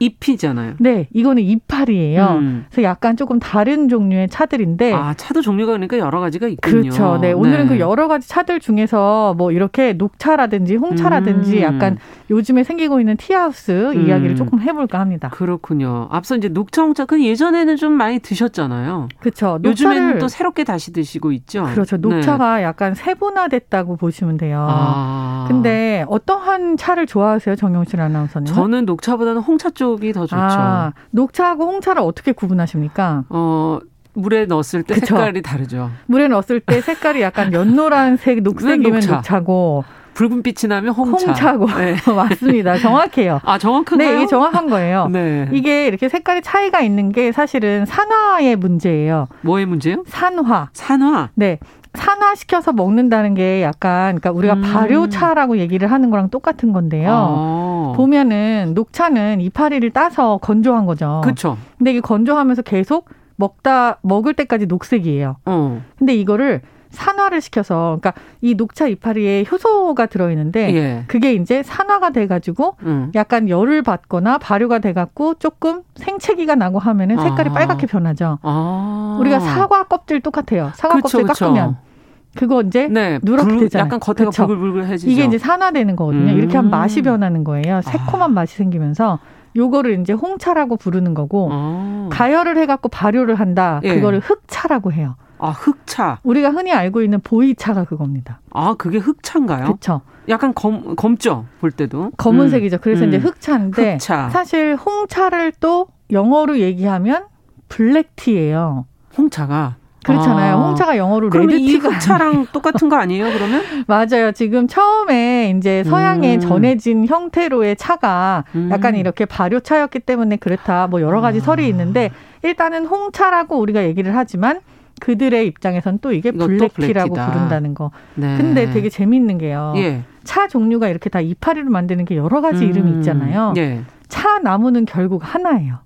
잎이잖아요. 0.00 0.74
네, 0.78 1.08
이거는 1.12 1.42
이파리예요. 1.42 2.26
음. 2.40 2.64
그래서 2.70 2.82
약간 2.82 3.16
조금 3.16 3.38
다른 3.38 3.88
종류의 3.88 4.28
차들인데 4.28 4.92
아 4.92 5.14
차도 5.14 5.42
종류가 5.42 5.72
그러니까 5.72 5.98
여러 5.98 6.20
가지가 6.20 6.48
있군요. 6.48 6.82
그렇죠. 6.82 7.18
네, 7.20 7.32
오늘은 7.32 7.64
네. 7.64 7.68
그 7.68 7.78
여러 7.78 8.08
가지 8.08 8.28
차들 8.28 8.60
중에서 8.60 9.34
뭐 9.36 9.52
이렇게 9.52 9.92
녹차라든지 9.92 10.76
홍차라든지 10.76 11.58
음. 11.58 11.62
약간 11.62 11.98
요즘에 12.30 12.62
생기고 12.64 13.00
있는 13.00 13.16
티하우스 13.16 13.92
음. 13.92 14.06
이야기를 14.06 14.36
조금 14.36 14.60
해볼까 14.60 15.00
합니다. 15.00 15.28
그렇군요. 15.30 16.08
앞서 16.10 16.36
이제 16.36 16.48
녹차, 16.48 16.82
홍차 16.82 17.04
그 17.04 17.22
예전에는 17.22 17.76
좀 17.76 17.92
많이 17.92 18.18
드셨잖아요. 18.18 19.08
그렇죠. 19.18 19.58
요즘에는 19.64 20.18
또 20.18 20.28
새롭게 20.28 20.64
다시 20.64 20.92
드시고 20.92 21.32
있죠. 21.32 21.64
그렇죠. 21.64 21.96
녹차가 21.96 22.58
네. 22.58 22.64
약간 22.64 22.94
세분화됐다고 22.94 23.96
보시면 23.96 24.36
돼요. 24.36 24.66
아. 24.68 25.46
근데 25.48 26.04
어떠한 26.08 26.76
차를 26.76 27.06
좋아하세요, 27.06 27.56
정용실 27.56 28.00
아나운서는? 28.00 28.46
저는 28.46 28.84
녹차보다는 28.84 29.40
홍차 29.40 29.70
쪽 29.70 29.87
쪽이 29.96 30.12
더 30.12 30.20
좋죠. 30.26 30.36
아, 30.38 30.92
녹차하고 31.10 31.64
홍차를 31.64 32.02
어떻게 32.02 32.32
구분하십니까? 32.32 33.24
어, 33.30 33.78
물에 34.14 34.46
넣었을 34.46 34.82
때 34.82 34.94
그쵸? 34.94 35.16
색깔이 35.16 35.42
다르죠. 35.42 35.90
물에 36.06 36.28
넣었을 36.28 36.60
때 36.60 36.80
색깔이 36.80 37.22
약간 37.22 37.52
연노란색, 37.52 38.42
녹색이면 38.42 38.92
녹차. 39.00 39.14
녹차고 39.16 39.84
붉은 40.14 40.42
빛이 40.42 40.68
나면 40.68 40.92
홍차. 40.94 41.26
홍차고 41.28 41.66
네. 41.78 41.94
맞습니다. 42.12 42.76
정확해요. 42.78 43.40
아 43.44 43.56
정확한가요? 43.56 44.08
네, 44.08 44.16
이게 44.16 44.26
정확한 44.26 44.68
거예요. 44.68 45.06
네. 45.12 45.48
이게 45.52 45.86
이렇게 45.86 46.08
색깔이 46.08 46.42
차이가 46.42 46.80
있는 46.80 47.12
게 47.12 47.30
사실은 47.30 47.86
산화의 47.86 48.56
문제예요. 48.56 49.28
뭐의 49.42 49.66
문제요? 49.66 50.02
산화. 50.08 50.70
산화. 50.72 51.30
네. 51.34 51.60
산화시켜서 51.94 52.72
먹는다는 52.72 53.34
게 53.34 53.62
약간 53.62 54.18
그러니까 54.18 54.30
우리가 54.32 54.54
음. 54.54 54.62
발효차라고 54.62 55.58
얘기를 55.58 55.90
하는 55.90 56.10
거랑 56.10 56.30
똑같은 56.30 56.72
건데요. 56.72 57.10
어. 57.10 57.92
보면은 57.96 58.72
녹차는 58.74 59.40
이파리를 59.40 59.90
따서 59.90 60.38
건조한 60.38 60.86
거죠. 60.86 61.20
그렇죠. 61.24 61.56
근데 61.78 61.92
이게 61.92 62.00
건조하면서 62.00 62.62
계속 62.62 63.08
먹다 63.36 63.98
먹을 64.02 64.34
때까지 64.34 64.66
녹색이에요. 64.66 65.36
어. 65.46 65.82
근데 65.98 66.14
이거를 66.14 66.62
산화를 66.90 67.40
시켜서 67.40 67.98
그러니까 68.00 68.14
이 68.40 68.54
녹차 68.54 68.86
이파리에 68.88 69.44
효소가 69.50 70.06
들어 70.06 70.30
있는데 70.30 70.74
예. 70.74 71.04
그게 71.06 71.34
이제 71.34 71.62
산화가 71.62 72.10
돼 72.10 72.26
가지고 72.26 72.76
음. 72.82 73.12
약간 73.14 73.48
열을 73.48 73.82
받거나 73.82 74.38
발효가 74.38 74.78
돼 74.78 74.92
갖고 74.92 75.34
조금 75.34 75.82
생채기가 75.96 76.54
나고 76.54 76.78
하면은 76.78 77.18
색깔이 77.20 77.50
아. 77.50 77.52
빨갛게 77.52 77.86
변하죠. 77.86 78.38
아. 78.42 79.16
우리가 79.20 79.40
사과 79.40 79.84
껍질 79.84 80.20
똑같아요. 80.20 80.72
사과 80.74 80.96
그쵸, 80.96 81.18
껍질 81.18 81.46
깎으면 81.46 81.68
그쵸. 81.70 81.88
그거 82.36 82.62
이제 82.62 82.88
네, 82.88 83.18
누렇게 83.22 83.48
불, 83.48 83.58
되잖아요. 83.60 83.86
약간 83.86 84.00
겉에가 84.00 84.30
그쵸? 84.30 84.46
부글부글해지죠. 84.46 85.10
이게 85.10 85.24
이제 85.24 85.38
산화되는 85.38 85.96
거거든요. 85.96 86.32
음. 86.32 86.38
이렇게 86.38 86.56
하면 86.56 86.70
맛이 86.70 87.02
변하는 87.02 87.42
거예요. 87.44 87.80
새콤한 87.82 88.22
아. 88.22 88.28
맛이 88.28 88.56
생기면서 88.56 89.18
요거를 89.56 90.00
이제 90.00 90.12
홍차라고 90.12 90.76
부르는 90.76 91.14
거고 91.14 91.48
아. 91.50 92.08
가열을 92.12 92.56
해갖고 92.58 92.88
발효를 92.90 93.34
한다. 93.34 93.80
예. 93.82 93.94
그거를 93.94 94.20
흑차라고 94.20 94.92
해요. 94.92 95.16
아 95.38 95.50
흑차. 95.50 96.18
우리가 96.22 96.50
흔히 96.50 96.72
알고 96.72 97.02
있는 97.02 97.20
보이차가 97.20 97.84
그겁니다. 97.84 98.40
아 98.50 98.74
그게 98.76 98.98
흑차인가요? 98.98 99.64
그렇죠. 99.64 100.00
약간 100.28 100.52
검 100.54 100.94
검죠 100.96 101.46
볼 101.60 101.70
때도 101.70 102.12
검은색이죠. 102.16 102.78
그래서 102.78 103.04
음. 103.04 103.08
이제 103.08 103.16
흑차인데 103.18 103.92
흑차. 103.94 104.30
사실 104.30 104.76
홍차를 104.76 105.52
또 105.60 105.86
영어로 106.10 106.58
얘기하면 106.58 107.26
블랙티예요. 107.68 108.86
홍차가 109.16 109.76
그렇잖아요. 110.04 110.56
아. 110.56 110.66
홍차가 110.68 110.96
영어로 110.96 111.28
레드티가 111.28 111.88
흑차랑 111.90 112.46
똑같은 112.52 112.88
거 112.88 112.96
아니에요? 112.96 113.26
그러면? 113.32 113.62
맞아요. 113.86 114.32
지금 114.32 114.66
처음에 114.66 115.54
이제 115.56 115.84
서양에 115.84 116.36
음. 116.36 116.40
전해진 116.40 117.06
형태로의 117.06 117.76
차가 117.76 118.44
음. 118.54 118.68
약간 118.70 118.96
이렇게 118.96 119.24
발효차였기 119.26 120.00
때문에 120.00 120.36
그렇다. 120.36 120.86
뭐 120.86 121.00
여러 121.02 121.20
가지 121.20 121.38
아. 121.38 121.42
설이 121.42 121.68
있는데 121.68 122.10
일단은 122.42 122.86
홍차라고 122.86 123.58
우리가 123.58 123.84
얘기를 123.84 124.16
하지만 124.16 124.60
그들의 125.00 125.46
입장에선 125.46 125.98
또 126.00 126.12
이게 126.12 126.30
블랙티라고 126.30 127.14
부른다는 127.14 127.74
거. 127.74 127.90
네. 128.14 128.36
근데 128.36 128.70
되게 128.70 128.88
재미있는 128.88 129.38
게요. 129.38 129.72
예. 129.76 130.02
차 130.24 130.46
종류가 130.48 130.88
이렇게 130.88 131.08
다 131.10 131.20
이파리로 131.20 131.70
만드는 131.70 132.04
게 132.04 132.16
여러 132.16 132.40
가지 132.40 132.64
음. 132.64 132.70
이름이 132.70 132.98
있잖아요. 132.98 133.54
예. 133.56 133.82
차 134.08 134.38
나무는 134.38 134.84
결국 134.84 135.22
하나예요. 135.24 135.78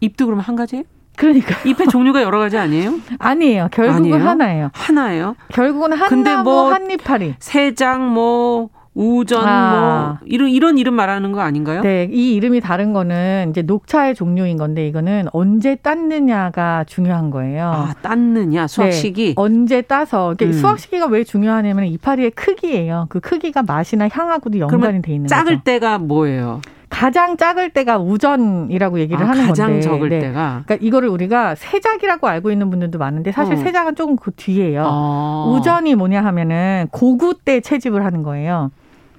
잎도 0.00 0.26
그러면 0.26 0.44
한 0.44 0.56
가지예요? 0.56 0.84
그러니까 1.16 1.56
잎의 1.68 1.88
종류가 1.88 2.22
여러 2.22 2.38
가지 2.38 2.56
아니에요? 2.56 2.94
아니에요. 3.18 3.68
결국은 3.72 4.12
아니에요? 4.12 4.28
하나예요. 4.28 4.70
하나예요? 4.72 5.34
결국은 5.52 5.92
한나무 5.92 6.44
뭐 6.44 6.72
한잎파리. 6.72 7.34
세장 7.40 8.12
뭐 8.12 8.70
우전 8.98 9.46
아. 9.46 10.18
뭐 10.18 10.28
이런 10.28 10.48
이런 10.48 10.76
이름 10.76 10.94
말하는 10.94 11.30
거 11.30 11.40
아닌가요? 11.40 11.82
네, 11.82 12.08
이 12.10 12.34
이름이 12.34 12.60
다른 12.60 12.92
거는 12.92 13.50
이제 13.50 13.62
녹차의 13.62 14.16
종류인 14.16 14.56
건데 14.56 14.88
이거는 14.88 15.28
언제 15.32 15.76
땄느냐가 15.76 16.82
중요한 16.82 17.30
거예요. 17.30 17.70
아, 17.72 17.94
땄느냐 18.02 18.66
수확 18.66 18.86
네, 18.86 18.90
시기. 18.90 19.34
언제 19.36 19.82
따서 19.82 20.34
음. 20.42 20.52
수확 20.52 20.80
시기가 20.80 21.06
왜 21.06 21.22
중요하냐면 21.22 21.84
이파리의 21.84 22.32
크기예요. 22.32 23.06
그 23.08 23.20
크기가 23.20 23.62
맛이나 23.62 24.08
향하고도 24.10 24.58
연관이 24.58 25.00
돼 25.00 25.14
있는 25.14 25.28
작을 25.28 25.44
거죠. 25.44 25.58
작을 25.58 25.64
때가 25.64 25.98
뭐예요? 25.98 26.60
가장 26.90 27.36
작을 27.36 27.70
때가 27.70 27.98
우전이라고 27.98 28.98
얘기를 28.98 29.22
아, 29.24 29.28
하는 29.28 29.46
가장 29.46 29.68
건데. 29.68 29.80
적을 29.82 30.08
네. 30.08 30.18
때가. 30.18 30.62
그러니까 30.64 30.84
이거를 30.84 31.08
우리가 31.08 31.54
세작이라고 31.54 32.26
알고 32.26 32.50
있는 32.50 32.70
분들도 32.70 32.98
많은데 32.98 33.30
사실 33.30 33.54
어. 33.54 33.56
세작은 33.58 33.94
조금 33.94 34.16
그 34.16 34.32
뒤에요. 34.34 34.82
어. 34.86 35.54
우전이 35.54 35.94
뭐냐 35.94 36.24
하면은 36.24 36.88
고구 36.90 37.34
때 37.44 37.60
채집을 37.60 38.04
하는 38.04 38.24
거예요. 38.24 38.72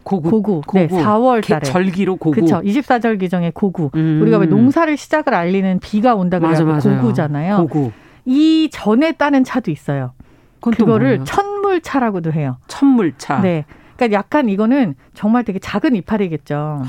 고구. 0.04 0.30
고구. 0.30 0.62
고구. 0.62 0.78
네, 0.78 0.88
4월 0.88 1.46
달에. 1.48 1.62
절기로 1.62 2.16
고구. 2.16 2.36
그렇죠. 2.36 2.62
24절기 2.62 3.30
정에 3.30 3.52
고구. 3.54 3.92
음. 3.96 4.20
우리가 4.22 4.38
왜 4.38 4.46
농사를 4.48 4.96
시작을 4.98 5.34
알리는 5.34 5.80
비가 5.80 6.16
온다 6.16 6.40
그래서 6.40 6.66
고구잖아요. 6.66 7.58
고구. 7.58 7.92
이 8.26 8.70
전에 8.72 9.14
따는 9.14 9.44
차도 9.44 9.72
있어요. 9.72 10.14
그거를 10.62 11.24
천물차라고도 11.26 12.34
해요. 12.34 12.58
천물차. 12.68 13.42
네. 13.42 13.66
그러니까 14.00 14.18
약간 14.18 14.48
이거는 14.48 14.96
정말 15.14 15.44
되게 15.44 15.60
작은 15.60 15.94
이파리겠죠. 15.98 16.84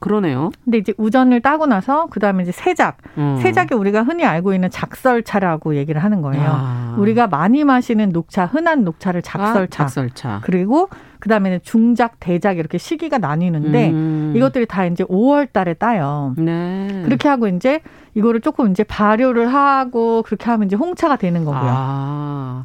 그러네요. 0.00 0.50
근데 0.64 0.78
이제 0.78 0.94
우전을 0.96 1.40
따고 1.40 1.66
나서 1.66 2.06
그다음에 2.06 2.44
이제 2.44 2.52
세작. 2.52 2.98
음. 3.18 3.38
세작이 3.40 3.74
우리가 3.74 4.02
흔히 4.02 4.24
알고 4.24 4.54
있는 4.54 4.70
작설차라고 4.70 5.74
얘기를 5.76 6.02
하는 6.02 6.22
거예요. 6.22 6.44
아. 6.46 6.96
우리가 6.98 7.26
많이 7.26 7.64
마시는 7.64 8.10
녹차, 8.10 8.46
흔한 8.46 8.84
녹차를 8.84 9.22
작설차. 9.22 9.60
아, 9.60 9.86
작설차. 9.86 10.40
그리고 10.44 10.88
그다음에는 11.20 11.60
중작, 11.62 12.18
대작 12.20 12.58
이렇게 12.58 12.78
시기가 12.78 13.18
나뉘는데 13.18 13.90
음. 13.90 14.32
이것들이 14.36 14.66
다 14.66 14.84
이제 14.86 15.04
5월 15.04 15.52
달에 15.52 15.74
따요. 15.74 16.34
네. 16.36 17.02
그렇게 17.04 17.28
하고 17.28 17.48
이제 17.48 17.80
이거를 18.14 18.40
조금 18.40 18.70
이제 18.70 18.84
발효를 18.84 19.52
하고 19.52 20.22
그렇게 20.22 20.50
하면 20.50 20.66
이제 20.66 20.76
홍차가 20.76 21.16
되는 21.16 21.44
거고요. 21.44 21.70
아. 21.72 22.64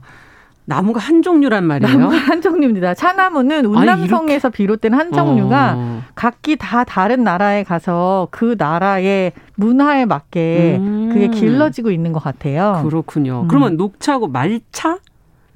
나무가 0.70 1.00
한 1.00 1.22
종류란 1.22 1.64
말이에요. 1.64 1.98
나무가 1.98 2.18
한 2.18 2.42
종류입니다. 2.42 2.94
차나무는 2.94 3.66
운남성에서 3.66 4.50
비롯된 4.50 4.94
한 4.94 5.14
종류가 5.14 5.76
어. 5.78 6.02
각기 6.14 6.58
다 6.58 6.84
다른 6.84 7.24
나라에 7.24 7.64
가서 7.64 8.28
그 8.32 8.56
나라의 8.58 9.32
문화에 9.56 10.04
맞게 10.06 10.76
음. 10.78 11.10
그게 11.14 11.30
길러지고 11.30 11.90
있는 11.90 12.12
것 12.12 12.22
같아요. 12.22 12.82
그렇군요. 12.84 13.44
음. 13.44 13.48
그러면 13.48 13.78
녹차하고 13.78 14.28
말차? 14.28 15.00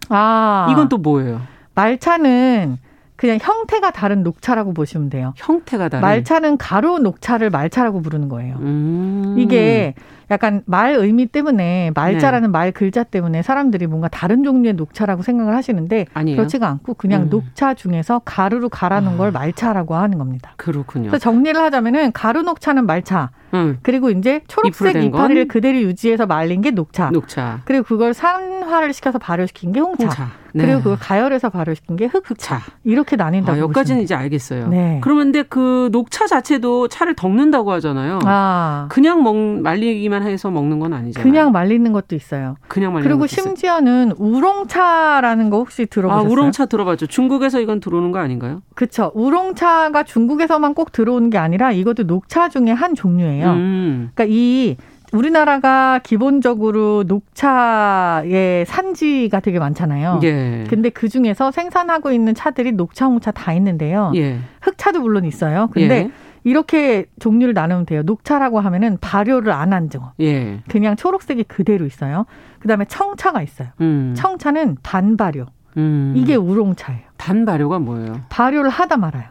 아. 0.07 0.69
이건 0.71 0.87
또 0.87 0.97
뭐예요? 0.97 1.41
말차는 1.75 2.77
그냥 3.17 3.37
형태가 3.41 3.91
다른 3.91 4.23
녹차라고 4.23 4.73
보시면 4.73 5.09
돼요. 5.09 5.33
형태가 5.35 5.89
다른. 5.89 6.01
말차는 6.01 6.57
가루 6.57 6.99
녹차를 6.99 7.49
말차라고 7.49 8.01
부르는 8.01 8.29
거예요. 8.29 8.55
음. 8.61 9.35
이게 9.37 9.93
약간 10.31 10.63
말 10.65 10.95
의미 10.95 11.25
때문에 11.25 11.91
말자라는 11.93 12.47
네. 12.47 12.51
말 12.51 12.71
글자 12.71 13.03
때문에 13.03 13.41
사람들이 13.41 13.85
뭔가 13.85 14.07
다른 14.07 14.43
종류의 14.43 14.73
녹차라고 14.75 15.23
생각을 15.23 15.55
하시는데 15.55 16.05
아니에요? 16.13 16.37
그렇지가 16.37 16.67
않고 16.67 16.93
그냥 16.93 17.23
음. 17.23 17.29
녹차 17.29 17.73
중에서 17.73 18.21
가루로 18.23 18.69
갈아놓은 18.69 19.15
아. 19.15 19.17
걸 19.17 19.31
말차라고 19.31 19.95
하는 19.95 20.17
겁니다. 20.17 20.53
그렇군요. 20.55 21.09
그래서 21.09 21.21
정리를 21.21 21.59
하자면은 21.61 22.13
가루 22.13 22.43
녹차는 22.43 22.85
말차, 22.85 23.31
음. 23.53 23.77
그리고 23.81 24.09
이제 24.09 24.41
초록색 24.47 25.03
이파리를 25.03 25.47
그대로 25.47 25.77
유지해서 25.79 26.25
말린 26.25 26.61
게 26.61 26.71
녹차. 26.71 27.09
녹차. 27.09 27.61
그리고 27.65 27.83
그걸 27.83 28.13
산화를 28.13 28.93
시켜서 28.93 29.19
발효시킨 29.19 29.73
게 29.73 29.79
홍차. 29.81 30.05
홍차. 30.05 30.41
네. 30.53 30.65
그리고 30.65 30.79
그걸 30.79 30.97
가열해서 30.99 31.49
발효시킨 31.49 31.95
게 31.95 32.05
흑차. 32.05 32.61
이렇게 32.83 33.15
나뉜다고. 33.15 33.57
아, 33.57 33.61
여기까지는 33.61 34.01
이제 34.01 34.15
알겠어요. 34.15 34.67
네. 34.67 34.99
그러면 35.01 35.31
근데 35.31 35.43
그 35.43 35.89
녹차 35.91 36.27
자체도 36.27 36.89
차를 36.89 37.15
덕는다고 37.15 37.71
하잖아요. 37.73 38.19
아. 38.25 38.87
그냥 38.89 39.23
먹, 39.23 39.35
말리기만 39.35 40.20
해서 40.29 40.51
먹는 40.51 40.79
건 40.79 40.93
아니잖아요. 40.93 41.23
그냥 41.23 41.51
말리는 41.51 41.91
것도 41.91 42.15
있어요. 42.15 42.55
그냥 42.67 42.93
말리는 42.93 43.09
그리고 43.09 43.27
심지어는 43.27 44.13
우롱차라는 44.17 45.49
거 45.49 45.57
혹시 45.57 45.85
들어보셨어요? 45.85 46.27
아, 46.27 46.31
우롱차 46.31 46.65
들어봤죠. 46.67 47.07
중국에서 47.07 47.59
이건 47.59 47.79
들어오는 47.79 48.11
거 48.11 48.19
아닌가요? 48.19 48.61
그렇죠. 48.75 49.11
우롱차가 49.15 50.03
중국에서만 50.03 50.73
꼭 50.73 50.91
들어오는 50.91 51.29
게 51.29 51.37
아니라 51.37 51.71
이것도 51.71 52.03
녹차 52.03 52.49
중에 52.49 52.71
한 52.71 52.95
종류예요. 52.95 53.51
음. 53.51 54.11
그러니까 54.13 54.33
이 54.33 54.77
우리나라가 55.13 55.99
기본적으로 56.03 57.03
녹차의 57.05 58.65
산지가 58.65 59.41
되게 59.41 59.59
많잖아요. 59.59 60.21
예. 60.23 60.63
근데 60.69 60.89
그 60.89 61.09
중에서 61.09 61.51
생산하고 61.51 62.11
있는 62.11 62.33
차들이 62.33 62.71
녹차, 62.71 63.07
홍차 63.07 63.31
다 63.31 63.53
있는데요. 63.53 64.13
예. 64.15 64.39
흑차도 64.61 65.01
물론 65.01 65.25
있어요. 65.25 65.69
근데 65.73 65.95
예. 65.95 66.11
이렇게 66.43 67.05
종류를 67.19 67.53
나누면 67.53 67.85
돼요. 67.85 68.01
녹차라고 68.03 68.59
하면은 68.59 68.97
발효를 68.99 69.51
안한 69.51 69.89
종. 69.89 70.09
예. 70.19 70.61
그냥 70.69 70.95
초록색이 70.95 71.43
그대로 71.43 71.85
있어요. 71.85 72.25
그다음에 72.59 72.85
청차가 72.85 73.41
있어요. 73.41 73.69
음. 73.81 74.13
청차는 74.17 74.77
반발효. 74.83 75.45
음. 75.77 76.13
이게 76.15 76.35
우롱차예요. 76.35 77.01
반발효가 77.17 77.79
뭐예요? 77.79 78.21
발효를 78.29 78.69
하다 78.69 78.97
말아요. 78.97 79.25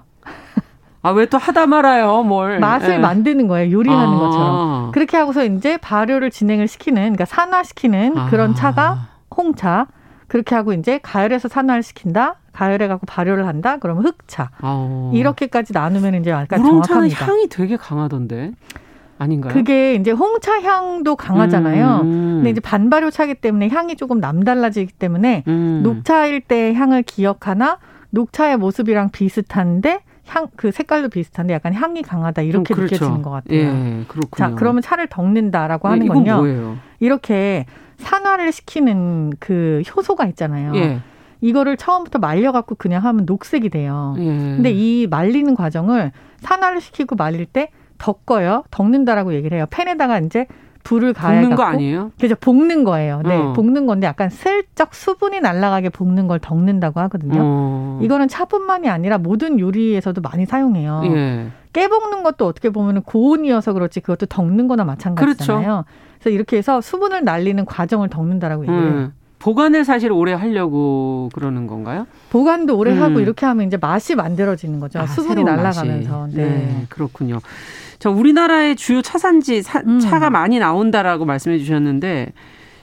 아, 1.03 1.11
왜 1.13 1.25
또 1.27 1.39
하다 1.39 1.67
말아요, 1.67 2.23
뭘. 2.25 2.59
맛을 2.61 2.95
예. 2.95 2.99
만드는 2.99 3.49
거예요, 3.49 3.73
요리하는 3.73 4.15
아. 4.15 4.19
것처럼. 4.19 4.91
그렇게 4.93 5.17
하고서 5.17 5.45
이제 5.45 5.79
발효를 5.79 6.31
진행을 6.31 6.69
시키는, 6.69 7.01
그러니까 7.03 7.25
산화시키는 7.25 8.19
아. 8.19 8.27
그런 8.29 8.55
차가 8.55 9.09
홍차. 9.35 9.87
그렇게 10.31 10.55
하고 10.55 10.73
이제 10.73 11.01
가열해서 11.03 11.49
산화를 11.49 11.83
시킨다. 11.83 12.37
가열해 12.53 12.87
갖고 12.87 13.05
발효를 13.05 13.49
한다. 13.49 13.79
그러면 13.79 14.05
흑차. 14.07 14.51
아. 14.61 15.11
이렇게까지 15.13 15.73
나누면 15.73 16.15
이제 16.15 16.31
약간 16.31 16.63
정확합니다. 16.65 17.27
향이 17.27 17.49
되게 17.49 17.77
강하던데. 17.77 18.53
아닌가요? 19.19 19.53
그게 19.53 19.97
이제 19.97 20.13
홍차 20.13 20.63
향도 20.63 21.17
강하잖아요. 21.17 22.03
음. 22.03 22.35
근데 22.37 22.51
이제 22.51 22.61
반발효 22.61 23.11
차기 23.11 23.35
때문에 23.35 23.71
향이 23.71 23.97
조금 23.97 24.21
남달라지기 24.21 24.93
때문에 24.93 25.43
음. 25.49 25.81
녹차일 25.83 26.43
때 26.43 26.75
향을 26.75 27.03
기억하나 27.03 27.79
녹차의 28.11 28.57
모습이랑 28.57 29.11
비슷한데 29.11 30.01
향, 30.29 30.47
그 30.55 30.71
색깔도 30.71 31.09
비슷한데 31.09 31.55
약간 31.55 31.75
향이 31.75 32.03
강하다 32.03 32.43
이렇게 32.43 32.73
음, 32.73 32.77
그렇죠. 32.77 32.95
느껴지는 32.95 33.23
것 33.23 33.31
같아요. 33.31 33.59
예, 33.59 34.05
그렇군요. 34.07 34.31
자, 34.37 34.55
그러면 34.55 34.81
차를 34.81 35.09
덕는다라고 35.09 35.89
하는 35.89 36.07
네, 36.07 36.07
건요. 36.07 36.37
뭐예요? 36.37 36.77
이렇게 37.01 37.67
산화를 38.01 38.53
시키는 38.53 39.33
그 39.39 39.83
효소가 39.95 40.27
있잖아요. 40.27 40.75
예. 40.77 41.01
이거를 41.41 41.77
처음부터 41.77 42.19
말려갖고 42.19 42.75
그냥 42.75 43.05
하면 43.05 43.25
녹색이 43.27 43.71
돼요. 43.71 44.15
예. 44.19 44.25
근데 44.25 44.71
이 44.71 45.07
말리는 45.09 45.55
과정을 45.55 46.13
산화를 46.39 46.81
시키고 46.81 47.17
말릴 47.17 47.47
때 47.47 47.71
덮어요. 47.99 48.65
덮는다라고 48.71 49.35
얘기를 49.35 49.57
해요. 49.57 49.67
팬에다가 49.71 50.19
이제 50.19 50.47
불을 50.83 51.13
가해 51.13 51.43
볶는 51.43 51.57
거 51.57 51.63
아니에요? 51.63 52.11
그죠 52.19 52.35
볶는 52.37 52.85
거예요. 52.85 53.21
네, 53.23 53.37
어. 53.37 53.53
볶는 53.53 53.87
건데 53.87 54.07
약간 54.07 54.31
슬쩍 54.31 54.95
수분이 54.95 55.41
날아가게 55.41 55.91
볶는 55.91 56.27
걸 56.27 56.39
덮는다고 56.39 57.01
하거든요. 57.01 57.39
어. 57.43 57.99
이거는 58.03 58.29
차뿐만이 58.29 58.89
아니라 58.89 59.19
모든 59.19 59.61
요리에서도 59.61 60.21
많이 60.23 60.47
사용해요. 60.47 61.03
예. 61.05 61.47
깨 61.73 61.87
볶는 61.89 62.23
것도 62.23 62.47
어떻게 62.47 62.71
보면 62.71 63.03
고온이어서 63.03 63.75
그렇지 63.75 64.01
그것도 64.01 64.27
덮는 64.27 64.69
거나 64.69 64.85
마찬가지잖아요. 64.85 65.57
그렇죠. 65.59 65.85
그래서 66.21 66.35
이렇게 66.35 66.59
해서 66.59 66.81
수분을 66.81 67.25
날리는 67.25 67.65
과정을 67.65 68.09
덮는다라고 68.09 68.65
얘기해요. 68.65 68.83
음. 68.83 69.13
보관을 69.39 69.87
사실 69.87 70.13
오래 70.13 70.35
하려고 70.35 71.31
그러는 71.33 71.67
건가요? 71.67 72.07
보관도 72.29 72.77
오래 72.77 72.93
음. 72.93 73.03
하고 73.03 73.21
이렇게 73.21 73.47
하면 73.47 73.67
이제 73.67 73.79
맛이 73.79 74.15
만들어지는 74.15 74.81
거죠. 74.81 74.99
아, 74.99 75.07
수분이 75.07 75.45
날아가면서. 75.45 76.29
네. 76.33 76.45
네. 76.45 76.87
그렇군요. 76.91 77.41
자, 77.99 78.11
우리나라의 78.11 78.77
주요 78.77 79.01
차산지 79.01 79.63
사, 79.63 79.81
음. 79.87 79.99
차가 79.99 80.29
많이 80.29 80.59
나온다라고 80.59 81.25
말씀해 81.25 81.59
주셨는데 81.59 82.33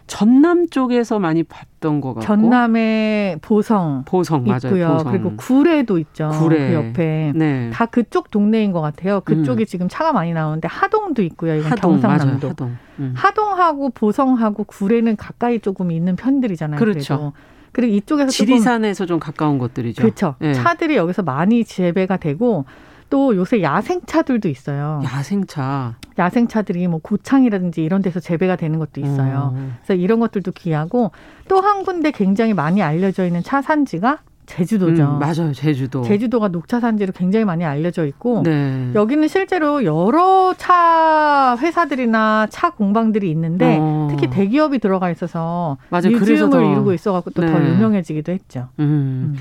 전남 0.08 0.70
쪽에서 0.70 1.20
많이 1.20 1.44
봤던 1.44 2.02
것 2.02 2.16
같고 2.16 2.22
전남의 2.22 3.40
보성 3.42 4.04
보성 4.06 4.46
맞아요 4.46 4.60
있고요. 4.64 4.94
보성. 4.94 5.12
그리고 5.12 5.34
구례도 5.36 5.98
있죠. 6.00 6.30
구례. 6.30 6.70
그 6.70 6.74
옆에 6.74 7.34
네. 7.36 7.70
다 7.72 7.86
그쪽 7.86 8.32
동네인 8.32 8.72
것 8.72 8.82
같아요. 8.82 9.20
그쪽이 9.22 9.64
음. 9.64 9.66
지금 9.66 9.90
차가 9.90 10.14
많이 10.14 10.34
나오는데 10.34 10.68
하동도 10.68 11.22
있고요. 11.24 11.56
이건 11.56 11.72
하동, 11.72 11.92
경상남도. 12.00 12.48
맞아요, 12.48 12.52
하동. 12.52 12.78
음. 13.00 13.14
하동하고 13.16 13.90
보성하고 13.90 14.64
구례는 14.64 15.18
가까이 15.18 15.60
조금 15.60 15.92
있는 15.92 16.16
편들이잖아요. 16.16 16.80
그렇죠. 16.80 17.16
그래도. 17.16 17.34
그리고 17.74 17.94
이쪽에서 17.94 18.32
지리산에서 18.32 19.06
좀 19.06 19.20
가까운 19.20 19.60
것들이죠. 19.60 20.02
그렇죠. 20.02 20.36
네. 20.40 20.54
차들이 20.54 20.96
여기서 20.96 21.22
많이 21.22 21.64
재배가 21.64 22.18
되고 22.18 22.66
또 23.10 23.36
요새 23.36 23.62
야생차들도 23.62 24.50
있어요. 24.50 25.02
야생차. 25.04 25.96
야생차들이 26.18 26.88
뭐 26.88 27.00
고창이라든지 27.02 27.84
이런 27.84 28.02
데서 28.02 28.20
재배가 28.20 28.56
되는 28.56 28.80
것도 28.80 29.00
있어요. 29.02 29.54
음. 29.56 29.76
그래서 29.86 29.94
이런 30.02 30.20
것들도 30.20 30.52
귀하고 30.54 31.12
또 31.48 31.58
한 31.62 31.84
군데 31.84 32.12
굉장히 32.12 32.54
많이 32.54 32.82
알려져 32.82 33.26
있는 33.26 33.44
차 33.44 33.62
산지가 33.62 34.20
제주도죠. 34.46 35.04
음, 35.04 35.20
맞아요, 35.20 35.52
제주도. 35.54 36.02
제주도가 36.04 36.48
녹차 36.48 36.80
산지로 36.80 37.12
굉장히 37.12 37.44
많이 37.44 37.66
알려져 37.66 38.06
있고 38.06 38.44
네. 38.44 38.92
여기는 38.96 39.28
실제로 39.28 39.84
여러 39.84 40.54
차 40.58 41.58
회사들이나 41.60 42.48
차 42.50 42.70
공방들이 42.70 43.30
있는데 43.32 43.78
어. 43.80 44.08
특히 44.10 44.30
대기업이 44.30 44.80
들어가 44.80 45.10
있어서 45.12 45.78
맞아요. 45.90 46.12
museum을 46.12 46.72
이루고 46.72 46.94
있어갖고 46.94 47.32
또더 47.32 47.60
네. 47.60 47.70
유명해지기도 47.72 48.32
했죠. 48.32 48.70
음. 48.80 48.86
음. 48.86 49.36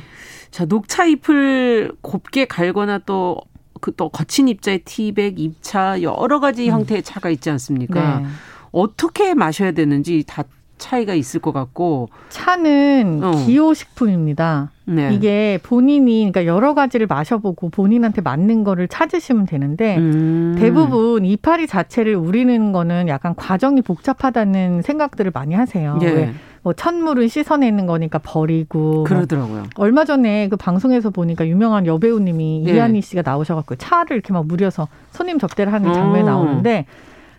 자, 0.51 0.65
녹차 0.65 1.05
잎을 1.05 1.93
곱게 2.01 2.47
갈거나 2.47 2.99
또 3.07 3.37
그 3.81 3.97
또 3.97 4.09
거친 4.09 4.49
입자의 4.49 4.81
티백, 4.81 5.41
입차 5.41 6.01
여러 6.03 6.39
가지 6.39 6.69
음. 6.69 6.75
형태의 6.75 7.03
차가 7.03 7.31
있지 7.31 7.51
않습니까? 7.51 8.21
네. 8.21 8.27
어떻게 8.73 9.35
마셔야 9.35 9.73
되는지 9.73 10.25
다 10.27 10.45
차이가 10.79 11.15
있을 11.15 11.41
것 11.41 11.53
같고 11.53 12.11
차는 12.29 13.21
어. 13.23 13.31
기호식품입니다. 13.47 14.71
네. 14.85 15.15
이게 15.15 15.59
본인이 15.63 16.31
그러니까 16.31 16.45
여러 16.45 16.75
가지를 16.75 17.07
마셔보고 17.07 17.71
본인한테 17.71 18.21
맞는 18.21 18.63
거를 18.63 18.87
찾으시면 18.87 19.47
되는데 19.47 19.97
음. 19.97 20.55
대부분 20.59 21.25
이파리 21.25 21.67
자체를 21.67 22.15
우리는 22.15 22.73
거는 22.73 23.09
약간 23.09 23.35
과정이 23.35 23.81
복잡하다는 23.81 24.83
생각들을 24.83 25.31
많이 25.35 25.55
하세요. 25.55 25.99
예. 26.03 26.35
왜? 26.67 26.71
뭐 26.71 26.73
천물은 26.73 27.29
씻어내는 27.29 27.87
거니까 27.87 28.19
버리고 28.19 28.79
뭐 28.79 29.05
그러더라고요. 29.05 29.59
뭐 29.61 29.69
얼마 29.77 30.05
전에 30.05 30.49
그 30.49 30.57
방송에서 30.57 31.11
보니까 31.11 31.47
유명한 31.47 31.87
여배우님이 31.87 32.65
예. 32.67 32.75
이한희 32.75 33.03
씨가 33.03 33.23
나오셔갖고 33.25 33.77
차를 33.77 34.17
이렇게 34.17 34.33
막 34.33 34.47
무려서 34.47 34.89
손님 35.13 35.39
접대를 35.39 35.73
하는 35.73 35.93
장면이 35.93 36.23
어. 36.25 36.27
나오는데 36.33 36.87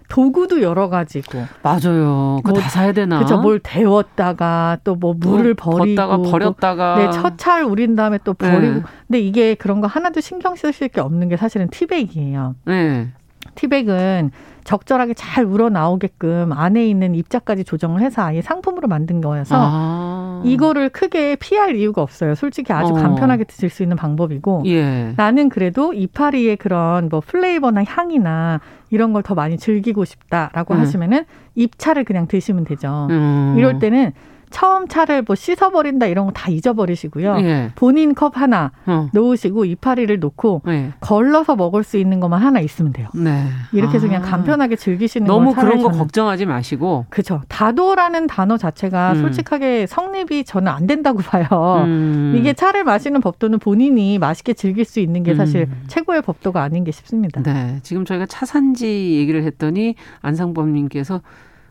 도구도 0.08 0.62
여러 0.62 0.88
가지고 0.88 1.40
맞아요. 1.62 2.40
그거 2.42 2.52
뭐, 2.54 2.62
다 2.62 2.70
사야 2.70 2.94
되나? 2.94 3.18
그렇죠. 3.18 3.42
뭘 3.42 3.60
데웠다가 3.60 4.78
또 4.86 4.96
뭐 4.96 5.14
물을 5.14 5.54
버리고 5.54 5.96
걷다가 5.96 6.18
버렸다가 6.18 6.96
네, 6.98 7.12
첫차를 7.12 7.66
우린 7.66 7.96
다음에 7.96 8.18
또 8.24 8.34
버리고. 8.34 8.76
네. 8.76 8.82
근데 9.08 9.20
이게 9.20 9.56
그런 9.56 9.82
거 9.82 9.88
하나도 9.88 10.22
신경 10.22 10.56
쓰실 10.56 10.88
게 10.88 11.02
없는 11.02 11.28
게 11.28 11.36
사실은 11.36 11.68
티백이에요. 11.70 12.56
네. 12.66 13.10
티백은 13.58 14.32
적절하게 14.64 15.14
잘 15.14 15.46
우러 15.46 15.70
나오게끔 15.70 16.52
안에 16.52 16.86
있는 16.88 17.16
입자까지 17.16 17.64
조정을 17.64 18.02
해서 18.02 18.22
아예 18.22 18.42
상품으로 18.42 18.88
만든 18.88 19.22
거여서 19.22 19.56
아. 19.58 20.42
이거를 20.46 20.90
크게 20.90 21.38
피할 21.38 21.76
이유가 21.76 22.02
없어요. 22.02 22.36
솔직히 22.36 22.74
아주 22.74 22.92
어. 22.92 22.96
간편하게 22.96 23.46
드실 23.46 23.70
수 23.70 23.82
있는 23.84 23.96
방법이고 23.96 24.64
예. 24.66 25.14
나는 25.16 25.50
그래도 25.50 25.94
이파리의 25.94 26.58
그런 26.58 27.08
뭐 27.10 27.22
플레이버나 27.22 27.84
향이나 27.86 28.60
이런 28.90 29.14
걸 29.14 29.22
더 29.24 29.36
많이 29.36 29.58
즐기고 29.58 30.06
싶다라고 30.06 30.74
음. 30.76 30.80
하시면은 30.80 31.26
입차를 31.56 32.04
그냥 32.04 32.28
드시면 32.28 32.64
되죠. 32.66 33.08
음. 33.10 33.56
이럴 33.58 33.80
때는 33.80 34.14
처음 34.50 34.88
차를 34.88 35.24
뭐 35.24 35.36
씻어버린다 35.36 36.06
이런 36.08 36.26
거 36.26 36.32
다 36.38 36.50
잊어버리시고요. 36.52 37.38
예. 37.42 37.72
본인 37.76 38.14
컵 38.14 38.38
하나 38.38 38.72
어. 38.86 39.10
놓으시고 39.14 39.66
이파리를 39.66 40.20
놓고 40.20 40.62
예. 40.68 40.94
걸러서 41.00 41.56
먹을 41.56 41.84
수 41.84 41.98
있는 41.98 42.20
것만 42.20 42.42
하나 42.42 42.60
있으면 42.60 42.94
돼요. 42.94 43.08
네. 43.16 43.46
이렇게 43.74 43.96
해서 43.96 44.06
아. 44.06 44.10
그냥 44.10 44.22
간편하게 44.22 44.76
즐기시는 44.76 45.26
너무 45.26 45.54
그런 45.54 45.82
거 45.82 45.90
걱정하지 45.90 46.46
마시고. 46.46 47.06
그렇죠. 47.10 47.42
다도라는 47.48 48.28
단어 48.28 48.58
자체가 48.58 49.14
음. 49.14 49.22
솔직하게 49.22 49.88
성립이 49.88 50.44
저는 50.44 50.72
안 50.72 50.86
된다고 50.88 51.20
봐요. 51.20 51.84
음. 51.86 52.36
이게 52.38 52.54
차를 52.54 52.84
마시는 52.84 53.20
법도는 53.22 53.60
본인이 53.60 54.20
맛있게 54.20 54.54
즐길 54.54 54.86
수 54.86 55.00
있는 55.00 55.24
게 55.24 55.34
사실 55.36 55.62
음. 55.70 55.84
최고의 55.88 56.22
법도가 56.22 56.62
아닌 56.62 56.84
게 56.84 56.92
싶습니다. 56.92 57.42
네. 57.42 57.80
지금 57.84 58.06
저희가 58.06 58.26
차산지 58.28 59.16
얘기를 59.16 59.44
했더니 59.44 59.96
안상범님께서 60.22 61.22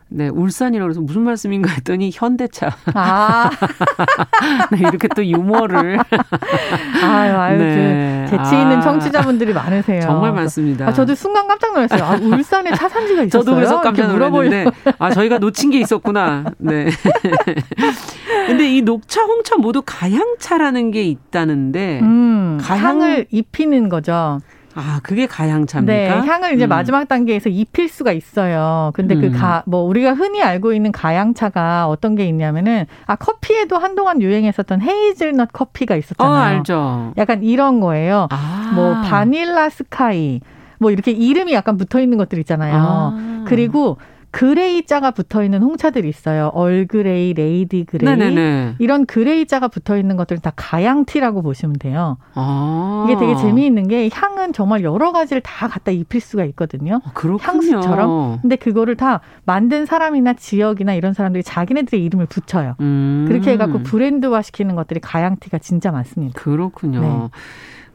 네, 0.09 0.29
울산이라고 0.29 0.89
해서 0.89 1.01
무슨 1.01 1.23
말씀인가 1.23 1.69
했더니 1.69 2.11
현대차. 2.13 2.75
아. 2.93 3.49
네, 4.71 4.79
이렇게 4.79 5.07
또 5.09 5.25
유머를. 5.25 5.99
아유, 7.03 7.35
아유, 7.35 7.57
네. 7.57 8.25
재치 8.29 8.55
있는 8.55 8.77
아. 8.77 8.81
청취자분들이 8.81 9.53
많으세요. 9.53 10.01
정말 10.01 10.31
많습니다. 10.31 10.87
아, 10.87 10.93
저도 10.93 11.13
순간 11.13 11.47
깜짝 11.47 11.73
놀랐어요. 11.73 12.03
아, 12.03 12.15
울산에 12.15 12.73
차 12.73 12.87
산지가 12.87 13.23
있었어요. 13.23 13.43
저도 13.43 13.55
그래서 13.55 13.81
깜짝 13.81 14.07
놀랐는데, 14.07 14.65
아, 14.97 15.11
저희가 15.11 15.39
놓친 15.39 15.71
게 15.71 15.79
있었구나. 15.79 16.45
네. 16.57 16.89
근데 18.47 18.75
이 18.75 18.81
녹차, 18.81 19.23
홍차 19.23 19.57
모두 19.57 19.81
가향차라는 19.85 20.91
게 20.91 21.03
있다는데, 21.03 21.99
음, 22.01 22.57
가향... 22.61 23.01
을 23.01 23.27
입히는 23.29 23.89
거죠. 23.89 24.39
아, 24.79 24.99
그게 25.01 25.25
가향차입니까? 25.25 25.91
네, 25.91 26.07
향을 26.07 26.53
이제 26.53 26.67
음. 26.67 26.69
마지막 26.69 27.07
단계에서 27.07 27.49
입힐 27.49 27.89
수가 27.89 28.11
있어요. 28.11 28.91
근데 28.93 29.15
그 29.15 29.25
음. 29.25 29.31
그 29.31 29.37
가, 29.39 29.63
뭐, 29.65 29.81
우리가 29.81 30.13
흔히 30.13 30.43
알고 30.43 30.71
있는 30.71 30.91
가향차가 30.91 31.87
어떤 31.87 32.15
게 32.15 32.25
있냐면은, 32.25 32.85
아, 33.07 33.15
커피에도 33.15 33.79
한동안 33.79 34.21
유행했었던 34.21 34.81
헤이즐넛 34.81 35.49
커피가 35.51 35.95
있었잖아요. 35.95 36.31
어, 36.31 36.35
알죠. 36.35 37.13
약간 37.17 37.41
이런 37.41 37.79
거예요. 37.79 38.27
아. 38.29 38.71
뭐, 38.75 39.01
바닐라 39.01 39.69
스카이, 39.69 40.41
뭐, 40.77 40.91
이렇게 40.91 41.09
이름이 41.09 41.53
약간 41.53 41.75
붙어 41.77 41.99
있는 41.99 42.19
것들 42.19 42.37
있잖아요. 42.39 42.75
아. 42.77 43.43
그리고, 43.47 43.97
Grey자가 44.31 45.11
붙어 45.11 45.43
있는 45.43 45.61
홍차들이 45.61 46.07
있어요. 46.09 46.51
얼그레이, 46.53 47.33
레이디 47.33 47.85
그레이. 47.85 48.15
네네네. 48.15 48.75
이런 48.79 49.05
Grey자가 49.05 49.67
붙어 49.67 49.97
있는 49.97 50.17
것들은 50.17 50.41
다 50.41 50.51
가향티라고 50.55 51.41
보시면 51.41 51.77
돼요. 51.79 52.17
아. 52.35 53.05
이게 53.07 53.19
되게 53.19 53.35
재미있는 53.35 53.87
게 53.87 54.09
향은 54.11 54.53
정말 54.53 54.83
여러 54.83 55.11
가지를 55.11 55.41
다 55.41 55.67
갖다 55.67 55.91
입힐 55.91 56.21
수가 56.21 56.45
있거든요. 56.45 57.01
아, 57.03 57.11
그렇군요. 57.13 57.47
향수처럼. 57.47 58.39
근데 58.41 58.55
그거를 58.55 58.95
다 58.95 59.21
만든 59.45 59.85
사람이나 59.85 60.33
지역이나 60.33 60.93
이런 60.93 61.13
사람들이 61.13 61.43
자기네들의 61.43 62.03
이름을 62.03 62.27
붙여요. 62.27 62.75
음. 62.79 63.25
그렇게 63.27 63.51
해갖고 63.51 63.83
브랜드화 63.83 64.41
시키는 64.41 64.75
것들이 64.75 64.99
가향티가 64.99 65.59
진짜 65.59 65.91
많습니다. 65.91 66.39
그렇군요. 66.39 67.01
네. 67.01 67.29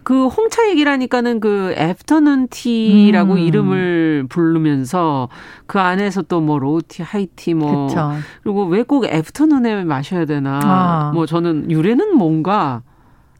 그 0.04 0.26
홍차 0.26 0.68
얘기라니까는 0.70 1.40
그 1.40 1.74
afternoon 1.76 2.48
tea라고 2.48 3.34
음. 3.34 3.38
이름을 3.38 4.26
부르면서 4.28 5.28
그 5.66 5.78
안에서 5.80 6.22
또 6.22 6.40
뭐 6.40 6.58
low 6.58 6.77
tea, 6.77 7.02
high 7.02 7.32
tea 7.32 7.54
뭐 7.54 7.86
그쵸. 7.86 8.12
그리고 8.42 8.64
왜 8.66 8.82
꼭 8.82 9.04
afternoon에 9.06 9.84
마셔야 9.84 10.24
되나? 10.24 10.60
아. 10.62 11.10
뭐 11.14 11.24
저는 11.26 11.70
유래는 11.70 12.16
뭔가 12.16 12.82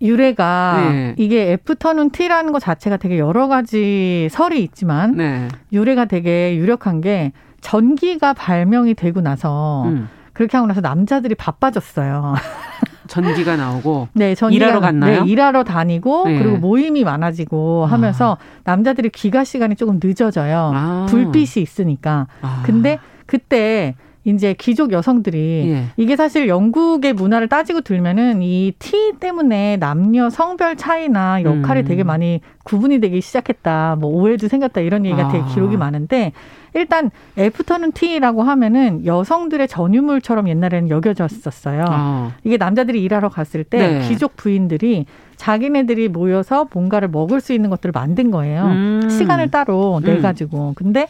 유래가 0.00 0.88
네. 0.90 1.14
이게 1.18 1.52
afternoon 1.52 2.10
tea라는 2.10 2.52
것 2.52 2.58
자체가 2.60 2.96
되게 2.96 3.18
여러 3.18 3.48
가지 3.48 4.28
설이 4.30 4.62
있지만 4.62 5.16
네. 5.16 5.48
유래가 5.72 6.04
되게 6.06 6.56
유력한 6.56 7.00
게 7.00 7.32
전기가 7.60 8.32
발명이 8.34 8.94
되고 8.94 9.20
나서 9.20 9.84
음. 9.86 10.08
그렇게 10.32 10.56
하고 10.56 10.66
나서 10.66 10.80
남자들이 10.80 11.34
바빠졌어요. 11.34 12.34
전기가 13.09 13.57
나오고 13.57 14.09
네, 14.12 14.34
전기가, 14.34 14.66
일하러 14.66 14.80
갔나요? 14.80 15.24
네, 15.24 15.30
일하러 15.30 15.64
다니고 15.64 16.28
네. 16.28 16.38
그리고 16.38 16.57
모임이 16.59 17.05
많아지고 17.05 17.86
하면서 17.86 18.38
아. 18.40 18.61
남자들이 18.64 19.11
귀가 19.11 19.44
시간이 19.44 19.76
조금 19.76 20.00
늦어져요. 20.03 20.72
아. 20.74 21.07
불빛이 21.09 21.62
있으니까. 21.62 22.26
아. 22.42 22.62
근데 22.64 22.98
그때 23.26 23.94
이제 24.24 24.54
귀족 24.58 24.92
여성들이 24.92 25.38
예. 25.68 25.84
이게 25.96 26.14
사실 26.16 26.46
영국의 26.48 27.12
문화를 27.12 27.48
따지고 27.48 27.80
들면은 27.80 28.40
이 28.42 28.72
티 28.78 29.12
때문에 29.18 29.76
남녀 29.78 30.30
성별 30.30 30.76
차이나 30.76 31.42
역할이 31.42 31.80
음. 31.80 31.84
되게 31.84 32.04
많이 32.04 32.40
구분이 32.64 33.00
되기 33.00 33.20
시작했다. 33.20 33.96
뭐 34.00 34.10
오해도 34.10 34.48
생겼다 34.48 34.80
이런 34.80 35.04
얘기가 35.04 35.28
되게 35.28 35.42
아. 35.44 35.46
기록이 35.46 35.76
많은데 35.76 36.32
일단 36.74 37.10
애프터는 37.36 37.92
티라고 37.92 38.42
하면은 38.44 39.04
여성들의 39.04 39.68
전유물처럼 39.68 40.48
옛날에는 40.48 40.88
여겨졌었어요. 40.88 41.84
아. 41.88 42.32
이게 42.44 42.56
남자들이 42.56 43.02
일하러 43.02 43.28
갔을 43.28 43.64
때 43.64 43.78
네. 43.98 44.08
귀족 44.08 44.36
부인들이 44.36 45.06
자기네들이 45.36 46.08
모여서 46.08 46.68
뭔가를 46.72 47.08
먹을 47.08 47.40
수 47.40 47.52
있는 47.52 47.68
것들을 47.70 47.90
만든 47.92 48.30
거예요. 48.30 48.64
음. 48.66 49.08
시간을 49.10 49.50
따로 49.50 50.00
내 50.04 50.18
가지고. 50.20 50.68
음. 50.70 50.74
근데 50.74 51.08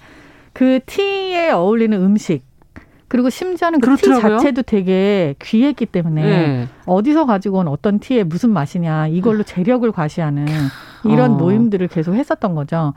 그 0.55 0.81
티에 0.87 1.51
어울리는 1.51 1.97
음식 2.03 2.43
그리고 3.13 3.29
심지어는 3.29 3.81
그 3.81 3.95
티 3.97 4.07
자체도 4.07 4.63
되게 4.63 5.35
귀했기 5.39 5.85
때문에 5.85 6.23
네. 6.23 6.69
어디서 6.87 7.27
가지고 7.27 7.59
온 7.59 7.69
어떤 7.69 7.99
티에 7.99 8.25
무슨 8.25 8.49
맛이냐 8.51 9.09
이걸로 9.09 9.43
재력을 9.43 9.91
과시하는 9.93 10.47
이런 11.05 11.33
어. 11.33 11.37
모임들을 11.37 11.89
계속 11.89 12.15
했었던 12.15 12.55
거죠. 12.55 12.95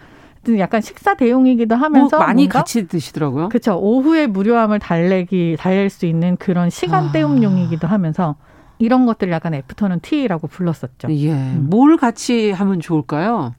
약간 0.57 0.79
식사 0.79 1.15
대용이기도 1.15 1.75
하면서 1.75 2.17
뭐 2.17 2.25
많이 2.25 2.47
같이 2.47 2.87
드시더라고요. 2.87 3.49
그렇죠. 3.49 3.77
오후에 3.77 4.27
무료함을 4.27 4.79
달래기 4.79 5.57
달랠 5.59 5.89
수 5.89 6.05
있는 6.05 6.37
그런 6.37 6.69
시간 6.69 7.05
아. 7.05 7.11
때움용이기도 7.11 7.85
하면서 7.85 8.35
이런 8.77 9.05
것들을 9.05 9.33
약간 9.33 9.53
afternoon 9.53 9.99
tea라고 9.99 10.47
불렀었죠. 10.47 11.09
예. 11.09 11.31
음. 11.33 11.67
뭘 11.69 11.97
같이 11.97 12.51
하면 12.51 12.79
좋을까요? 12.79 13.53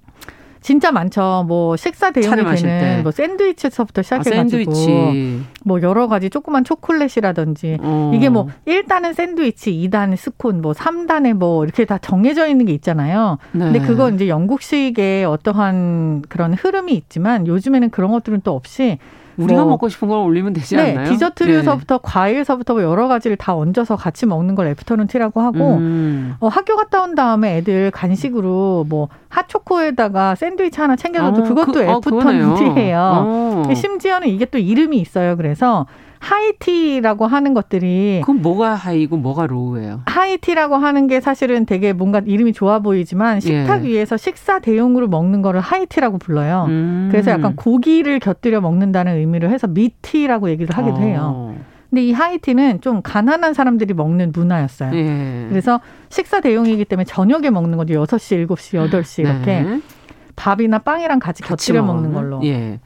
진짜 0.66 0.90
많죠. 0.90 1.44
뭐 1.46 1.76
식사 1.76 2.10
대용이 2.10 2.56
되는 2.56 3.04
뭐 3.04 3.12
샌드위치에서부터 3.12 4.02
시작해가지고 4.02 4.72
아, 4.72 5.12
뭐 5.64 5.80
여러 5.80 6.08
가지 6.08 6.28
조그만 6.28 6.64
초콜릿이라든지 6.64 7.78
어. 7.80 8.10
이게 8.12 8.28
뭐 8.28 8.48
1단은 8.66 9.14
샌드위치, 9.14 9.70
2단 9.70 10.16
스콘, 10.16 10.60
뭐 10.60 10.72
3단에 10.72 11.34
뭐 11.34 11.62
이렇게 11.62 11.84
다 11.84 11.98
정해져 11.98 12.48
있는 12.48 12.66
게 12.66 12.72
있잖아요. 12.72 13.38
네. 13.52 13.66
근데 13.66 13.78
그거 13.78 14.10
이제 14.10 14.26
영국식의 14.26 15.24
어떠한 15.26 16.22
그런 16.28 16.54
흐름이 16.54 16.94
있지만 16.94 17.46
요즘에는 17.46 17.90
그런 17.90 18.10
것들은 18.10 18.40
또 18.42 18.56
없이 18.56 18.98
우리가 19.36 19.62
뭐, 19.62 19.72
먹고 19.72 19.88
싶은 19.88 20.08
걸 20.08 20.18
올리면 20.18 20.52
되지 20.52 20.76
네, 20.76 20.92
않나요? 20.92 21.10
디저트류서부터 21.10 21.96
네. 21.96 22.00
과일서부터 22.02 22.74
뭐 22.74 22.82
여러 22.82 23.08
가지를 23.08 23.36
다 23.36 23.54
얹어서 23.54 23.96
같이 23.96 24.26
먹는 24.26 24.54
걸 24.54 24.68
afternoon 24.68 25.06
tea라고 25.06 25.40
하고 25.40 25.76
음. 25.76 26.36
어, 26.40 26.48
학교 26.48 26.76
갔다 26.76 27.02
온 27.02 27.14
다음에 27.14 27.58
애들 27.58 27.90
간식으로 27.90 28.86
뭐 28.88 29.08
핫초코에다가 29.28 30.34
샌드위치 30.34 30.80
하나 30.80 30.96
챙겨줘도 30.96 31.42
어, 31.42 31.44
그것도 31.44 31.72
그, 31.72 31.82
afternoon 31.82 32.52
어, 32.52 32.56
tea예요. 32.56 32.98
어. 33.68 33.74
심지어는 33.74 34.28
이게 34.28 34.44
또 34.46 34.58
이름이 34.58 34.98
있어요. 34.98 35.36
그래서 35.36 35.86
high 36.18 36.58
tea라고 36.58 37.26
하는 37.26 37.54
것들이 37.54 38.22
그럼 38.24 38.42
뭐가 38.42 38.74
high고 38.74 39.16
뭐가 39.16 39.46
low예요? 39.46 40.02
high 40.06 40.32
tea라고 40.32 40.76
하는 40.76 41.06
게 41.06 41.20
사실은 41.20 41.66
되게 41.66 41.92
뭔가 41.92 42.20
이름이 42.24 42.52
좋아 42.52 42.78
보이지만 42.78 43.40
식탁 43.40 43.84
예. 43.84 43.88
위에서 43.88 44.16
식사 44.16 44.58
대용으로 44.58 45.08
먹는 45.08 45.42
거를 45.42 45.60
high 45.60 45.81
tea라고 45.81 46.18
불러요. 46.18 46.66
음. 46.68 47.08
그래서 47.10 47.30
약간 47.30 47.54
고기를 47.56 48.18
곁들여 48.18 48.60
먹는다는 48.60 49.16
의미를 49.16 49.50
해서 49.50 49.66
meat 49.66 49.97
tea라고 49.97 50.50
얘기를 50.50 50.76
하기도 50.76 50.96
어. 50.96 51.00
해요. 51.00 51.54
근데 51.90 52.04
이 52.04 52.12
high 52.12 52.37
tea는 52.37 52.80
좀 52.80 53.00
가난한 53.02 53.54
사람들이 53.54 53.94
먹는 53.94 54.32
문화였어요. 54.34 54.94
예. 54.94 55.46
그래서 55.48 55.80
식사 56.08 56.40
대용이기 56.40 56.84
때문에 56.84 57.04
저녁에 57.04 57.50
먹는 57.50 57.78
거죠. 57.78 57.94
6시, 57.94 58.46
7시, 58.46 58.90
8시 58.90 59.20
이렇게 59.20 59.62
네. 59.62 59.80
밥이나 60.34 60.78
빵이랑 60.80 61.18
같이, 61.18 61.42
같이 61.42 61.68
곁들여 61.68 61.82
먹는, 61.86 62.12
먹는 62.12 62.30
걸로. 62.30 62.44
예. 62.44 62.80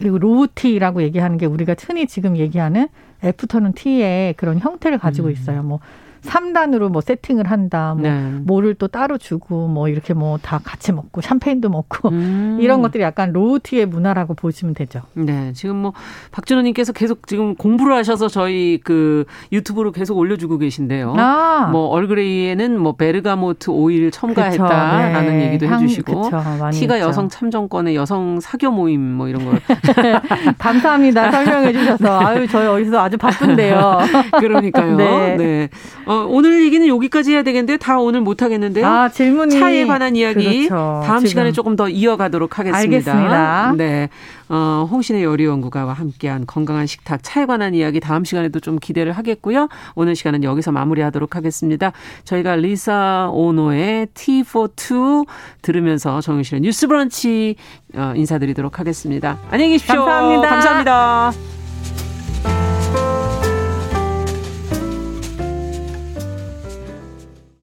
그리고 0.00 0.18
low 0.18 0.46
tea라고 0.52 1.02
얘기하는 1.02 1.36
게 1.36 1.44
우리가 1.44 1.76
흔히 1.78 2.06
지금 2.06 2.38
얘기하는 2.38 2.88
afternoon 3.22 3.74
tea의 3.74 4.32
그런 4.34 4.58
형태를 4.58 4.96
가지고 4.98 5.28
음. 5.28 5.32
있어요. 5.32 5.62
뭐 5.62 5.78
3단으로 6.22 6.90
뭐 6.90 7.00
세팅을 7.00 7.50
한다. 7.50 7.94
뭐 7.96 8.02
네. 8.02 8.20
뭐를 8.44 8.74
또 8.74 8.88
따로 8.88 9.16
주고 9.16 9.68
뭐 9.68 9.88
이렇게 9.88 10.12
뭐 10.14 10.40
다 10.42 10.58
같이 10.62 10.92
먹고 10.92 11.20
샴페인도 11.20 11.68
먹고 11.68 12.08
음. 12.10 12.58
이런 12.60 12.82
것들이 12.82 13.02
약간 13.02 13.32
low 13.32 13.52
tea의 13.52 13.86
문화라고 13.86 14.34
보시면 14.34 14.74
되죠. 14.74 15.02
네. 15.14 15.52
지금 15.54 15.76
뭐 15.76 15.92
박준호 16.32 16.62
님께서 16.62 16.92
계속 16.92 17.26
지금 17.26 17.54
공부를 17.54 17.94
하셔서 17.94 18.28
저희 18.28 18.80
그 18.82 19.24
유튜브로 19.52 19.92
계속 19.92 20.16
올려 20.18 20.36
주고 20.36 20.58
계신데요. 20.58 21.14
아. 21.18 21.68
뭐 21.70 21.86
얼그레이에는 21.88 22.78
뭐 22.78 22.92
베르가모트 22.92 23.70
오일 23.70 24.10
첨가했다라는 24.10 25.38
네. 25.38 25.46
얘기도 25.46 25.66
해 25.72 25.78
주시고 25.78 26.30
티가 26.72 26.96
있죠. 26.96 27.08
여성 27.08 27.28
참정권의 27.28 27.94
여성 27.94 28.40
사교 28.40 28.70
모임 28.70 29.00
뭐 29.00 29.28
이런 29.28 29.44
걸 29.44 29.60
감사합니다. 30.58 31.30
설명해 31.30 31.72
주셔서 31.72 32.20
아유 32.20 32.46
저희 32.48 32.66
어디서 32.66 33.00
아주 33.00 33.16
바쁜데요. 33.18 33.98
그러니까요. 34.40 34.96
네. 34.96 35.36
네. 35.36 35.68
어, 36.10 36.26
오늘 36.28 36.64
얘기는 36.64 36.84
여기까지 36.88 37.30
해야 37.30 37.44
되겠는데 37.44 37.76
다 37.76 38.00
오늘 38.00 38.20
못 38.20 38.42
하겠는데요. 38.42 38.84
아, 38.84 39.08
질문이 39.08 39.56
차에 39.60 39.86
관한 39.86 40.16
이야기 40.16 40.66
그렇죠. 40.66 41.02
다음 41.06 41.24
시간에 41.24 41.52
조금 41.52 41.76
더 41.76 41.88
이어가도록 41.88 42.58
하겠습니다. 42.58 42.80
알겠습니다. 43.12 43.74
네. 43.76 44.08
어, 44.48 44.88
홍신의 44.90 45.22
요리연구가와 45.22 45.92
함께한 45.92 46.46
건강한 46.46 46.88
식탁 46.88 47.20
차에 47.22 47.46
관한 47.46 47.74
이야기 47.74 48.00
다음 48.00 48.24
시간에도 48.24 48.58
좀 48.58 48.80
기대를 48.80 49.12
하겠고요. 49.12 49.68
오늘 49.94 50.16
시간은 50.16 50.42
여기서 50.42 50.72
마무리하도록 50.72 51.36
하겠습니다. 51.36 51.92
저희가 52.24 52.56
리사 52.56 53.30
오노의 53.32 54.08
T 54.14 54.40
for 54.40 54.68
Two 54.74 55.26
들으면서 55.62 56.20
정영실의 56.20 56.62
뉴스 56.62 56.88
브런치 56.88 57.54
어, 57.94 58.14
인사드리도록 58.16 58.80
하겠습니다. 58.80 59.38
안녕히 59.52 59.74
계십시오. 59.74 60.04
감사합니다. 60.04 60.48
감사합니다. 60.48 61.59